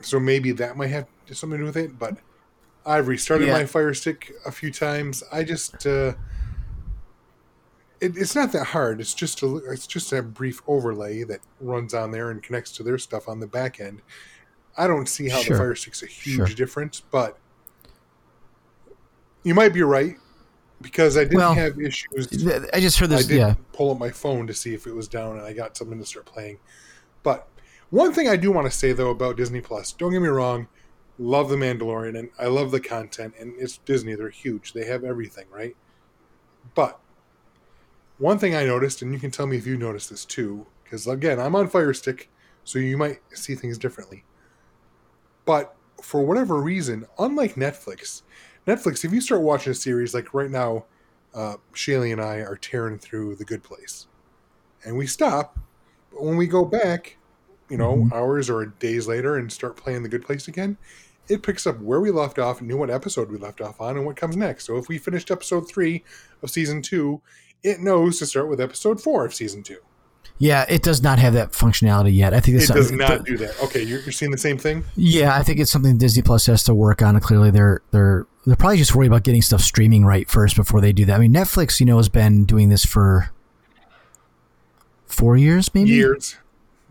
so 0.00 0.18
maybe 0.18 0.52
that 0.52 0.76
might 0.76 0.88
have 0.88 1.06
something 1.32 1.58
to 1.58 1.62
do 1.62 1.64
with 1.66 1.76
it. 1.76 1.98
But 1.98 2.18
I've 2.84 3.06
restarted 3.08 3.46
Yeah. 3.48 3.54
my 3.54 3.64
Fire 3.66 3.94
Stick 3.94 4.32
a 4.46 4.50
few 4.52 4.72
times. 4.72 5.22
I 5.32 5.44
just 5.44 5.86
uh, 5.86 6.14
it, 8.00 8.16
it's 8.16 8.34
not 8.34 8.52
that 8.52 8.64
hard. 8.64 9.00
It's 9.00 9.14
just 9.14 9.42
a 9.42 9.56
it's 9.70 9.86
just 9.86 10.12
a 10.12 10.22
brief 10.22 10.60
overlay 10.66 11.22
that 11.24 11.40
runs 11.60 11.94
on 11.94 12.10
there 12.10 12.30
and 12.30 12.42
connects 12.42 12.72
to 12.72 12.82
their 12.82 12.98
stuff 12.98 13.28
on 13.28 13.40
the 13.40 13.46
back 13.46 13.80
end. 13.80 14.02
I 14.76 14.86
don't 14.86 15.08
see 15.08 15.28
how 15.28 15.40
Sure. 15.40 15.56
the 15.56 15.62
Fire 15.62 15.74
Stick's 15.74 16.02
a 16.02 16.06
huge 16.06 16.36
Sure. 16.36 16.46
difference, 16.46 17.00
but 17.00 17.38
you 19.42 19.54
might 19.54 19.72
be 19.72 19.82
right 19.82 20.16
because 20.80 21.16
I 21.16 21.24
didn't 21.24 21.38
Well, 21.38 21.54
have 21.54 21.80
issues. 21.80 22.28
I 22.72 22.80
just 22.80 22.98
heard 22.98 23.10
this. 23.10 23.24
I 23.24 23.28
did 23.28 23.38
Yeah, 23.38 23.54
pull 23.72 23.90
up 23.90 23.98
my 23.98 24.10
phone 24.10 24.46
to 24.46 24.54
see 24.54 24.74
if 24.74 24.86
it 24.86 24.94
was 24.94 25.08
down, 25.08 25.36
and 25.36 25.46
I 25.46 25.52
got 25.52 25.76
something 25.76 25.98
to 25.98 26.06
start 26.06 26.26
playing. 26.26 26.58
But 27.22 27.48
one 27.90 28.12
thing 28.12 28.28
I 28.28 28.36
do 28.36 28.52
want 28.52 28.70
to 28.70 28.76
say 28.76 28.92
though 28.92 29.10
about 29.10 29.36
Disney 29.36 29.60
Plus, 29.60 29.92
don't 29.92 30.12
get 30.12 30.22
me 30.22 30.28
wrong, 30.28 30.68
love 31.18 31.48
the 31.48 31.56
Mandalorian 31.56 32.18
and 32.18 32.30
I 32.38 32.46
love 32.46 32.70
the 32.70 32.80
content, 32.80 33.34
and 33.38 33.54
it's 33.58 33.78
Disney; 33.78 34.14
they're 34.14 34.30
huge, 34.30 34.72
they 34.72 34.84
have 34.84 35.04
everything, 35.04 35.46
right? 35.50 35.76
But 36.74 37.00
one 38.18 38.38
thing 38.38 38.54
I 38.54 38.64
noticed, 38.64 39.02
and 39.02 39.12
you 39.12 39.18
can 39.18 39.30
tell 39.30 39.46
me 39.46 39.56
if 39.56 39.66
you 39.66 39.76
noticed 39.76 40.10
this 40.10 40.24
too, 40.24 40.66
because 40.84 41.06
again, 41.06 41.40
I'm 41.40 41.54
on 41.56 41.68
Fire 41.68 41.94
Stick, 41.94 42.30
so 42.64 42.78
you 42.78 42.96
might 42.96 43.20
see 43.32 43.54
things 43.54 43.78
differently. 43.78 44.24
But 45.44 45.74
for 46.02 46.22
whatever 46.24 46.60
reason, 46.60 47.06
unlike 47.18 47.54
Netflix, 47.54 48.22
Netflix, 48.68 49.02
if 49.02 49.14
you 49.14 49.20
start 49.22 49.40
watching 49.40 49.70
a 49.70 49.74
series 49.74 50.12
like 50.12 50.34
right 50.34 50.50
now, 50.50 50.84
uh, 51.34 51.56
Shaylee 51.72 52.12
and 52.12 52.20
I 52.20 52.36
are 52.40 52.54
tearing 52.54 52.98
through 52.98 53.36
The 53.36 53.44
Good 53.46 53.62
Place, 53.62 54.06
and 54.84 54.98
we 54.98 55.06
stop. 55.06 55.58
But 56.12 56.22
when 56.22 56.36
we 56.36 56.46
go 56.46 56.66
back, 56.66 57.16
you 57.70 57.78
know, 57.78 57.96
Mhm. 57.96 58.12
hours 58.12 58.50
or 58.50 58.66
days 58.66 59.08
later, 59.08 59.36
and 59.36 59.50
start 59.50 59.78
playing 59.78 60.02
The 60.02 60.10
Good 60.10 60.22
Place 60.22 60.48
again, 60.48 60.76
it 61.28 61.42
picks 61.42 61.66
up 61.66 61.80
where 61.80 61.98
we 61.98 62.10
left 62.10 62.38
off, 62.38 62.60
knew 62.60 62.76
what 62.76 62.90
episode 62.90 63.30
we 63.30 63.38
left 63.38 63.62
off 63.62 63.80
on, 63.80 63.96
and 63.96 64.04
what 64.04 64.16
comes 64.16 64.36
next. 64.36 64.66
So 64.66 64.76
if 64.76 64.86
we 64.86 64.98
finished 64.98 65.30
episode 65.30 65.66
three 65.66 66.04
of 66.42 66.50
season 66.50 66.82
two, 66.82 67.22
it 67.62 67.80
knows 67.80 68.18
to 68.18 68.26
start 68.26 68.48
with 68.48 68.60
episode 68.60 69.02
four 69.02 69.24
of 69.24 69.34
season 69.34 69.62
two. 69.62 69.80
Yeah. 70.38 70.64
It 70.68 70.82
does 70.82 71.02
not 71.02 71.18
have 71.18 71.34
that 71.34 71.52
functionality 71.52 72.14
yet. 72.14 72.34
I 72.34 72.40
think 72.40 72.60
It 72.60 72.68
does 72.68 72.92
not 72.92 73.24
do 73.24 73.36
that. 73.38 73.60
Okay, 73.62 73.82
you're, 73.82 74.00
you're 74.00 74.12
seeing 74.12 74.30
the 74.30 74.38
same 74.38 74.58
thing. 74.58 74.84
Yeah, 74.96 75.34
I 75.36 75.42
think 75.42 75.58
it's 75.58 75.70
something 75.70 75.98
Disney 75.98 76.22
Plus 76.22 76.46
has 76.46 76.64
to 76.64 76.74
work 76.74 77.02
on. 77.02 77.18
Clearly, 77.20 77.50
they're 77.50 77.82
they're 77.90 78.26
they're 78.46 78.56
probably 78.56 78.78
just 78.78 78.94
worried 78.94 79.08
about 79.08 79.24
getting 79.24 79.42
stuff 79.42 79.60
streaming 79.60 80.04
right 80.04 80.28
first 80.28 80.56
before 80.56 80.80
they 80.80 80.92
do 80.92 81.04
that. 81.04 81.16
I 81.16 81.18
mean, 81.18 81.32
Netflix, 81.32 81.80
you 81.80 81.86
know, 81.86 81.98
has 81.98 82.08
been 82.08 82.44
doing 82.44 82.68
this 82.68 82.84
for 82.84 83.30
four 85.06 85.36
years, 85.36 85.74
maybe. 85.74 85.90
Years, 85.90 86.36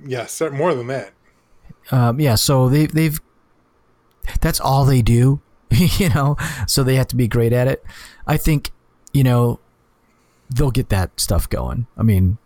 yes, 0.06 0.42
more 0.52 0.76
than 0.76 0.88
that. 0.88 1.14
Um, 1.92 2.20
yeah, 2.20 2.36
so 2.36 2.70
they 2.70 2.86
they've 2.86 3.20
that's 4.42 4.60
all 4.60 4.86
they 4.86 5.02
do, 5.02 5.42
you 5.72 6.10
know. 6.10 6.36
So 6.68 6.84
they 6.84 6.96
have 6.96 7.08
to 7.08 7.16
be 7.16 7.28
great 7.28 7.54
at 7.54 7.68
it. 7.68 7.84
I 8.26 8.38
think, 8.38 8.72
you 9.14 9.24
know, 9.24 9.60
they'll 10.50 10.72
get 10.72 10.90
that 10.90 11.20
stuff 11.20 11.50
going. 11.50 11.88
I 11.98 12.04
mean, 12.04 12.38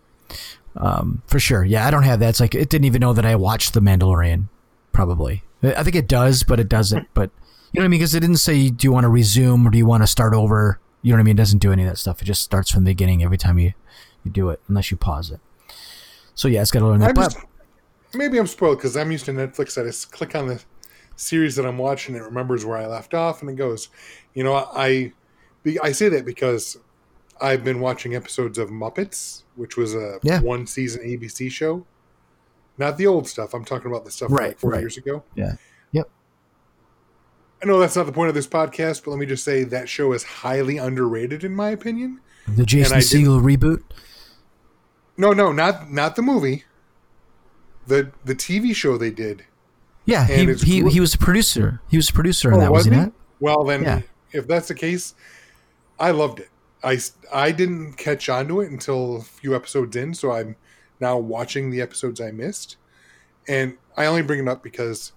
um, 0.76 1.22
for 1.26 1.38
sure. 1.38 1.64
Yeah, 1.64 1.86
I 1.86 1.90
don't 1.90 2.02
have 2.02 2.20
that. 2.20 2.30
It's 2.30 2.40
like 2.40 2.54
it 2.54 2.68
didn't 2.68 2.84
even 2.84 3.00
know 3.00 3.12
that 3.12 3.26
I 3.26 3.36
watched 3.36 3.74
The 3.74 3.80
Mandalorian. 3.80 4.48
Probably, 4.92 5.42
I 5.62 5.82
think 5.82 5.96
it 5.96 6.08
does, 6.08 6.42
but 6.42 6.60
it 6.60 6.68
doesn't. 6.68 7.08
But 7.14 7.30
you 7.72 7.80
know 7.80 7.82
what 7.82 7.86
I 7.86 7.88
mean? 7.88 8.00
Because 8.00 8.14
it 8.14 8.20
didn't 8.20 8.36
say 8.36 8.68
do 8.68 8.86
you 8.86 8.92
want 8.92 9.04
to 9.04 9.08
resume 9.08 9.66
or 9.66 9.70
do 9.70 9.78
you 9.78 9.86
want 9.86 10.02
to 10.02 10.06
start 10.06 10.34
over. 10.34 10.78
You 11.00 11.10
know 11.10 11.16
what 11.16 11.20
I 11.20 11.24
mean? 11.24 11.36
It 11.36 11.38
doesn't 11.38 11.58
do 11.58 11.72
any 11.72 11.82
of 11.82 11.88
that 11.88 11.96
stuff. 11.96 12.22
It 12.22 12.26
just 12.26 12.42
starts 12.42 12.70
from 12.70 12.84
the 12.84 12.90
beginning 12.90 13.22
every 13.24 13.38
time 13.38 13.58
you 13.58 13.72
you 14.24 14.30
do 14.30 14.50
it, 14.50 14.60
unless 14.68 14.90
you 14.90 14.96
pause 14.96 15.30
it. 15.30 15.40
So 16.34 16.48
yeah, 16.48 16.62
it's 16.62 16.70
got 16.70 16.80
to 16.80 16.86
learn 16.86 17.00
that. 17.00 17.16
Just, 17.16 17.38
maybe 18.14 18.38
I'm 18.38 18.46
spoiled 18.46 18.78
because 18.78 18.96
I'm 18.96 19.10
used 19.10 19.24
to 19.26 19.32
Netflix. 19.32 19.80
I 19.80 19.84
just 19.84 20.12
click 20.12 20.34
on 20.34 20.46
the 20.46 20.62
series 21.16 21.56
that 21.56 21.66
I'm 21.66 21.78
watching. 21.78 22.14
It 22.14 22.22
remembers 22.22 22.64
where 22.64 22.78
I 22.78 22.86
left 22.86 23.14
off, 23.14 23.40
and 23.40 23.50
it 23.50 23.56
goes. 23.56 23.88
You 24.34 24.44
know, 24.44 24.54
I 24.54 25.12
be- 25.62 25.80
I 25.80 25.92
say 25.92 26.08
that 26.10 26.24
because 26.24 26.76
I've 27.42 27.64
been 27.64 27.80
watching 27.80 28.14
episodes 28.14 28.56
of 28.58 28.70
Muppets, 28.70 29.42
which 29.56 29.76
was 29.76 29.94
a 29.94 30.18
Yeah. 30.22 30.40
one 30.40 30.66
season 30.66 31.02
ABC 31.02 31.50
show. 31.50 31.84
Not 32.78 32.96
the 32.96 33.06
old 33.06 33.28
stuff. 33.28 33.52
I'm 33.54 33.64
talking 33.64 33.90
about 33.90 34.04
the 34.04 34.10
stuff 34.10 34.30
Right, 34.30 34.48
like 34.50 34.58
four 34.60 34.70
right. 34.70 34.80
years 34.80 34.96
ago. 34.96 35.24
yeah, 35.34 35.56
yep. 35.92 36.08
I 37.62 37.66
know 37.66 37.78
that's 37.78 37.94
not 37.96 38.06
the 38.06 38.12
point 38.12 38.28
of 38.28 38.34
this 38.34 38.46
podcast, 38.46 39.04
but 39.04 39.10
let 39.12 39.20
me 39.20 39.26
just 39.26 39.44
say 39.44 39.64
that 39.64 39.88
show 39.88 40.12
is 40.12 40.22
highly 40.24 40.78
underrated 40.78 41.44
in 41.44 41.54
my 41.54 41.70
opinion. 41.70 42.20
The 42.48 42.64
Jason 42.66 42.98
Segel 42.98 43.40
reboot. 43.42 43.82
No, 45.16 45.32
no, 45.32 45.52
not 45.52 45.92
not 45.92 46.16
the 46.16 46.22
movie. 46.22 46.64
The 47.86 48.10
the 48.24 48.34
TV 48.34 48.74
show 48.74 48.96
they 48.96 49.10
did. 49.10 49.44
Yeah, 50.04 50.26
And 50.28 50.50
he, 50.60 50.80
he, 50.82 50.88
he 50.90 51.00
was 51.00 51.14
a 51.14 51.18
producer. 51.18 51.80
He 51.88 51.96
was 51.96 52.10
a 52.10 52.12
producer 52.12 52.48
in 52.50 52.56
Oh, 52.56 52.60
that, 52.60 52.72
was 52.72 52.78
wasn't 52.88 52.96
he? 52.96 53.02
he? 53.04 53.10
Well, 53.38 53.62
then, 53.62 53.82
Yeah. 53.84 54.00
if 54.32 54.48
that's 54.48 54.66
the 54.66 54.74
case, 54.74 55.14
I 56.00 56.10
loved 56.10 56.40
it. 56.40 56.48
I, 56.84 56.98
I 57.32 57.52
didn't 57.52 57.94
catch 57.94 58.28
on 58.28 58.48
to 58.48 58.60
it 58.60 58.70
until 58.70 59.16
a 59.16 59.22
few 59.22 59.54
episodes 59.54 59.94
in, 59.96 60.14
so 60.14 60.32
I'm 60.32 60.56
now 61.00 61.18
watching 61.18 61.70
the 61.70 61.80
episodes 61.80 62.20
I 62.20 62.30
missed. 62.30 62.76
And 63.48 63.76
I 63.96 64.06
only 64.06 64.22
bring 64.22 64.40
it 64.40 64.48
up 64.48 64.62
because, 64.62 65.12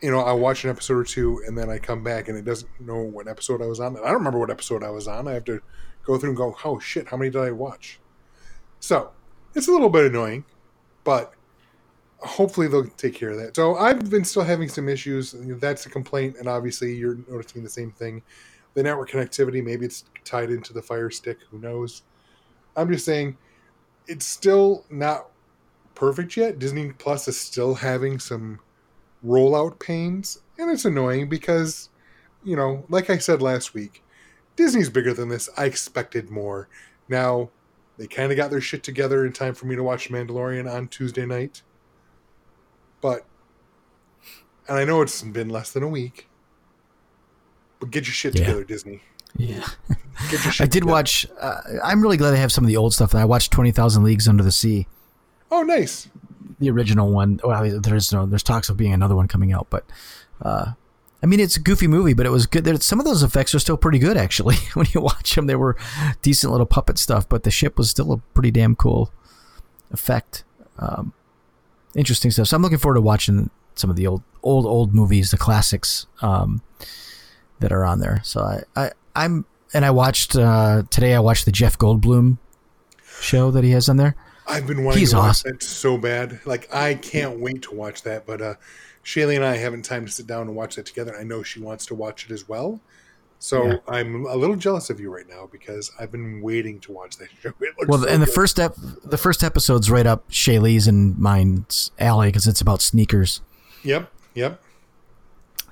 you 0.00 0.10
know, 0.10 0.20
I 0.20 0.32
watch 0.32 0.64
an 0.64 0.70
episode 0.70 0.96
or 0.96 1.04
two 1.04 1.42
and 1.46 1.58
then 1.58 1.68
I 1.68 1.78
come 1.78 2.02
back 2.04 2.28
and 2.28 2.38
it 2.38 2.44
doesn't 2.44 2.70
know 2.80 3.02
what 3.02 3.28
episode 3.28 3.60
I 3.60 3.66
was 3.66 3.80
on. 3.80 3.96
And 3.96 4.04
I 4.04 4.08
don't 4.08 4.18
remember 4.18 4.38
what 4.38 4.50
episode 4.50 4.84
I 4.84 4.90
was 4.90 5.08
on. 5.08 5.26
I 5.26 5.32
have 5.32 5.44
to 5.44 5.60
go 6.04 6.18
through 6.18 6.30
and 6.30 6.36
go, 6.36 6.56
oh 6.64 6.78
shit, 6.78 7.08
how 7.08 7.16
many 7.16 7.30
did 7.30 7.42
I 7.42 7.50
watch? 7.50 7.98
So 8.80 9.10
it's 9.54 9.68
a 9.68 9.72
little 9.72 9.90
bit 9.90 10.06
annoying, 10.06 10.44
but 11.04 11.34
hopefully 12.20 12.68
they'll 12.68 12.86
take 12.86 13.14
care 13.14 13.30
of 13.30 13.38
that. 13.38 13.56
So 13.56 13.76
I've 13.76 14.08
been 14.08 14.24
still 14.24 14.44
having 14.44 14.68
some 14.68 14.88
issues. 14.88 15.34
That's 15.38 15.86
a 15.86 15.90
complaint, 15.90 16.36
and 16.38 16.48
obviously 16.48 16.94
you're 16.94 17.18
noticing 17.28 17.62
the 17.62 17.70
same 17.70 17.90
thing. 17.90 18.22
The 18.74 18.82
network 18.82 19.10
connectivity, 19.10 19.62
maybe 19.62 19.84
it's 19.84 20.04
tied 20.24 20.50
into 20.50 20.72
the 20.72 20.82
Fire 20.82 21.10
Stick. 21.10 21.38
Who 21.50 21.58
knows? 21.58 22.02
I'm 22.76 22.90
just 22.90 23.04
saying, 23.04 23.36
it's 24.06 24.26
still 24.26 24.84
not 24.90 25.28
perfect 25.94 26.36
yet. 26.36 26.58
Disney 26.58 26.92
Plus 26.92 27.28
is 27.28 27.38
still 27.38 27.74
having 27.74 28.18
some 28.18 28.60
rollout 29.24 29.78
pains, 29.78 30.40
and 30.58 30.70
it's 30.70 30.84
annoying 30.84 31.28
because, 31.28 31.90
you 32.44 32.56
know, 32.56 32.84
like 32.88 33.10
I 33.10 33.18
said 33.18 33.42
last 33.42 33.74
week, 33.74 34.02
Disney's 34.56 34.90
bigger 34.90 35.14
than 35.14 35.28
this. 35.28 35.48
I 35.56 35.66
expected 35.66 36.30
more. 36.30 36.68
Now, 37.08 37.50
they 37.98 38.06
kind 38.06 38.32
of 38.32 38.36
got 38.36 38.50
their 38.50 38.60
shit 38.60 38.82
together 38.82 39.24
in 39.24 39.32
time 39.32 39.54
for 39.54 39.66
me 39.66 39.76
to 39.76 39.82
watch 39.82 40.10
Mandalorian 40.10 40.70
on 40.70 40.88
Tuesday 40.88 41.26
night. 41.26 41.62
But, 43.00 43.26
and 44.68 44.78
I 44.78 44.84
know 44.84 45.02
it's 45.02 45.22
been 45.22 45.48
less 45.48 45.70
than 45.72 45.82
a 45.82 45.88
week, 45.88 46.28
but 47.82 47.90
get 47.90 48.06
your 48.06 48.14
shit 48.14 48.34
Yeah. 48.38 48.44
together, 48.46 48.62
Disney. 48.64 49.02
Yeah. 49.36 49.66
I 49.90 50.30
did 50.60 50.70
together. 50.70 50.86
watch. 50.86 51.26
Uh, 51.40 51.60
I'm 51.82 52.00
really 52.00 52.16
glad 52.16 52.30
they 52.30 52.38
have 52.38 52.52
some 52.52 52.62
of 52.64 52.68
the 52.68 52.76
old 52.76 52.94
stuff. 52.94 53.12
I 53.14 53.24
watched 53.24 53.50
Twenty 53.50 53.72
Thousand 53.72 54.04
Leagues 54.04 54.28
Under 54.28 54.44
the 54.44 54.52
Sea, 54.52 54.86
Oh, 55.50 55.62
nice. 55.62 56.08
the 56.60 56.70
original 56.70 57.10
one. 57.10 57.40
Well, 57.42 57.80
there's 57.80 58.12
no, 58.12 58.24
there's 58.24 58.42
talks 58.44 58.68
of 58.68 58.76
being 58.76 58.92
another 58.92 59.16
one 59.16 59.26
coming 59.26 59.52
out, 59.52 59.66
but 59.68 59.84
uh, 60.40 60.72
I 61.22 61.26
mean, 61.26 61.40
it's 61.40 61.56
a 61.56 61.60
goofy 61.60 61.86
movie, 61.88 62.12
but 62.14 62.24
it 62.26 62.30
was 62.30 62.46
good. 62.46 62.64
There, 62.64 62.76
some 62.80 63.00
of 63.00 63.04
those 63.06 63.22
effects 63.24 63.54
are 63.54 63.58
still 63.58 63.76
pretty 63.76 63.98
good, 63.98 64.16
actually. 64.16 64.56
when 64.74 64.86
you 64.94 65.00
watch 65.00 65.34
them, 65.34 65.46
they 65.46 65.56
were 65.56 65.76
decent 66.22 66.52
little 66.52 66.66
puppet 66.66 66.98
stuff, 66.98 67.28
but 67.28 67.42
the 67.42 67.50
ship 67.50 67.78
was 67.78 67.90
still 67.90 68.12
a 68.12 68.18
pretty 68.34 68.50
damn 68.50 68.76
cool 68.76 69.10
effect. 69.90 70.44
Um, 70.78 71.12
interesting 71.96 72.30
stuff. 72.30 72.48
So 72.48 72.56
I'm 72.56 72.62
looking 72.62 72.78
forward 72.78 72.96
to 72.96 73.00
watching 73.02 73.50
some 73.74 73.88
of 73.90 73.96
the 73.96 74.06
old, 74.06 74.22
old, 74.42 74.66
old 74.66 74.94
movies, 74.94 75.30
the 75.30 75.38
classics 75.38 76.06
um, 76.20 76.60
that 77.62 77.72
are 77.72 77.84
on 77.84 77.98
there. 78.00 78.20
So 78.22 78.42
I, 78.42 78.62
I, 78.76 78.90
I'm, 79.16 79.44
and 79.74 79.84
I 79.84 79.90
watched 79.90 80.36
uh, 80.36 80.82
today. 80.90 81.14
I 81.14 81.20
watched 81.20 81.46
the 81.46 81.52
Jeff 81.52 81.78
Goldblum 81.78 82.36
show 83.20 83.50
that 83.50 83.64
he 83.64 83.70
has 83.70 83.88
on 83.88 83.96
there. 83.96 84.14
I've 84.46 84.66
been 84.66 84.84
wanting 84.84 85.00
He's 85.00 85.10
to 85.12 85.16
watch 85.16 85.28
awesome. 85.30 85.52
that 85.52 85.62
so 85.62 85.96
bad. 85.96 86.40
Like 86.44 86.68
I 86.74 86.94
can't 86.94 87.38
wait 87.38 87.62
to 87.62 87.74
watch 87.74 88.02
that. 88.02 88.26
But 88.26 88.42
uh 88.42 88.54
Shaylee 89.04 89.36
and 89.36 89.44
I 89.44 89.56
haven't 89.56 89.82
time 89.82 90.04
to 90.04 90.12
sit 90.12 90.26
down 90.26 90.42
and 90.48 90.54
watch 90.56 90.76
that 90.76 90.84
together. 90.86 91.16
I 91.18 91.22
know 91.22 91.42
she 91.42 91.60
wants 91.60 91.86
to 91.86 91.94
watch 91.94 92.26
it 92.26 92.32
as 92.32 92.48
well. 92.48 92.80
So 93.38 93.64
Yeah. 93.66 93.76
I'm 93.88 94.26
a 94.26 94.34
little 94.36 94.56
jealous 94.56 94.90
of 94.90 95.00
you 95.00 95.14
right 95.14 95.28
now 95.28 95.48
because 95.50 95.90
I've 95.98 96.10
been 96.12 96.42
waiting 96.42 96.80
to 96.80 96.92
watch 96.92 97.16
that 97.18 97.28
show. 97.42 97.52
Well, 97.86 98.02
so 98.02 98.08
and 98.08 98.20
the 98.20 98.26
first 98.26 98.58
ep- 98.58 98.74
the 99.04 99.16
first 99.18 99.42
episode's 99.44 99.90
right 99.90 100.06
up 100.06 100.28
Shaylee's 100.28 100.86
and 100.88 101.16
mine's 101.18 101.92
alley 101.98 102.28
because 102.28 102.46
it's 102.46 102.60
about 102.60 102.82
sneakers. 102.82 103.40
Yep, 103.84 104.12
yep. 104.34 104.60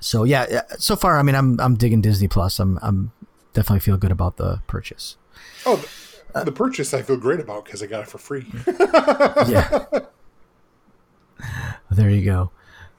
So 0.01 0.25
yeah, 0.25 0.63
so 0.77 0.97
far 0.97 1.17
I 1.17 1.23
mean 1.23 1.35
I'm 1.35 1.59
I'm 1.59 1.75
digging 1.75 2.01
Disney 2.01 2.27
Plus. 2.27 2.59
I'm 2.59 2.77
I'm 2.81 3.11
definitely 3.53 3.79
feel 3.79 3.97
good 3.97 4.11
about 4.11 4.37
the 4.37 4.61
purchase. 4.67 5.15
Oh, 5.65 5.83
the, 6.33 6.43
the 6.43 6.51
purchase 6.51 6.93
I 6.93 7.01
feel 7.01 7.17
great 7.17 7.39
about 7.39 7.65
because 7.65 7.81
I 7.81 7.85
got 7.85 8.01
it 8.01 8.07
for 8.07 8.17
free. 8.17 8.45
yeah. 9.47 9.85
There 11.89 12.09
you 12.09 12.23
go. 12.23 12.51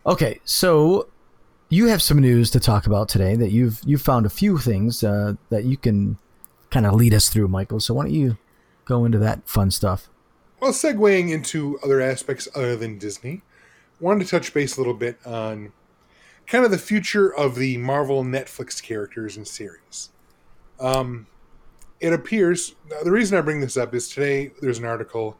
Okay, 0.04 0.40
so 0.44 1.08
you 1.70 1.86
have 1.86 2.02
some 2.02 2.18
news 2.18 2.50
to 2.50 2.60
talk 2.60 2.86
about 2.86 3.08
today. 3.08 3.36
That 3.36 3.50
you've 3.50 3.80
you 3.86 3.96
found 3.96 4.26
a 4.26 4.30
few 4.30 4.58
things 4.58 5.02
uh, 5.02 5.34
that 5.48 5.64
you 5.64 5.78
can 5.78 6.18
kind 6.70 6.84
of 6.84 6.92
lead 6.94 7.14
us 7.14 7.30
through, 7.30 7.48
Michael. 7.48 7.80
So 7.80 7.94
why 7.94 8.04
don't 8.04 8.14
you 8.14 8.36
go 8.84 9.06
into 9.06 9.18
that 9.18 9.48
fun 9.48 9.70
stuff? 9.70 10.08
Well, 10.60 10.72
segueing 10.72 11.30
into 11.30 11.78
other 11.82 12.00
aspects 12.02 12.48
other 12.54 12.76
than 12.76 12.98
Disney, 12.98 13.42
wanted 13.98 14.24
to 14.24 14.30
touch 14.30 14.52
base 14.52 14.76
a 14.76 14.80
little 14.80 14.94
bit 14.94 15.18
on 15.26 15.72
kind 16.46 16.64
of 16.64 16.70
the 16.70 16.78
future 16.78 17.34
of 17.34 17.54
the 17.54 17.76
Marvel 17.78 18.24
Netflix 18.24 18.82
characters 18.82 19.36
and 19.36 19.46
series. 19.46 20.10
Um, 20.80 21.26
it 22.00 22.12
appears 22.12 22.74
the 23.04 23.12
reason 23.12 23.38
I 23.38 23.42
bring 23.42 23.60
this 23.60 23.76
up 23.76 23.94
is 23.94 24.08
today 24.08 24.50
there's 24.60 24.78
an 24.78 24.84
article. 24.84 25.38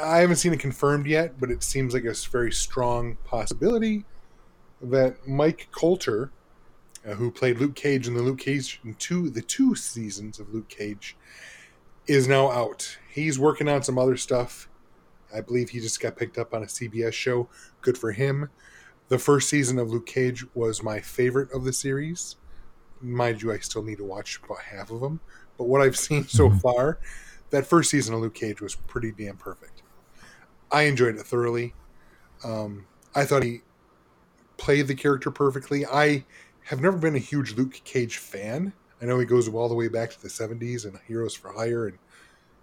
I 0.00 0.18
haven't 0.18 0.36
seen 0.36 0.54
it 0.54 0.60
confirmed 0.60 1.06
yet, 1.06 1.38
but 1.38 1.50
it 1.50 1.62
seems 1.62 1.92
like 1.92 2.04
a 2.04 2.14
very 2.30 2.50
strong 2.50 3.18
possibility 3.24 4.06
that 4.80 5.28
Mike 5.28 5.68
Colter, 5.70 6.32
uh, 7.06 7.14
who 7.14 7.30
played 7.30 7.58
Luke 7.58 7.74
Cage 7.74 8.08
in 8.08 8.14
the 8.14 8.22
Luke 8.22 8.38
Cage 8.38 8.80
in 8.84 8.94
two 8.94 9.28
the 9.28 9.42
two 9.42 9.74
seasons 9.74 10.40
of 10.40 10.52
Luke 10.52 10.68
Cage, 10.68 11.14
is 12.06 12.26
now 12.26 12.50
out. 12.50 12.98
He's 13.10 13.38
working 13.38 13.68
on 13.68 13.82
some 13.82 13.98
other 13.98 14.16
stuff. 14.16 14.68
I 15.34 15.40
believe 15.40 15.70
he 15.70 15.80
just 15.80 16.00
got 16.00 16.16
picked 16.16 16.38
up 16.38 16.54
on 16.54 16.62
a 16.62 16.66
CBS 16.66 17.12
show. 17.12 17.48
Good 17.80 17.96
for 17.96 18.12
him. 18.12 18.50
The 19.12 19.18
first 19.18 19.50
season 19.50 19.78
of 19.78 19.90
Luke 19.90 20.06
Cage 20.06 20.42
was 20.54 20.82
my 20.82 20.98
favorite 20.98 21.52
of 21.52 21.64
the 21.64 21.72
series. 21.74 22.36
Mind 23.02 23.42
you, 23.42 23.52
I 23.52 23.58
still 23.58 23.82
need 23.82 23.98
to 23.98 24.04
watch 24.04 24.40
about 24.42 24.60
half 24.60 24.90
of 24.90 25.02
them. 25.02 25.20
But 25.58 25.64
what 25.64 25.82
I've 25.82 25.98
seen 25.98 26.26
so 26.26 26.48
far, 26.62 26.98
that 27.50 27.66
first 27.66 27.90
season 27.90 28.14
of 28.14 28.22
Luke 28.22 28.32
Cage 28.32 28.62
was 28.62 28.74
pretty 28.74 29.12
damn 29.12 29.36
perfect. 29.36 29.82
I 30.70 30.84
enjoyed 30.84 31.16
it 31.16 31.26
thoroughly. 31.26 31.74
Um, 32.42 32.86
I 33.14 33.26
thought 33.26 33.42
he 33.42 33.60
played 34.56 34.86
the 34.86 34.94
character 34.94 35.30
perfectly. 35.30 35.84
I 35.84 36.24
have 36.62 36.80
never 36.80 36.96
been 36.96 37.14
a 37.14 37.18
huge 37.18 37.52
Luke 37.52 37.82
Cage 37.84 38.16
fan. 38.16 38.72
I 39.02 39.04
know 39.04 39.18
he 39.18 39.26
goes 39.26 39.46
all 39.46 39.68
the 39.68 39.74
way 39.74 39.88
back 39.88 40.08
to 40.12 40.22
the 40.22 40.28
70s 40.28 40.86
and 40.86 40.98
Heroes 41.06 41.34
for 41.34 41.52
Hire, 41.52 41.86
and 41.86 41.98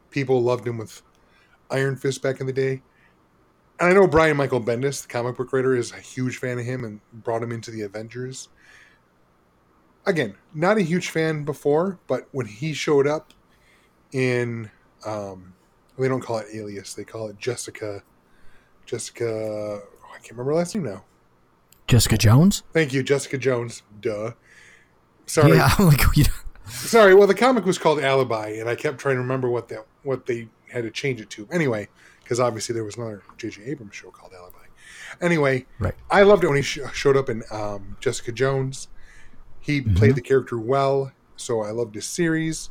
people 0.10 0.42
loved 0.42 0.68
him 0.68 0.80
with 0.80 1.04
Iron 1.70 1.96
Fist 1.96 2.24
back 2.24 2.42
in 2.42 2.48
the 2.48 2.54
day. 2.54 2.82
And 3.80 3.90
I 3.90 3.94
know 3.94 4.08
Brian 4.08 4.36
Michael 4.36 4.62
Bendis, 4.62 5.04
the 5.04 5.08
comic 5.08 5.38
book 5.38 5.54
writer, 5.54 5.76
is 5.76 5.94
a 5.94 6.00
huge 6.00 6.38
fan 6.38 6.60
of 6.60 6.66
him 6.66 6.84
and 6.84 7.00
brought 7.14 7.42
him 7.42 7.52
into 7.52 7.72
the 7.72 7.82
Avengers. 7.84 8.50
Again, 10.06 10.36
not 10.54 10.78
a 10.78 10.82
huge 10.82 11.10
fan 11.10 11.44
before, 11.46 12.00
but 12.08 12.28
when 12.32 12.46
he 12.46 12.74
showed 12.74 13.08
up 13.08 13.34
in, 14.12 14.70
um, 15.06 15.54
they 15.98 16.08
don't 16.08 16.22
call 16.22 16.40
it 16.40 16.48
Alias, 16.54 16.94
they 16.94 17.04
call 17.04 17.30
it 17.30 17.38
Jessica. 17.38 18.04
Jessica, 18.86 19.26
oh, 19.28 19.82
I 20.10 20.18
can't 20.18 20.32
remember 20.32 20.56
last 20.56 20.76
name 20.76 20.86
now. 20.86 21.06
Jessica 21.88 22.18
Jones. 22.18 22.64
Thank 22.74 22.92
you, 22.92 23.02
Jessica 23.02 23.38
Jones. 23.38 23.84
Duh. 24.02 24.32
Sorry. 25.26 25.58
Yeah, 25.58 25.70
I'm 25.78 25.88
like 25.88 26.02
you 26.16 26.26
Sorry. 26.66 27.16
Well, 27.16 27.28
the 27.28 27.36
comic 27.36 27.66
was 27.66 27.78
called 27.78 28.00
Alibi, 28.00 28.50
and 28.60 28.70
I 28.70 28.76
kept 28.76 29.00
trying 29.00 29.16
to 29.16 29.22
remember 29.22 29.50
what 29.50 29.70
that 29.70 29.86
what 30.04 30.26
they 30.26 30.50
had 30.72 30.84
to 30.84 30.92
change 30.92 31.20
it 31.22 31.30
to. 31.32 31.48
Anyway, 31.52 31.88
because 32.30 32.40
obviously 32.40 32.74
there 32.74 32.84
was 32.84 32.96
another 32.96 33.24
J.J. 33.38 33.64
Abrams 33.64 33.96
show 33.96 34.12
called 34.12 34.34
Alibi. 34.38 34.60
Anyway, 35.20 35.66
Right. 35.80 35.96
I 36.12 36.22
loved 36.22 36.44
it 36.44 36.48
when 36.48 36.58
he 36.58 36.62
sh- 36.62 36.78
showed 36.94 37.18
up 37.18 37.28
in 37.28 37.42
um, 37.50 37.98
Jessica 38.00 38.32
Jones. 38.32 38.88
He 39.60 39.82
played 39.82 40.14
the 40.14 40.22
character 40.22 40.60
well, 40.60 41.12
so 41.38 41.62
I 41.62 41.72
loved 41.72 41.96
his 41.96 42.06
series. 42.06 42.70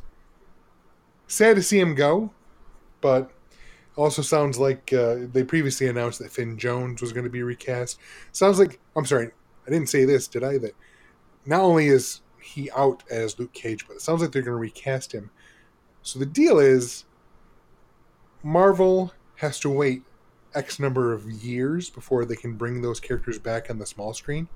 Sad 1.27 1.57
to 1.57 1.61
see 1.61 1.77
him 1.77 1.93
go, 1.93 2.31
but 3.01 3.31
also 3.97 4.21
sounds 4.21 4.57
like 4.57 4.93
uh, 4.93 5.17
they 5.33 5.43
previously 5.43 5.87
announced 5.87 6.19
that 6.19 6.31
Finn 6.31 6.57
Jones 6.57 7.01
was 7.01 7.11
going 7.11 7.25
to 7.25 7.29
be 7.29 7.43
recast. 7.43 7.99
Sounds 8.31 8.59
like 8.59 8.79
I'm 8.95 9.05
sorry, 9.05 9.31
I 9.67 9.71
didn't 9.71 9.89
say 9.89 10.05
this, 10.05 10.29
did 10.29 10.41
I? 10.41 10.57
That 10.57 10.71
not 11.45 11.59
only 11.59 11.87
is 11.87 12.21
he 12.41 12.71
out 12.71 13.03
as 13.11 13.37
Luke 13.37 13.51
Cage, 13.51 13.85
but 13.89 13.95
it 13.95 14.01
sounds 14.01 14.21
like 14.21 14.31
they're 14.31 14.41
going 14.41 14.55
to 14.55 14.59
recast 14.61 15.11
him. 15.11 15.31
So 16.01 16.17
the 16.17 16.25
deal 16.25 16.59
is, 16.59 17.03
Marvel 18.41 19.11
has 19.39 19.59
to 19.61 19.69
wait 19.69 20.03
X 20.53 20.79
number 20.79 21.13
of 21.13 21.29
years 21.29 21.89
before 21.89 22.25
they 22.25 22.35
can 22.35 22.53
bring 22.53 22.81
those 22.81 22.99
characters 22.99 23.39
back 23.39 23.69
on 23.69 23.79
the 23.79 23.85
small 23.85 24.13
screen 24.13 24.47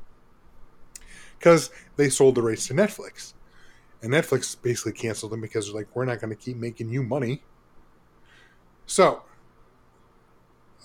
because 1.37 1.71
they 1.95 2.09
sold 2.09 2.35
the 2.35 2.41
rights 2.41 2.67
to 2.67 2.73
Netflix. 2.73 3.33
And 4.01 4.11
Netflix 4.11 4.61
basically 4.61 4.91
canceled 4.91 5.31
them 5.31 5.41
because 5.41 5.67
they're 5.67 5.75
like, 5.75 5.93
we're 5.95 6.05
not 6.05 6.19
going 6.19 6.29
to 6.29 6.35
keep 6.35 6.57
making 6.57 6.89
you 6.89 7.03
money. 7.03 7.43
So, 8.85 9.23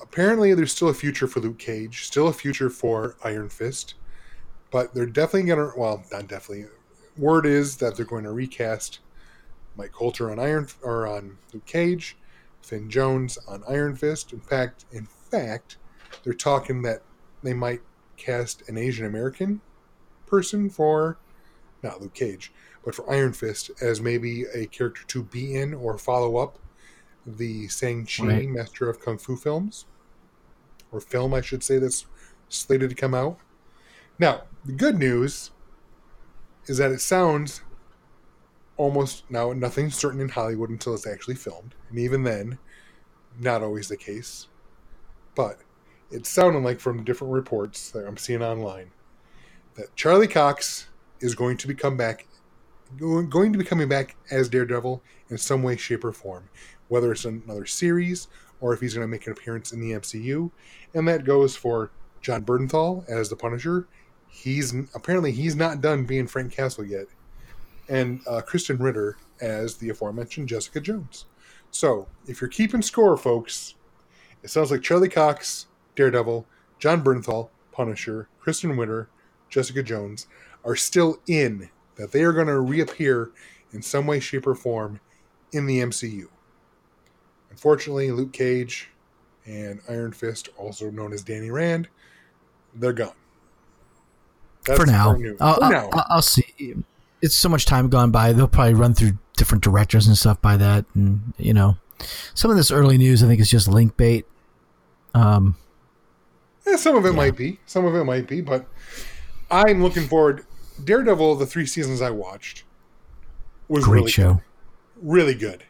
apparently, 0.01 0.55
there's 0.55 0.73
still 0.73 0.89
a 0.89 0.95
future 0.95 1.27
for 1.27 1.41
Luke 1.41 1.59
Cage, 1.59 2.05
still 2.05 2.29
a 2.29 2.33
future 2.33 2.71
for 2.71 3.17
Iron 3.25 3.49
Fist, 3.49 3.95
but 4.71 4.95
they're 4.95 5.07
definitely 5.07 5.49
going 5.49 5.73
to, 5.73 5.77
well, 5.77 6.05
not 6.13 6.29
definitely. 6.29 6.67
Word 7.17 7.47
is 7.47 7.77
that 7.79 7.97
they're 7.97 8.05
going 8.05 8.23
to 8.25 8.33
recast 8.33 9.01
Mike 9.77 9.91
Colter 9.91 10.31
on 10.31 10.39
Iron 10.39 10.69
or 10.83 11.09
on 11.09 11.39
Luke 11.53 11.67
Cage, 11.67 12.17
Finn 12.69 12.91
Jones 12.91 13.39
on 13.49 13.63
Iron 13.69 13.97
Fist. 13.97 14.33
In 14.33 14.41
fact, 14.41 14.85
in 14.93 15.07
fact, 15.07 15.79
they're 16.23 16.35
talking 16.35 16.83
that 16.83 17.03
they 17.43 17.55
might 17.55 17.81
cast 18.17 18.69
an 18.69 18.77
Asian 18.77 19.07
American 19.07 19.61
person 20.27 20.69
for 20.69 21.19
not 21.83 22.01
Luke 22.01 22.15
Cage, 22.15 22.53
but 22.85 22.95
for 22.95 23.11
Iron 23.11 23.33
Fist 23.33 23.71
as 23.81 24.01
maybe 24.01 24.45
a 24.55 24.67
character 24.67 25.03
to 25.07 25.23
be 25.23 25.55
in 25.55 25.73
or 25.73 25.97
follow 25.97 26.37
up 26.37 26.59
the 27.25 27.69
Shang-Chi 27.69 28.27
Right. 28.27 28.49
Master 28.49 28.89
of 28.89 29.01
Kung 29.01 29.19
Fu 29.19 29.37
films. 29.37 29.87
Or 30.91 31.01
film, 31.01 31.35
I 31.35 31.41
should 31.41 31.63
say, 31.63 31.79
that's 31.79 32.07
slated 32.49 32.91
to 32.91 32.97
come 32.97 33.15
out. 33.15 33.39
Now, 34.19 34.43
the 34.65 34.73
good 34.73 34.99
news 34.99 35.51
is 36.67 36.79
that 36.79 36.91
it 36.91 37.01
sounds 37.01 37.63
almost 38.79 39.31
now 39.31 39.53
nothing's 39.53 39.95
certain 39.95 40.21
in 40.21 40.31
Hollywood 40.31 40.71
until 40.71 40.95
it's 40.95 41.07
actually 41.07 41.35
filmed. 41.35 41.75
And 41.91 41.99
even 41.99 42.23
then, 42.23 42.59
not 43.39 43.63
always 43.63 43.89
the 43.89 43.97
case. 43.97 44.49
But 45.35 45.59
it's 46.11 46.31
sounding 46.31 46.65
like 46.65 46.81
from 46.81 47.05
different 47.05 47.35
reports 47.35 47.91
that 47.91 48.07
I'm 48.07 48.17
seeing 48.17 48.43
online 48.43 48.91
that 49.75 49.95
Charlie 49.95 50.27
Cox 50.27 50.89
is 51.21 51.35
going 51.35 51.57
to 51.59 51.69
become 51.69 51.97
back 51.97 52.27
going 52.97 53.29
going 53.29 53.53
to 53.53 53.59
be 53.59 53.65
coming 53.65 53.89
back 53.89 54.17
as 54.31 54.49
Daredevil 54.49 55.03
in 55.29 55.37
some 55.37 55.63
way, 55.63 55.77
shape, 55.77 56.05
or 56.05 56.13
form. 56.13 56.49
Whether 56.89 57.13
it's 57.13 57.27
another 57.27 57.67
series 57.67 58.29
or 58.61 58.73
if 58.73 58.81
he's 58.81 58.95
going 58.95 59.07
to 59.07 59.11
make 59.11 59.27
an 59.27 59.33
appearance 59.33 59.73
in 59.73 59.81
the 59.81 59.93
MCU. 59.93 60.51
And 60.95 61.07
that 61.07 61.25
goes 61.25 61.55
for 61.55 61.91
Jon 62.23 62.45
Bernthal 62.45 63.09
as 63.09 63.29
the 63.29 63.37
Punisher. 63.37 63.87
He's 64.29 64.75
apparently 64.95 65.33
he's 65.33 65.55
not 65.55 65.81
done 65.81 66.05
being 66.05 66.27
Frank 66.27 66.53
Castle 66.53 66.85
yet. 66.85 67.07
And 67.89 68.21
uh, 68.27 68.43
Krysten 68.47 68.79
Ritter 68.81 69.17
as 69.41 69.77
the 69.77 69.89
aforementioned 69.91 70.49
Jessica 70.49 70.81
Jones. 70.81 71.27
So, 71.71 72.07
if 72.27 72.41
you're 72.41 72.49
keeping 72.49 72.83
score, 72.83 73.17
folks, 73.17 73.75
it 74.43 74.51
sounds 74.51 74.71
like 74.71 74.83
Charlie 74.83 75.09
Cox, 75.09 75.67
Daredevil, 75.97 76.47
Jon 76.79 77.03
Bernthal, 77.03 77.49
Punisher, 77.73 78.29
Krysten 78.43 78.79
Ritter, 78.79 79.09
Jessica 79.51 79.83
Jones 79.83 80.27
are 80.65 80.77
still 80.77 81.19
in, 81.27 81.71
that 81.97 82.13
they 82.13 82.23
are 82.23 82.33
going 82.33 82.47
to 82.47 82.61
reappear 82.61 83.31
in 83.73 83.83
some 83.83 84.07
way, 84.07 84.21
shape, 84.21 84.47
or 84.47 84.55
form 84.55 85.01
in 85.53 85.67
the 85.67 85.81
MCU. 85.81 86.27
Unfortunately, 87.51 88.11
Luke 88.11 88.33
Cage 88.33 88.91
and 89.47 89.81
Iron 89.89 90.13
Fist, 90.13 90.49
also 90.57 90.91
known 90.91 91.13
as 91.13 91.23
Danny 91.23 91.51
Rand, 91.51 91.89
they're 92.75 92.93
gone. 92.93 93.13
That's 94.65 94.79
for 94.81 94.87
now. 94.87 95.09
our 95.11 95.19
news. 95.19 95.39
I'll, 95.41 95.55
For 95.57 95.65
I'll- 95.65 95.71
now. 95.71 95.91
I'll, 95.93 96.07
I'll 96.11 96.23
see. 96.23 96.75
It's 97.21 97.37
so 97.37 97.49
much 97.49 97.67
time 97.67 97.89
gone 97.89 98.11
by. 98.11 98.33
They'll 98.33 98.49
probably 98.49 98.75
run 98.75 98.95
through 98.95 99.19
different 99.37 99.63
directors 99.65 100.07
and 100.07 100.17
stuff 100.17 100.41
by 100.41 100.57
that, 100.57 100.85
and 100.95 101.33
you 101.37 101.53
know, 101.55 101.77
some 102.35 102.51
of 102.51 102.57
this 102.57 102.71
early 102.71 102.99
news 102.99 103.23
I 103.23 103.27
think 103.27 103.41
is 103.41 103.51
just 103.51 103.69
link 103.69 103.97
bait. 103.97 104.27
Um, 105.15 105.57
Yeah, 106.67 106.77
some 106.77 106.97
of 106.97 107.05
it 107.07 107.13
might 107.13 107.37
be. 107.37 107.59
Some 107.67 107.85
of 107.85 107.95
it 107.95 108.05
might 108.05 108.27
be, 108.29 108.41
but 108.41 108.67
I'm 109.51 109.83
looking 109.83 110.07
forward. 110.07 110.45
Daredevil, 110.85 111.37
the 111.37 111.47
three 111.47 111.67
seasons 111.67 112.01
I 112.01 112.11
watched, 112.11 112.63
was 113.69 113.85
great 113.85 113.95
really 114.01 114.11
show. 114.11 114.35
good. 114.35 114.43
Really 115.03 115.35
good. 115.35 115.65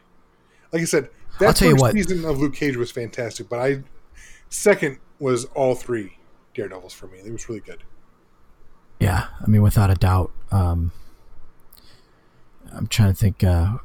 Like 0.71 0.83
I 0.83 0.85
said, 0.85 1.09
that 1.39 1.47
I'll 1.47 1.53
tell 1.53 1.67
you 1.69 1.73
first 1.75 1.81
what. 1.81 1.93
season 1.93 2.25
of 2.25 2.37
Luke 2.39 2.53
Cage 2.53 2.75
was 2.77 2.91
fantastic, 2.91 3.49
but 3.49 3.59
I 3.59 3.83
second 4.49 4.99
was 5.19 5.45
all 5.55 5.73
three 5.73 6.17
Daredevils 6.53 6.93
for 6.93 7.07
me. 7.07 7.19
It 7.19 7.31
was 7.31 7.47
really 7.49 7.61
good. 7.61 7.83
Yeah, 8.99 9.27
I 9.41 9.47
mean, 9.47 9.61
without 9.61 9.89
a 9.89 9.95
doubt. 9.95 10.31
Um, 10.51 10.91
I'm 12.73 12.87
trying 12.87 13.09
to 13.11 13.15
think. 13.15 13.43
Uh, 13.43 13.77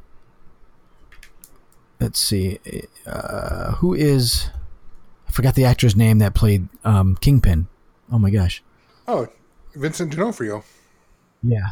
let's 1.99 2.19
see, 2.19 2.59
uh, 3.05 3.73
who 3.75 3.93
is? 3.93 4.49
I 5.27 5.31
forgot 5.31 5.55
the 5.55 5.65
actor's 5.65 5.95
name 5.95 6.19
that 6.19 6.33
played 6.33 6.67
um, 6.83 7.15
Kingpin. 7.19 7.67
Oh 8.11 8.19
my 8.19 8.29
gosh, 8.29 8.63
Oh, 9.07 9.27
Vincent 9.75 10.11
D'Onofrio. 10.11 10.63
Yeah, 11.43 11.71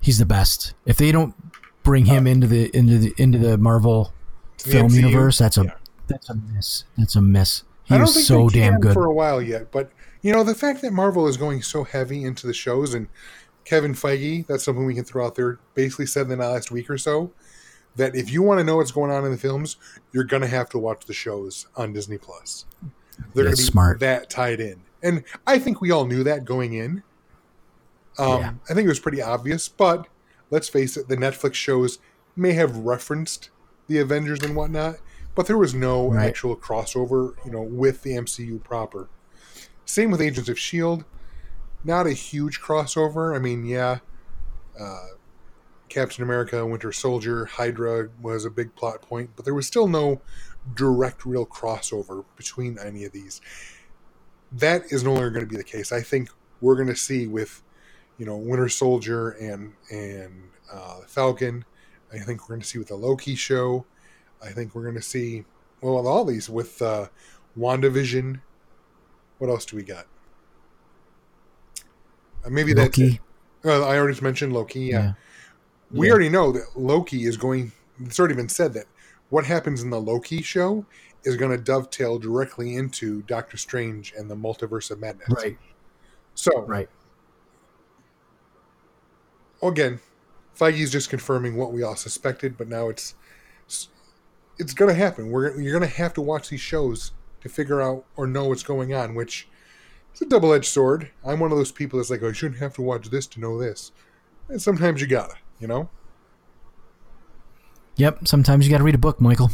he's 0.00 0.18
the 0.18 0.26
best. 0.26 0.74
If 0.86 0.96
they 0.98 1.12
don't 1.12 1.34
bring 1.82 2.06
him 2.06 2.26
into 2.26 2.46
the 2.46 2.74
into 2.76 2.98
the 2.98 3.14
into 3.16 3.38
the 3.38 3.56
Marvel 3.58 4.12
the 4.62 4.70
film 4.70 4.88
MCU? 4.88 4.94
universe, 4.96 5.38
that's 5.38 5.56
a 5.56 5.64
Yeah. 5.64 5.74
that's 6.06 6.28
a 6.30 6.34
miss. 6.34 6.84
That's 6.98 7.16
a 7.16 7.22
miss. 7.22 7.64
He 7.84 7.94
I 7.94 7.98
don't 7.98 8.06
is 8.08 8.14
think 8.14 8.26
so 8.26 8.48
they 8.48 8.60
damn 8.60 8.72
can 8.74 8.80
good. 8.80 8.94
for 8.94 9.04
a 9.06 9.12
while 9.12 9.42
yet, 9.42 9.72
but 9.72 9.90
you 10.22 10.32
know 10.32 10.44
the 10.44 10.54
fact 10.54 10.82
that 10.82 10.92
Marvel 10.92 11.26
is 11.26 11.36
going 11.36 11.62
so 11.62 11.84
heavy 11.84 12.24
into 12.24 12.46
the 12.46 12.54
shows 12.54 12.94
and 12.94 13.08
Kevin 13.64 13.94
Feige, 13.94 14.46
that's 14.46 14.64
something 14.64 14.84
we 14.84 14.94
can 14.94 15.04
throw 15.04 15.26
out 15.26 15.34
there. 15.34 15.58
Basically 15.74 16.06
said 16.06 16.22
in 16.30 16.38
the 16.38 16.48
last 16.48 16.70
week 16.70 16.90
or 16.90 16.98
so 16.98 17.32
that 17.96 18.14
if 18.16 18.30
you 18.32 18.42
want 18.42 18.58
to 18.58 18.64
know 18.64 18.76
what's 18.76 18.90
going 18.92 19.10
on 19.10 19.24
in 19.24 19.30
the 19.30 19.36
films, 19.38 19.76
you're 20.12 20.24
gonna 20.24 20.46
have 20.46 20.68
to 20.70 20.78
watch 20.78 21.04
the 21.06 21.12
shows 21.12 21.66
on 21.76 21.92
Disney 21.92 22.18
Plus. 22.18 22.64
They're 23.34 23.44
gonna 23.44 23.56
be 23.56 23.62
smart. 23.62 24.00
that 24.00 24.30
tied 24.30 24.60
in, 24.60 24.80
and 25.02 25.24
I 25.46 25.58
think 25.58 25.80
we 25.80 25.90
all 25.90 26.06
knew 26.06 26.24
that 26.24 26.44
going 26.44 26.72
in. 26.74 27.02
Um, 28.18 28.40
Yeah. 28.40 28.52
I 28.68 28.74
think 28.74 28.86
it 28.86 28.88
was 28.88 29.00
pretty 29.00 29.22
obvious, 29.22 29.68
but 29.68 30.06
let's 30.50 30.68
face 30.68 30.96
it, 30.96 31.08
the 31.08 31.16
Netflix 31.16 31.54
shows 31.54 31.98
may 32.36 32.52
have 32.52 32.76
referenced 32.78 33.50
the 33.88 33.98
Avengers 33.98 34.40
and 34.42 34.56
whatnot, 34.56 34.96
but 35.34 35.46
there 35.46 35.58
was 35.58 35.74
no 35.74 36.10
Right. 36.12 36.26
actual 36.28 36.56
crossover, 36.56 37.34
you 37.44 37.50
know, 37.50 37.62
with 37.62 38.02
the 38.02 38.14
MCU 38.16 38.58
proper. 38.58 39.08
Same 39.84 40.10
with 40.10 40.20
Agents 40.20 40.48
of 40.48 40.58
Shield, 40.58 41.04
not 41.84 42.06
a 42.06 42.12
huge 42.12 42.60
crossover. 42.60 43.34
I 43.34 43.38
mean, 43.38 43.64
yeah, 43.64 43.98
uh, 44.78 45.06
Captain 45.88 46.24
America, 46.24 46.64
Winter 46.64 46.92
Soldier, 46.92 47.44
Hydra 47.44 48.08
was 48.20 48.44
a 48.44 48.50
big 48.50 48.74
plot 48.74 49.02
point, 49.02 49.30
but 49.36 49.44
there 49.44 49.54
was 49.54 49.66
still 49.66 49.88
no 49.88 50.22
direct, 50.74 51.26
real 51.26 51.44
crossover 51.44 52.24
between 52.36 52.78
any 52.78 53.04
of 53.04 53.12
these. 53.12 53.40
That 54.50 54.84
is 54.90 55.04
no 55.04 55.12
longer 55.12 55.30
going 55.30 55.44
to 55.44 55.50
be 55.50 55.56
the 55.56 55.64
case. 55.64 55.92
I 55.92 56.00
think 56.00 56.30
we're 56.60 56.76
going 56.76 56.88
to 56.88 56.96
see 56.96 57.26
with, 57.26 57.62
you 58.18 58.26
know, 58.26 58.36
Winter 58.36 58.68
Soldier 58.68 59.30
and 59.32 59.74
and 59.90 60.48
uh, 60.72 61.00
Falcon. 61.06 61.64
I 62.12 62.18
think 62.18 62.42
we're 62.42 62.54
going 62.54 62.62
to 62.62 62.66
see 62.66 62.78
with 62.78 62.88
the 62.88 62.96
Loki 62.96 63.34
show. 63.34 63.84
I 64.42 64.50
think 64.50 64.74
we're 64.74 64.82
going 64.82 64.94
to 64.94 65.02
see 65.02 65.44
well 65.80 65.96
with 65.96 66.06
all 66.06 66.24
these 66.24 66.48
with 66.48 66.80
uh, 66.80 67.08
WandaVision. 67.58 68.40
What 69.38 69.50
else 69.50 69.64
do 69.64 69.76
we 69.76 69.82
got? 69.82 70.06
Maybe 72.48 72.72
that's 72.72 72.98
it. 72.98 73.20
Uh, 73.64 73.86
I 73.86 73.96
already 73.98 74.20
mentioned 74.20 74.52
Loki. 74.52 74.80
Yeah. 74.80 74.98
Yeah. 74.98 75.12
We 75.92 76.06
Yeah. 76.06 76.12
already 76.12 76.28
know 76.28 76.52
that 76.52 76.66
Loki 76.76 77.24
is 77.24 77.36
going. 77.36 77.72
It's 78.00 78.18
already 78.18 78.34
been 78.34 78.48
said 78.48 78.74
that 78.74 78.86
what 79.30 79.44
happens 79.46 79.82
in 79.82 79.90
the 79.90 80.00
Loki 80.00 80.42
show 80.42 80.84
is 81.24 81.36
going 81.36 81.56
to 81.56 81.62
dovetail 81.62 82.18
directly 82.18 82.74
into 82.74 83.22
Doctor 83.22 83.56
Strange 83.56 84.12
and 84.16 84.28
the 84.30 84.34
Multiverse 84.34 84.90
of 84.90 84.98
Madness. 85.00 85.28
Right. 85.30 85.58
So, 86.34 86.62
Right. 86.62 86.88
again, 89.62 90.00
Feige's 90.58 90.90
just 90.90 91.10
confirming 91.10 91.56
what 91.56 91.72
we 91.72 91.82
all 91.82 91.96
suspected, 91.96 92.56
but 92.58 92.68
now 92.68 92.88
it's 92.88 93.14
it's 94.58 94.74
going 94.74 94.88
to 94.90 94.94
happen. 94.94 95.30
We're 95.30 95.58
you're 95.60 95.78
going 95.78 95.88
to 95.88 95.96
have 95.96 96.12
to 96.14 96.20
watch 96.20 96.48
these 96.48 96.60
shows 96.60 97.12
to 97.40 97.48
figure 97.48 97.80
out 97.80 98.04
or 98.16 98.26
know 98.26 98.46
what's 98.46 98.62
going 98.62 98.92
on, 98.94 99.14
which 99.14 99.48
is 100.14 100.22
a 100.22 100.26
double 100.26 100.52
edged 100.52 100.66
sword. 100.66 101.10
I'm 101.24 101.40
one 101.40 101.52
of 101.52 101.58
those 101.58 101.72
people 101.72 101.98
that's 101.98 102.10
like, 102.10 102.22
oh, 102.22 102.28
you 102.28 102.34
shouldn't 102.34 102.60
have 102.60 102.74
to 102.74 102.82
watch 102.82 103.08
this 103.10 103.26
to 103.28 103.40
know 103.40 103.58
this. 103.58 103.92
And 104.48 104.60
sometimes 104.60 105.00
you 105.00 105.06
gotta, 105.06 105.34
you 105.60 105.66
know. 105.66 105.88
Yep. 107.96 108.26
Sometimes 108.28 108.66
you 108.66 108.70
got 108.70 108.78
to 108.78 108.84
read 108.84 108.94
a 108.94 108.98
book, 108.98 109.20
Michael. 109.20 109.50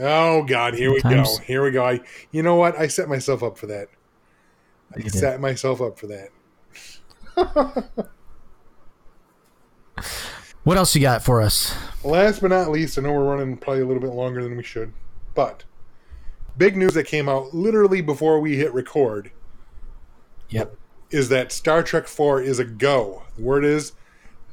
Oh 0.00 0.42
God, 0.44 0.74
here 0.74 0.90
we 0.92 1.00
go. 1.02 1.24
Here 1.44 1.62
we 1.62 1.70
go. 1.70 1.84
I, 1.84 2.00
you 2.30 2.42
know 2.42 2.54
what? 2.56 2.78
I 2.78 2.86
set 2.86 3.08
myself 3.08 3.42
up 3.42 3.58
for 3.58 3.66
that. 3.66 3.88
I 4.94 4.98
You 4.98 5.04
did. 5.04 5.14
set 5.14 5.40
myself 5.40 5.80
up 5.80 5.98
for 5.98 6.06
that. 6.06 6.28
What 10.64 10.76
else 10.76 10.94
you 10.94 11.00
got 11.02 11.24
for 11.24 11.42
us? 11.42 11.74
Last 12.04 12.40
but 12.40 12.48
not 12.50 12.70
least, 12.70 12.96
I 12.96 13.02
know 13.02 13.12
we're 13.12 13.24
running 13.24 13.56
probably 13.56 13.82
a 13.82 13.86
little 13.86 14.00
bit 14.00 14.12
longer 14.12 14.44
than 14.44 14.56
we 14.56 14.62
should, 14.62 14.92
but 15.34 15.64
big 16.56 16.76
news 16.76 16.94
that 16.94 17.04
came 17.04 17.28
out 17.28 17.52
literally 17.52 18.00
before 18.00 18.38
we 18.40 18.56
hit 18.56 18.72
record 18.72 19.32
Yep. 20.50 20.76
is 21.10 21.28
that 21.30 21.52
Star 21.52 21.82
Trek 21.82 22.06
4 22.06 22.42
is 22.42 22.58
a 22.58 22.64
go. 22.64 23.22
The 23.36 23.42
word 23.42 23.64
is 23.64 23.92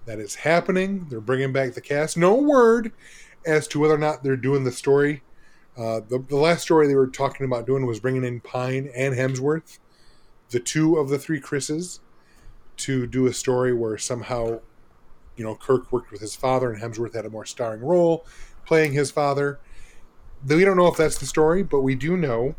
that 0.06 0.20
it's 0.20 0.36
happening. 0.36 1.08
They're 1.10 1.22
bringing 1.22 1.54
back 1.54 1.74
the 1.74 1.82
cast. 1.82 2.18
No 2.18 2.36
word 2.36 2.92
as 3.46 3.68
to 3.70 3.80
whether 3.80 3.96
or 3.96 4.00
not 4.00 4.24
they're 4.24 4.36
doing 4.36 4.64
the 4.64 4.72
story. 4.72 5.24
Uh, 5.78 6.02
the, 6.02 6.24
the 6.28 6.36
last 6.36 6.64
story 6.64 6.88
they 6.88 6.96
were 6.96 7.08
talking 7.08 7.46
about 7.46 7.66
doing 7.66 7.86
was 7.86 8.00
bringing 8.00 8.26
in 8.26 8.42
Pine 8.42 8.92
and 8.96 9.16
Hemsworth, 9.16 9.80
the 10.50 10.60
two 10.60 10.98
of 10.98 11.10
the 11.10 11.20
three 11.20 11.40
Chris's, 11.40 12.02
to 12.78 13.08
do 13.08 13.28
a 13.28 13.34
story 13.34 13.74
where 13.74 13.98
somehow, 13.98 14.60
you 15.36 15.44
know, 15.44 15.56
Kirk 15.56 15.92
worked 15.92 16.12
with 16.12 16.22
his 16.22 16.36
father 16.36 16.72
and 16.72 16.82
Hemsworth 16.82 17.14
had 17.14 17.26
a 17.26 17.30
more 17.30 17.46
starring 17.46 17.82
role 17.82 18.26
playing 18.66 18.94
his 18.94 19.12
father. 19.12 19.60
We 20.46 20.64
don't 20.66 20.78
know 20.78 20.88
if 20.88 20.98
that's 20.98 21.18
the 21.18 21.26
story, 21.26 21.64
but 21.64 21.82
we 21.82 21.96
do 21.96 22.18
know 22.18 22.56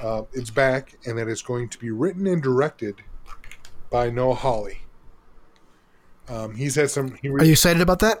uh, 0.00 0.22
it's 0.32 0.50
back 0.50 0.94
and 1.06 1.18
that 1.18 1.28
it's 1.28 1.42
going 1.42 1.68
to 1.68 1.78
be 1.78 1.90
written 1.90 2.26
and 2.26 2.42
directed 2.42 2.96
by 3.90 4.10
Noah 4.10 4.34
Hawley. 4.34 4.80
Um, 6.28 6.54
he's 6.54 6.74
had 6.74 6.90
some. 6.90 7.16
He 7.22 7.28
Are 7.28 7.44
you 7.44 7.52
excited 7.52 7.80
about 7.80 8.00
that? 8.00 8.18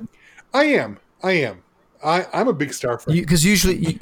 I 0.54 0.64
am. 0.64 0.98
I 1.22 1.32
am. 1.32 1.62
I, 2.02 2.26
I'm 2.32 2.48
a 2.48 2.52
big 2.52 2.72
Star 2.72 2.98
fan. 2.98 3.14
Because 3.14 3.44
usually, 3.44 3.76
you, 3.76 3.98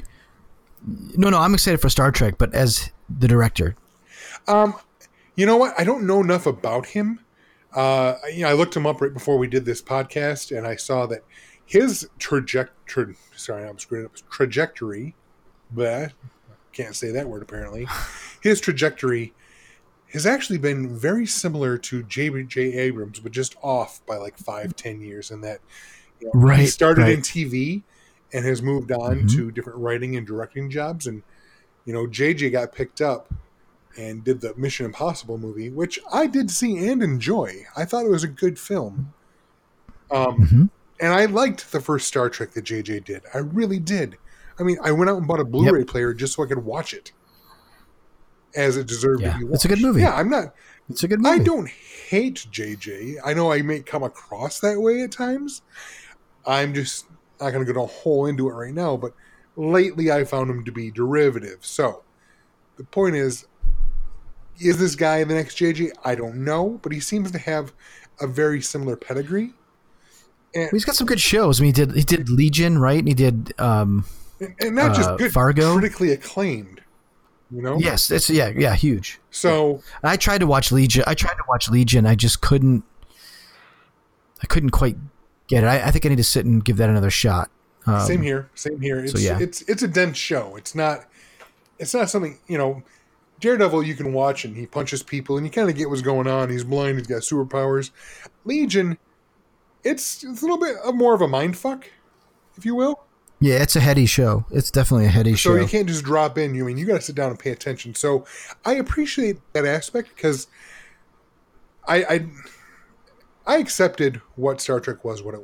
no, 1.15 1.29
no, 1.29 1.39
I'm 1.39 1.53
excited 1.53 1.81
for 1.81 1.89
Star 1.89 2.11
Trek, 2.11 2.35
but 2.37 2.53
as 2.53 2.91
the 3.09 3.27
director, 3.27 3.75
Um, 4.47 4.75
you 5.35 5.45
know 5.45 5.57
what? 5.57 5.73
I 5.77 5.83
don't 5.83 6.05
know 6.05 6.21
enough 6.21 6.45
about 6.45 6.87
him. 6.87 7.19
Uh, 7.73 8.15
you 8.33 8.43
know, 8.43 8.49
I 8.49 8.53
looked 8.53 8.75
him 8.75 8.87
up 8.87 9.01
right 9.01 9.13
before 9.13 9.37
we 9.37 9.47
did 9.47 9.65
this 9.65 9.81
podcast, 9.81 10.55
and 10.55 10.65
I 10.65 10.77
saw 10.77 11.05
that 11.07 11.23
his 11.65 12.07
trajectory. 12.17 13.15
Sorry, 13.35 13.67
I'm 13.67 13.77
screwing 13.77 14.05
up. 14.05 14.13
Trajectory. 14.31 15.15
But 15.69 16.13
can't 16.77 16.95
say 16.95 17.11
that 17.11 17.27
word 17.27 17.41
apparently. 17.41 17.87
His 18.41 18.61
trajectory 18.61 19.33
has 20.13 20.25
actually 20.25 20.59
been 20.59 20.97
very 20.97 21.25
similar 21.25 21.77
to 21.77 22.03
J.J. 22.03 22.61
Abrams, 22.73 23.19
but 23.19 23.31
just 23.31 23.55
off 23.61 24.05
by 24.05 24.15
like 24.17 24.37
five, 24.37 24.75
ten 24.75 25.01
years. 25.01 25.31
In 25.31 25.41
that, 25.41 25.59
you 26.21 26.29
know, 26.33 26.47
he 26.49 26.67
started 26.67 27.01
right. 27.01 27.13
in 27.13 27.21
TV 27.21 27.83
and 28.31 28.45
has 28.45 28.61
moved 28.61 28.91
on 28.91 29.21
Mhm. 29.21 29.35
to 29.35 29.51
different 29.51 29.79
writing 29.79 30.15
and 30.15 30.25
directing 30.25 30.69
jobs. 30.69 31.07
And 31.07 31.23
you 31.85 31.93
know, 31.93 32.05
JJ 32.05 32.51
got 32.51 32.73
picked 32.73 33.01
up 33.01 33.33
and 33.97 34.23
did 34.23 34.41
the 34.41 34.53
Mission 34.55 34.85
Impossible 34.85 35.37
movie, 35.37 35.69
which 35.69 35.99
I 36.11 36.27
did 36.27 36.51
see 36.51 36.87
and 36.87 37.01
enjoy. 37.01 37.65
I 37.75 37.85
thought 37.85 38.05
it 38.05 38.11
was 38.11 38.23
a 38.23 38.27
good 38.27 38.59
film. 38.59 39.13
Um, 40.11 40.37
Mhm. 40.37 40.69
and 40.99 41.13
I 41.13 41.25
liked 41.25 41.71
the 41.71 41.81
first 41.81 42.07
Star 42.07 42.29
Trek 42.29 42.51
that 42.51 42.65
JJ 42.65 42.99
did. 42.99 43.23
I 43.33 43.39
really 43.39 43.79
did. 43.79 44.17
I 44.59 44.63
mean, 44.63 44.77
I 44.83 44.91
went 44.91 45.09
out 45.09 45.17
and 45.17 45.27
bought 45.27 45.39
a 45.39 45.45
Blu-ray 45.45 45.83
player 45.85 46.13
just 46.13 46.33
so 46.35 46.43
I 46.43 46.47
could 46.47 46.63
watch 46.63 46.93
it, 46.93 47.11
as 48.55 48.77
it 48.77 48.87
deserved 48.87 49.21
Yeah, 49.21 49.33
to 49.33 49.37
be 49.39 49.43
watched. 49.45 49.55
it's 49.55 49.65
a 49.65 49.67
good 49.67 49.81
movie. 49.81 50.01
Yeah, 50.01 50.13
I'm 50.15 50.29
not. 50.29 50.53
it's 50.89 51.03
a 51.03 51.07
good 51.07 51.21
movie. 51.21 51.41
I 51.41 51.43
don't 51.43 51.69
hate 51.69 52.47
JJ. 52.51 53.17
I 53.23 53.33
know 53.33 53.51
I 53.51 53.61
may 53.61 53.81
come 53.81 54.03
across 54.03 54.59
that 54.61 54.79
way 54.79 55.01
at 55.03 55.11
times. 55.11 55.61
I'm 56.45 56.73
just 56.73 57.05
not 57.39 57.51
going 57.51 57.65
to 57.65 57.71
go 57.73 57.83
a 57.83 57.87
whole 57.87 58.25
into 58.25 58.49
it 58.49 58.53
right 58.53 58.73
now, 58.73 58.97
but 58.97 59.13
lately 59.55 60.11
I 60.11 60.23
found 60.23 60.49
him 60.49 60.63
to 60.65 60.71
be 60.71 60.89
derivative. 60.91 61.59
So 61.61 62.03
the 62.77 62.83
point 62.83 63.15
is, 63.15 63.45
is 64.59 64.79
this 64.79 64.95
guy 64.95 65.23
the 65.23 65.35
next 65.35 65.57
JJ? 65.57 65.91
I 66.03 66.15
don't 66.15 66.43
know, 66.43 66.79
but 66.81 66.91
he 66.91 66.99
seems 66.99 67.31
to 67.31 67.37
have 67.37 67.73
a 68.19 68.25
very 68.25 68.61
similar 68.61 68.95
pedigree. 68.95 69.53
And, 70.55 70.69
He's 70.71 70.85
got 70.85 70.95
some 70.95 71.05
good 71.05 71.19
shows. 71.19 71.59
I 71.59 71.63
mean, 71.63 71.75
he 71.75 71.85
did 71.85 71.95
he 71.95 72.01
did 72.03 72.29
Legion, 72.29 72.79
right? 72.79 72.97
And 72.97 73.07
he 73.07 73.13
did. 73.13 73.53
um 73.59 74.05
and 74.39 74.75
not 74.75 74.95
just 74.95 75.09
uh, 75.09 75.15
good, 75.15 75.31
Fargo? 75.31 75.73
critically 75.77 76.11
acclaimed. 76.11 76.81
You 77.51 77.61
know, 77.61 77.77
Yes, 77.79 78.11
it's 78.11 78.29
yeah, 78.29 78.51
yeah, 78.55 78.75
huge. 78.75 79.19
So 79.31 79.81
I 80.03 80.17
tried 80.17 80.39
to 80.39 80.47
watch 80.47 80.71
Legion. 80.71 81.03
I 81.07 81.13
tried 81.13 81.35
to 81.35 81.43
watch 81.47 81.69
Legion. 81.69 82.05
I 82.05 82.15
just 82.15 82.41
couldn't. 82.41 82.83
I 84.43 84.47
couldn't 84.47 84.71
quite 84.71 84.97
get 85.47 85.63
it. 85.63 85.67
I, 85.67 85.87
I 85.87 85.91
think 85.91 86.05
I 86.05 86.09
need 86.09 86.17
to 86.17 86.23
sit 86.23 86.45
and 86.45 86.63
give 86.63 86.77
that 86.77 86.89
another 86.89 87.09
shot. 87.09 87.49
Um, 87.85 88.05
same 88.05 88.21
here, 88.21 88.49
same 88.53 88.81
here. 88.81 88.99
It's 88.99 89.21
yeah. 89.21 89.39
it's 89.39 89.61
it's 89.61 89.81
a 89.81 89.87
dense 89.87 90.17
show. 90.17 90.57
It's 90.57 90.75
not 90.75 91.05
it's 91.79 91.93
not 91.93 92.09
something 92.09 92.37
you 92.47 92.57
know. 92.57 92.83
Daredevil 93.39 93.83
you 93.83 93.93
can 93.93 94.13
watch 94.13 94.45
and 94.45 94.57
he 94.57 94.65
punches 94.65 95.03
people 95.03 95.37
and 95.37 95.45
you 95.45 95.51
kind 95.51 95.69
of 95.69 95.75
get 95.75 95.91
what's 95.91 96.01
going 96.01 96.25
on. 96.25 96.49
He's 96.49 96.63
blind. 96.63 96.97
He's 96.97 97.05
got 97.05 97.21
superpowers. 97.21 97.91
Legion, 98.45 98.97
it's, 99.83 100.23
it's 100.23 100.41
a 100.41 100.45
little 100.45 100.57
bit 100.57 100.75
of 100.83 100.95
more 100.95 101.13
of 101.13 101.21
a 101.21 101.27
mind 101.27 101.55
fuck, 101.55 101.85
if 102.57 102.65
you 102.65 102.73
will. 102.73 103.03
Yeah, 103.39 103.61
it's 103.61 103.75
a 103.75 103.79
heady 103.79 104.07
show. 104.07 104.45
It's 104.49 104.71
definitely 104.71 105.05
a 105.05 105.09
heady 105.09 105.33
So 105.33 105.37
show. 105.37 105.55
So 105.55 105.61
you 105.61 105.67
can't 105.67 105.87
just 105.87 106.03
drop 106.03 106.37
in. 106.37 106.55
You 106.55 106.65
mean 106.65 106.77
you 106.77 106.85
got 106.85 106.95
to 106.95 107.01
sit 107.01 107.15
down 107.15 107.29
and 107.29 107.39
pay 107.39 107.51
attention. 107.51 107.93
So 107.93 108.25
I 108.65 108.73
appreciate 108.73 109.37
that 109.53 109.65
aspect 109.65 110.09
because 110.15 110.47
I 111.87 112.03
I 112.03 112.27
I 113.45 113.57
accepted 113.57 114.21
what 114.35 114.59
Star 114.59 114.79
Trek 114.79 115.05
was 115.05 115.21
what 115.21 115.35
it 115.35 115.41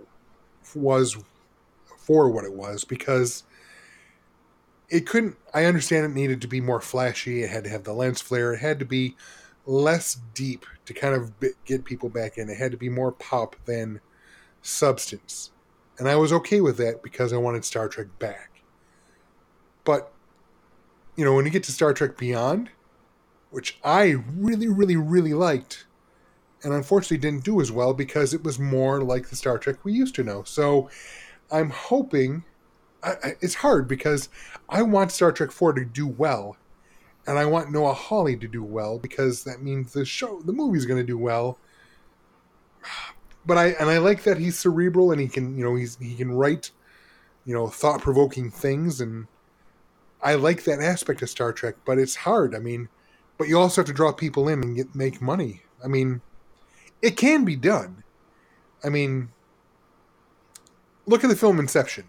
was 0.76 1.18
for 1.98 2.30
what 2.30 2.46
it 2.46 2.54
was 2.54 2.84
because 2.84 3.44
it 4.89 5.08
couldn't 5.08 5.38
I 5.54 5.66
understand 5.66 6.06
it 6.06 6.16
needed 6.16 6.41
to 6.41 6.48
be 6.48 6.62
more 6.62 6.82
flashy, 6.82 7.44
it 7.44 7.50
had 7.50 7.64
to 7.64 7.70
have 7.70 7.84
the 7.84 7.94
lens 7.94 8.22
flare, 8.22 8.54
it 8.54 8.60
had 8.60 8.80
to 8.80 8.86
be 8.86 9.16
less 9.66 10.18
deep 10.34 10.66
to 10.86 10.94
kind 10.94 11.16
of 11.16 11.32
get 11.66 11.86
people 11.86 12.10
back 12.10 12.38
in. 12.38 12.50
It 12.50 12.58
had 12.58 12.72
to 12.72 12.78
be 12.78 12.89
more 12.89 13.12
pop 13.12 13.56
than 13.66 14.02
substance. 14.62 15.52
And 16.00 16.08
I 16.08 16.16
was 16.16 16.34
okay 16.34 16.62
with 16.62 16.78
that 16.78 17.04
because 17.04 17.34
I 17.34 17.38
wanted 17.38 17.66
Star 17.66 17.88
Trek 17.88 18.08
back. 18.20 18.62
But, 19.84 20.12
you 21.16 21.24
know, 21.24 21.36
when 21.36 21.46
you 21.46 21.52
get 21.52 21.64
to 21.64 21.72
Star 21.72 21.94
Trek 21.94 22.18
Beyond, 22.18 22.70
which 23.52 23.78
I 23.84 24.16
really, 24.36 24.68
really, 24.68 24.96
really 24.96 25.34
liked, 25.34 25.86
and 26.64 26.74
unfortunately 26.74 27.18
didn't 27.18 27.44
do 27.44 27.62
as 27.62 27.72
well 27.72 27.94
because 27.94 28.34
it 28.34 28.44
was 28.44 28.58
more 28.58 29.04
like 29.04 29.30
the 29.30 29.36
Star 29.36 29.60
Trek 29.60 29.84
we 29.84 29.94
used 29.94 30.16
to 30.16 30.24
know. 30.24 30.44
So 30.44 30.89
I'm 31.52 31.70
hoping. 31.70 32.46
I, 33.04 33.12
I, 33.12 33.36
it's 33.41 33.56
hard 33.56 33.88
because 33.88 34.30
I 34.70 34.82
want 34.82 35.12
Star 35.12 35.32
Trek 35.32 35.52
4 35.52 35.74
to 35.74 35.86
do 35.86 36.08
well, 36.08 36.58
and 37.28 37.38
I 37.38 37.46
want 37.46 37.72
Noah 37.72 37.94
Hawley 37.94 38.38
to 38.38 38.48
do 38.48 38.64
well 38.64 38.98
because 38.98 39.44
that 39.44 39.62
means 39.62 39.94
the 39.94 40.06
show, 40.06 40.41
the 40.41 40.54
movie's 40.54 40.86
going 40.86 41.00
to 41.00 41.06
do 41.06 41.18
well. 41.18 41.60
But 43.46 43.58
I 43.58 43.68
and 43.72 43.89
I 43.89 43.98
like 43.98 44.24
that 44.24 44.38
he's 44.38 44.58
cerebral 44.58 45.12
and 45.12 45.20
he 45.20 45.28
can, 45.28 45.58
you 45.58 45.64
know, 45.64 45.76
he's 45.76 45.98
he 45.98 46.16
can 46.16 46.32
write, 46.32 46.72
you 47.46 47.54
know, 47.54 47.68
thought 47.68 48.02
provoking 48.02 48.50
things, 48.50 49.02
and 49.02 49.28
I 50.22 50.36
like 50.36 50.64
that 50.64 50.80
aspect 50.80 51.22
of 51.22 51.30
Star 51.30 51.52
Trek. 51.52 51.76
But 51.86 52.00
it's 52.00 52.16
hard. 52.16 52.56
I 52.56 52.60
mean, 52.60 52.88
but 53.38 53.48
you 53.48 53.60
also 53.60 53.82
have 53.82 53.88
to 53.88 53.94
draw 53.94 54.12
people 54.14 54.48
in 54.48 54.64
and 54.64 54.76
get 54.76 54.96
make 54.96 55.22
money. 55.22 55.62
I 55.84 55.88
mean, 55.88 56.22
it 57.02 57.18
can 57.18 57.44
be 57.44 57.58
done. 57.58 58.04
I 58.84 58.89
mean, 58.89 59.30
look 61.06 61.24
at 61.24 61.30
the 61.30 61.36
film 61.36 61.60
Inception. 61.60 62.06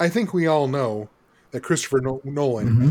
I 0.00 0.08
think 0.08 0.32
we 0.32 0.46
all 0.46 0.68
know 0.68 1.10
that 1.50 1.62
Christopher 1.62 2.00
Nolan 2.00 2.24
Mm-hmm. 2.68 2.90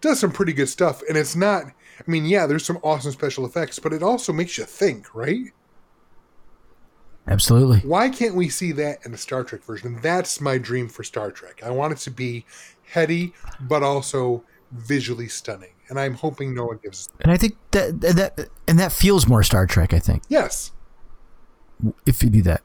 does 0.00 0.20
some 0.20 0.30
pretty 0.30 0.52
good 0.52 0.68
stuff, 0.68 1.02
and 1.08 1.18
it's 1.18 1.34
not. 1.34 1.64
I 1.64 2.10
mean, 2.10 2.26
yeah, 2.26 2.46
there's 2.46 2.64
some 2.64 2.78
awesome 2.82 3.10
special 3.12 3.44
effects, 3.46 3.78
but 3.80 3.92
it 3.92 4.02
also 4.02 4.32
makes 4.32 4.56
you 4.56 4.64
think, 4.64 5.12
right? 5.14 5.46
Absolutely. 7.28 7.80
Why 7.80 8.08
can't 8.08 8.34
we 8.34 8.48
see 8.48 8.72
that 8.72 9.04
in 9.04 9.12
a 9.12 9.16
Star 9.16 9.42
Trek 9.42 9.64
version? 9.64 9.98
That's 10.00 10.40
my 10.40 10.58
dream 10.58 10.88
for 10.88 11.02
Star 11.02 11.30
Trek. 11.30 11.60
I 11.64 11.70
want 11.70 11.92
it 11.92 11.98
to 12.00 12.10
be 12.10 12.44
heady, 12.84 13.32
but 13.60 13.82
also 13.82 14.44
visually 14.72 15.28
stunning, 15.28 15.72
and 15.88 15.98
I'm 15.98 16.14
hoping 16.14 16.54
no 16.54 16.66
one 16.66 16.78
gives. 16.82 17.08
And 17.20 17.32
I 17.32 17.36
think 17.36 17.56
that 17.72 18.00
that 18.00 18.48
and 18.68 18.78
that 18.78 18.92
feels 18.92 19.26
more 19.26 19.42
Star 19.42 19.66
Trek. 19.66 19.92
I 19.92 19.98
think 19.98 20.22
Yes, 20.28 20.72
if 22.04 22.22
you 22.22 22.30
do 22.30 22.42
that 22.42 22.62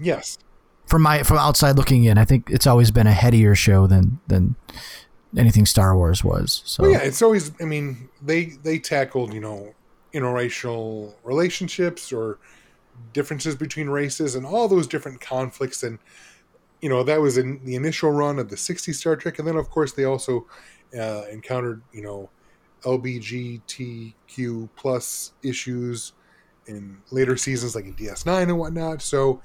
yes, 0.00 0.38
from 0.86 1.02
my 1.02 1.22
from 1.22 1.38
outside 1.38 1.76
looking 1.76 2.04
in, 2.04 2.18
I 2.18 2.24
think 2.24 2.50
it's 2.50 2.66
always 2.66 2.90
been 2.90 3.06
a 3.06 3.12
headier 3.12 3.54
show 3.54 3.86
than 3.86 4.18
than 4.26 4.56
anything 5.36 5.66
Star 5.66 5.96
Wars 5.96 6.24
was. 6.24 6.62
So 6.64 6.82
well, 6.82 6.92
yeah. 6.92 7.02
It's 7.02 7.22
always. 7.22 7.52
I 7.60 7.64
mean, 7.64 8.08
they 8.20 8.46
they 8.62 8.78
tackled 8.78 9.32
you 9.32 9.40
know 9.40 9.74
interracial 10.12 11.14
relationships 11.24 12.12
or 12.12 12.38
differences 13.12 13.56
between 13.56 13.88
races 13.88 14.34
and 14.34 14.46
all 14.46 14.68
those 14.68 14.86
different 14.86 15.20
conflicts. 15.20 15.82
And 15.82 15.98
you 16.80 16.88
know 16.88 17.02
that 17.04 17.20
was 17.20 17.38
in 17.38 17.64
the 17.64 17.74
initial 17.74 18.10
run 18.10 18.38
of 18.38 18.48
the 18.48 18.56
60s 18.56 18.94
star 18.94 19.16
trek. 19.16 19.38
And 19.38 19.46
then 19.46 19.56
of 19.56 19.70
course 19.70 19.92
they 19.92 20.04
also 20.04 20.46
uh, 20.98 21.24
encountered 21.30 21.82
you 21.92 22.02
know 22.02 22.30
lbgtq 22.82 24.68
plus 24.74 25.32
issues 25.42 26.12
in 26.66 26.98
later 27.12 27.36
seasons 27.36 27.76
like 27.76 27.84
in 27.84 27.94
ds9 27.94 28.42
and 28.42 28.58
whatnot. 28.58 29.02
So 29.02 29.40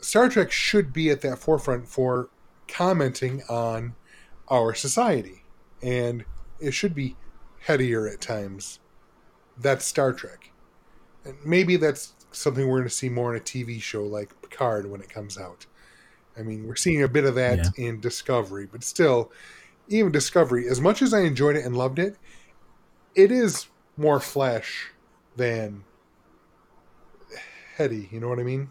star 0.00 0.28
trek 0.28 0.52
should 0.52 0.92
be 0.92 1.10
at 1.10 1.20
that 1.22 1.38
forefront 1.38 1.88
for 1.88 2.28
commenting 2.68 3.42
on 3.48 3.94
our 4.48 4.74
society. 4.74 5.42
And 5.82 6.24
it 6.60 6.72
should 6.72 6.94
be 6.94 7.16
headier 7.60 8.06
at 8.06 8.20
times. 8.20 8.80
That's 9.58 9.84
star 9.84 10.12
trek. 10.12 10.50
And 11.24 11.36
maybe 11.44 11.76
that's 11.76 12.14
something 12.32 12.66
we're 12.66 12.78
going 12.78 12.88
to 12.88 12.94
see 12.94 13.08
more 13.08 13.34
in 13.34 13.40
a 13.40 13.44
TV 13.44 13.80
show 13.80 14.04
like 14.04 14.30
Picard 14.42 14.90
when 14.90 15.00
it 15.00 15.08
comes 15.08 15.38
out. 15.38 15.66
I 16.38 16.42
mean, 16.42 16.66
we're 16.68 16.76
seeing 16.76 17.02
a 17.02 17.08
bit 17.08 17.24
of 17.24 17.34
that 17.34 17.58
Yeah. 17.58 17.88
in 17.88 18.00
Discovery, 18.00 18.68
but 18.70 18.84
still, 18.84 19.32
even 19.88 20.12
Discovery, 20.12 20.68
as 20.68 20.80
much 20.80 21.02
as 21.02 21.12
I 21.14 21.20
enjoyed 21.20 21.56
it 21.56 21.64
and 21.64 21.76
loved 21.76 21.98
it, 21.98 22.16
it 23.14 23.32
is 23.32 23.66
more 23.96 24.20
flash 24.20 24.90
than 25.36 25.82
heady. 27.76 28.08
You 28.12 28.20
know 28.20 28.28
what 28.28 28.38
I 28.38 28.44
mean? 28.44 28.70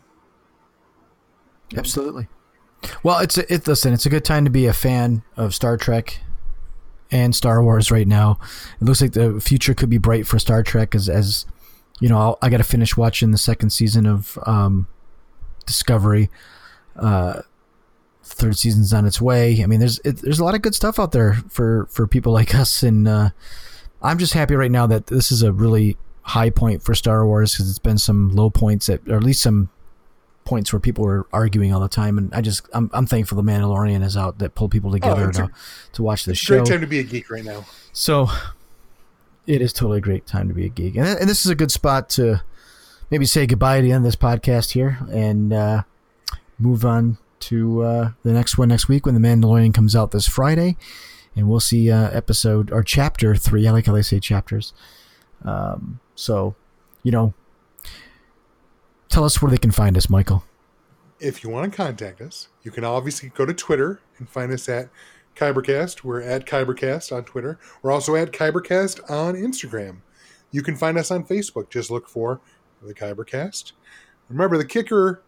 Absolutely. 1.75 2.27
Well, 3.03 3.19
it's 3.19 3.37
a, 3.37 3.51
it. 3.53 3.67
Listen, 3.67 3.93
it's 3.93 4.05
a 4.05 4.09
good 4.09 4.23
time 4.23 4.45
to 4.45 4.51
be 4.51 4.65
a 4.67 4.73
fan 4.73 5.23
of 5.35 5.53
Star 5.53 5.75
Trek 5.77 6.19
and 7.11 7.35
Star 7.35 7.61
Wars 7.63 7.91
right 7.91 8.07
now. 8.07 8.39
It 8.79 8.85
looks 8.85 9.01
like 9.01 9.13
the 9.13 9.41
future 9.41 9.73
could 9.73 9.89
be 9.89 9.97
bright 9.97 10.27
for 10.27 10.39
Star 10.39 10.63
Trek 10.63 10.93
as 10.95 11.09
as 11.09 11.45
you 11.99 12.09
know. 12.09 12.17
I'll, 12.17 12.37
I 12.41 12.49
got 12.49 12.57
to 12.57 12.63
finish 12.63 12.95
watching 12.97 13.31
the 13.31 13.37
second 13.37 13.69
season 13.71 14.05
of 14.05 14.37
um, 14.45 14.87
Discovery. 15.65 16.29
Uh, 16.95 17.41
third 18.23 18.57
season's 18.57 18.93
on 18.93 19.05
its 19.05 19.21
way. 19.21 19.63
I 19.63 19.67
mean, 19.67 19.79
there's 19.79 19.99
it, 19.99 20.17
there's 20.21 20.39
a 20.39 20.43
lot 20.43 20.55
of 20.55 20.61
good 20.61 20.75
stuff 20.75 20.99
out 20.99 21.11
there 21.11 21.35
for 21.49 21.87
for 21.89 22.07
people 22.07 22.33
like 22.33 22.53
us, 22.55 22.83
and 22.83 23.07
uh, 23.07 23.29
I'm 24.01 24.17
just 24.17 24.33
happy 24.33 24.55
right 24.55 24.71
now 24.71 24.87
that 24.87 25.07
this 25.07 25.31
is 25.31 25.43
a 25.43 25.51
really 25.51 25.97
high 26.23 26.49
point 26.49 26.83
for 26.83 26.93
Star 26.93 27.25
Wars 27.25 27.53
because 27.53 27.69
it's 27.69 27.79
been 27.79 27.97
some 27.97 28.35
low 28.35 28.49
points 28.49 28.89
at, 28.89 28.99
or 29.07 29.15
at 29.15 29.23
least 29.23 29.41
some 29.41 29.69
points 30.43 30.71
where 30.73 30.79
people 30.79 31.03
were 31.05 31.25
arguing 31.31 31.73
all 31.73 31.79
the 31.79 31.87
time, 31.87 32.17
and 32.17 32.33
I 32.33 32.41
just 32.41 32.67
I'm, 32.73 32.89
I'm 32.93 33.05
thankful 33.07 33.35
the 33.41 33.49
Mandalorian 33.49 34.03
is 34.03 34.17
out 34.17 34.39
that 34.39 34.55
pulled 34.55 34.71
people 34.71 34.91
together 34.91 35.29
it's 35.29 35.39
a- 35.39 35.47
to, 35.47 35.51
to 35.93 36.03
watch 36.03 36.25
this 36.25 36.37
show. 36.37 36.57
great 36.59 36.69
time 36.69 36.81
to 36.81 36.87
be 36.87 36.99
a 36.99 37.03
geek 37.03 37.29
right 37.29 37.43
now. 37.43 37.65
So 37.93 38.27
it 39.47 39.61
is 39.61 39.73
totally 39.73 39.97
a 39.97 40.01
great 40.01 40.27
time 40.27 40.47
to 40.49 40.53
be 40.53 40.65
a 40.65 40.69
geek, 40.69 40.95
and, 40.95 41.07
and 41.07 41.29
this 41.29 41.45
is 41.45 41.51
a 41.51 41.55
good 41.55 41.71
spot 41.71 42.09
to 42.09 42.43
maybe 43.09 43.25
say 43.25 43.47
goodbye 43.47 43.81
to 43.81 43.89
end 43.89 44.05
this 44.05 44.15
podcast 44.15 44.71
here 44.71 44.99
and 45.09 45.53
uh, 45.53 45.83
move 46.59 46.85
on 46.85 47.17
to 47.39 47.81
uh, 47.81 48.11
the 48.23 48.33
next 48.33 48.57
one 48.57 48.67
next 48.67 48.87
week 48.87 49.05
when 49.05 49.15
the 49.15 49.21
Mandalorian 49.25 49.73
comes 49.73 49.95
out 49.95 50.11
this 50.11 50.27
Friday, 50.27 50.75
and 51.35 51.47
we'll 51.49 51.59
see 51.59 51.89
uh, 51.89 52.09
episode 52.11 52.71
or 52.71 52.83
chapter 52.83 53.35
three. 53.35 53.67
I 53.67 53.71
like 53.71 53.85
how 53.85 53.93
they 53.93 54.01
say 54.01 54.19
chapters. 54.19 54.73
Um, 55.45 55.99
so, 56.15 56.55
you 57.03 57.11
know, 57.11 57.33
tell 59.07 59.23
us 59.23 59.41
where 59.41 59.51
they 59.51 59.57
can 59.57 59.71
find 59.71 59.95
us, 59.95 60.09
Michael. 60.09 60.43
if 61.19 61.43
you 61.43 61.49
want 61.49 61.71
to 61.71 61.75
contact 61.75 62.21
us, 62.21 62.49
you 62.63 62.71
can 62.71 62.83
obviously 62.83 63.29
go 63.29 63.45
to 63.45 63.53
Twitter 63.53 63.99
and 64.17 64.29
find 64.29 64.51
us 64.51 64.67
at 64.69 64.89
Kybercast. 65.37 66.03
We're 66.03 66.21
at 66.21 66.45
Kybercast 66.45 67.15
on 67.15 67.23
Twitter. 67.23 67.59
We're 67.81 67.91
also 67.91 68.15
at 68.15 68.31
Kybercast 68.31 69.09
on 69.09 69.35
Instagram. 69.35 69.97
You 70.51 70.63
can 70.63 70.75
find 70.75 70.97
us 70.97 71.11
on 71.11 71.23
Facebook. 71.23 71.69
Just 71.69 71.91
look 71.91 72.09
for 72.09 72.41
the 72.81 72.93
Kybercast. 72.93 73.73
Remember, 74.29 74.57
the 74.57 74.65
kicker 74.65 75.21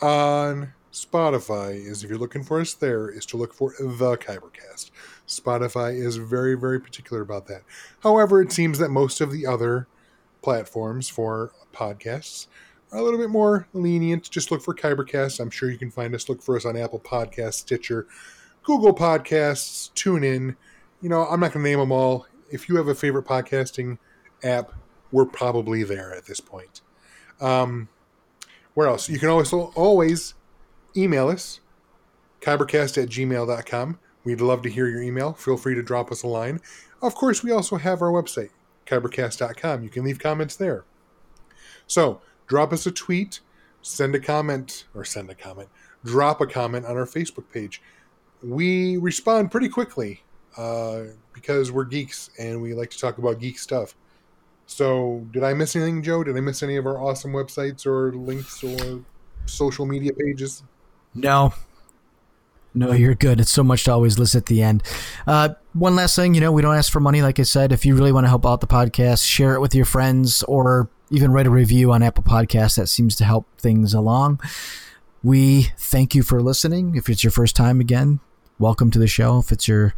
on 0.00 0.72
Spotify 0.92 1.74
is 1.74 2.02
if 2.02 2.10
you're 2.10 2.18
looking 2.18 2.42
for 2.42 2.60
us 2.60 2.72
there, 2.72 3.08
is 3.08 3.26
to 3.26 3.36
look 3.36 3.52
for 3.52 3.74
the 3.78 4.16
Kybercast. 4.16 4.90
Spotify 5.26 5.94
is 5.94 6.16
very, 6.16 6.54
very 6.54 6.80
particular 6.80 7.22
about 7.22 7.46
that. 7.48 7.62
However, 8.00 8.40
it 8.40 8.52
seems 8.52 8.78
that 8.78 8.90
most 8.90 9.20
of 9.20 9.30
the 9.30 9.46
other 9.46 9.86
platforms 10.40 11.08
for 11.08 11.52
podcasts 11.74 12.46
are 12.90 12.98
a 12.98 13.02
little 13.02 13.18
bit 13.18 13.28
more 13.30 13.68
lenient. 13.74 14.30
Just 14.30 14.50
look 14.50 14.62
for 14.62 14.74
Kybercast. 14.74 15.40
I'm 15.40 15.50
sure 15.50 15.70
you 15.70 15.78
can 15.78 15.90
find 15.90 16.14
us. 16.14 16.28
Look 16.28 16.42
for 16.42 16.56
us 16.56 16.64
on 16.64 16.76
Apple 16.76 17.00
Podcasts, 17.00 17.54
Stitcher, 17.54 18.06
Google 18.62 18.94
Podcasts, 18.94 19.90
TuneIn. 19.92 20.56
You 21.00 21.08
know, 21.08 21.24
I'm 21.26 21.40
not 21.40 21.52
going 21.52 21.64
to 21.64 21.70
name 21.70 21.78
them 21.78 21.92
all. 21.92 22.26
If 22.50 22.68
you 22.68 22.76
have 22.76 22.88
a 22.88 22.94
favorite 22.94 23.26
podcasting 23.26 23.98
app, 24.42 24.72
we're 25.12 25.26
probably 25.26 25.82
there 25.82 26.14
at 26.14 26.26
this 26.26 26.40
point. 26.40 26.80
Um, 27.40 27.88
where 28.74 28.88
else? 28.88 29.08
You 29.08 29.18
can 29.18 29.28
also 29.28 29.72
always 29.74 30.34
email 30.96 31.28
us, 31.28 31.60
kybercast 32.40 33.02
at 33.02 33.08
gmail.com. 33.08 33.98
We'd 34.24 34.40
love 34.40 34.62
to 34.62 34.70
hear 34.70 34.88
your 34.88 35.02
email. 35.02 35.32
Feel 35.32 35.56
free 35.56 35.74
to 35.74 35.82
drop 35.82 36.12
us 36.12 36.22
a 36.22 36.26
line. 36.26 36.60
Of 37.00 37.14
course, 37.14 37.42
we 37.42 37.50
also 37.50 37.76
have 37.76 38.02
our 38.02 38.10
website, 38.10 38.50
kybercast.com. 38.86 39.82
You 39.82 39.88
can 39.88 40.04
leave 40.04 40.18
comments 40.18 40.56
there. 40.56 40.84
So, 41.86 42.20
drop 42.46 42.72
us 42.72 42.86
a 42.86 42.90
tweet, 42.90 43.40
send 43.80 44.14
a 44.14 44.20
comment, 44.20 44.84
or 44.94 45.04
send 45.04 45.30
a 45.30 45.34
comment, 45.34 45.68
drop 46.04 46.40
a 46.40 46.46
comment 46.46 46.84
on 46.84 46.96
our 46.96 47.06
Facebook 47.06 47.50
page. 47.52 47.80
We 48.42 48.96
respond 48.96 49.50
pretty 49.50 49.68
quickly 49.68 50.22
uh, 50.56 51.02
because 51.32 51.72
we're 51.72 51.84
geeks 51.84 52.30
and 52.38 52.60
we 52.60 52.74
like 52.74 52.90
to 52.90 52.98
talk 52.98 53.18
about 53.18 53.40
geek 53.40 53.58
stuff. 53.58 53.94
So, 54.66 55.26
did 55.30 55.42
I 55.42 55.54
miss 55.54 55.74
anything, 55.76 56.02
Joe? 56.02 56.22
Did 56.22 56.36
I 56.36 56.40
miss 56.40 56.62
any 56.62 56.76
of 56.76 56.86
our 56.86 56.98
awesome 56.98 57.32
websites 57.32 57.86
or 57.86 58.12
links 58.12 58.62
or 58.62 59.02
social 59.46 59.86
media 59.86 60.12
pages? 60.12 60.62
No. 61.14 61.54
No, 62.74 62.92
you're 62.92 63.14
good. 63.14 63.40
It's 63.40 63.50
so 63.50 63.64
much 63.64 63.84
to 63.84 63.92
always 63.92 64.18
list 64.18 64.34
at 64.34 64.46
the 64.46 64.62
end. 64.62 64.82
Uh, 65.26 65.50
one 65.72 65.96
last 65.96 66.14
thing, 66.14 66.34
you 66.34 66.40
know, 66.40 66.52
we 66.52 66.60
don't 66.60 66.76
ask 66.76 66.92
for 66.92 67.00
money. 67.00 67.22
Like 67.22 67.40
I 67.40 67.44
said, 67.44 67.72
if 67.72 67.86
you 67.86 67.94
really 67.94 68.12
want 68.12 68.24
to 68.24 68.28
help 68.28 68.46
out 68.46 68.60
the 68.60 68.66
podcast, 68.66 69.26
share 69.26 69.54
it 69.54 69.60
with 69.60 69.74
your 69.74 69.86
friends 69.86 70.42
or 70.42 70.90
even 71.10 71.32
write 71.32 71.46
a 71.46 71.50
review 71.50 71.90
on 71.90 72.02
Apple 72.02 72.24
Podcasts. 72.24 72.76
That 72.76 72.88
seems 72.88 73.16
to 73.16 73.24
help 73.24 73.46
things 73.58 73.94
along. 73.94 74.40
We 75.22 75.72
thank 75.78 76.14
you 76.14 76.22
for 76.22 76.42
listening. 76.42 76.94
If 76.94 77.08
it's 77.08 77.24
your 77.24 77.30
first 77.30 77.56
time 77.56 77.80
again, 77.80 78.20
welcome 78.58 78.90
to 78.90 78.98
the 78.98 79.06
show. 79.06 79.38
If 79.38 79.52
it's 79.52 79.68
your 79.68 79.94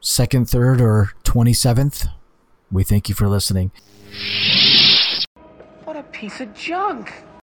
second, 0.00 0.48
third, 0.48 0.80
or 0.80 1.12
27th, 1.24 2.08
We 2.70 2.82
thank 2.82 3.08
you 3.08 3.14
for 3.14 3.28
listening. 3.28 3.70
What 5.84 5.96
a 5.96 6.02
piece 6.02 6.40
of 6.40 6.52
junk. 6.54 7.24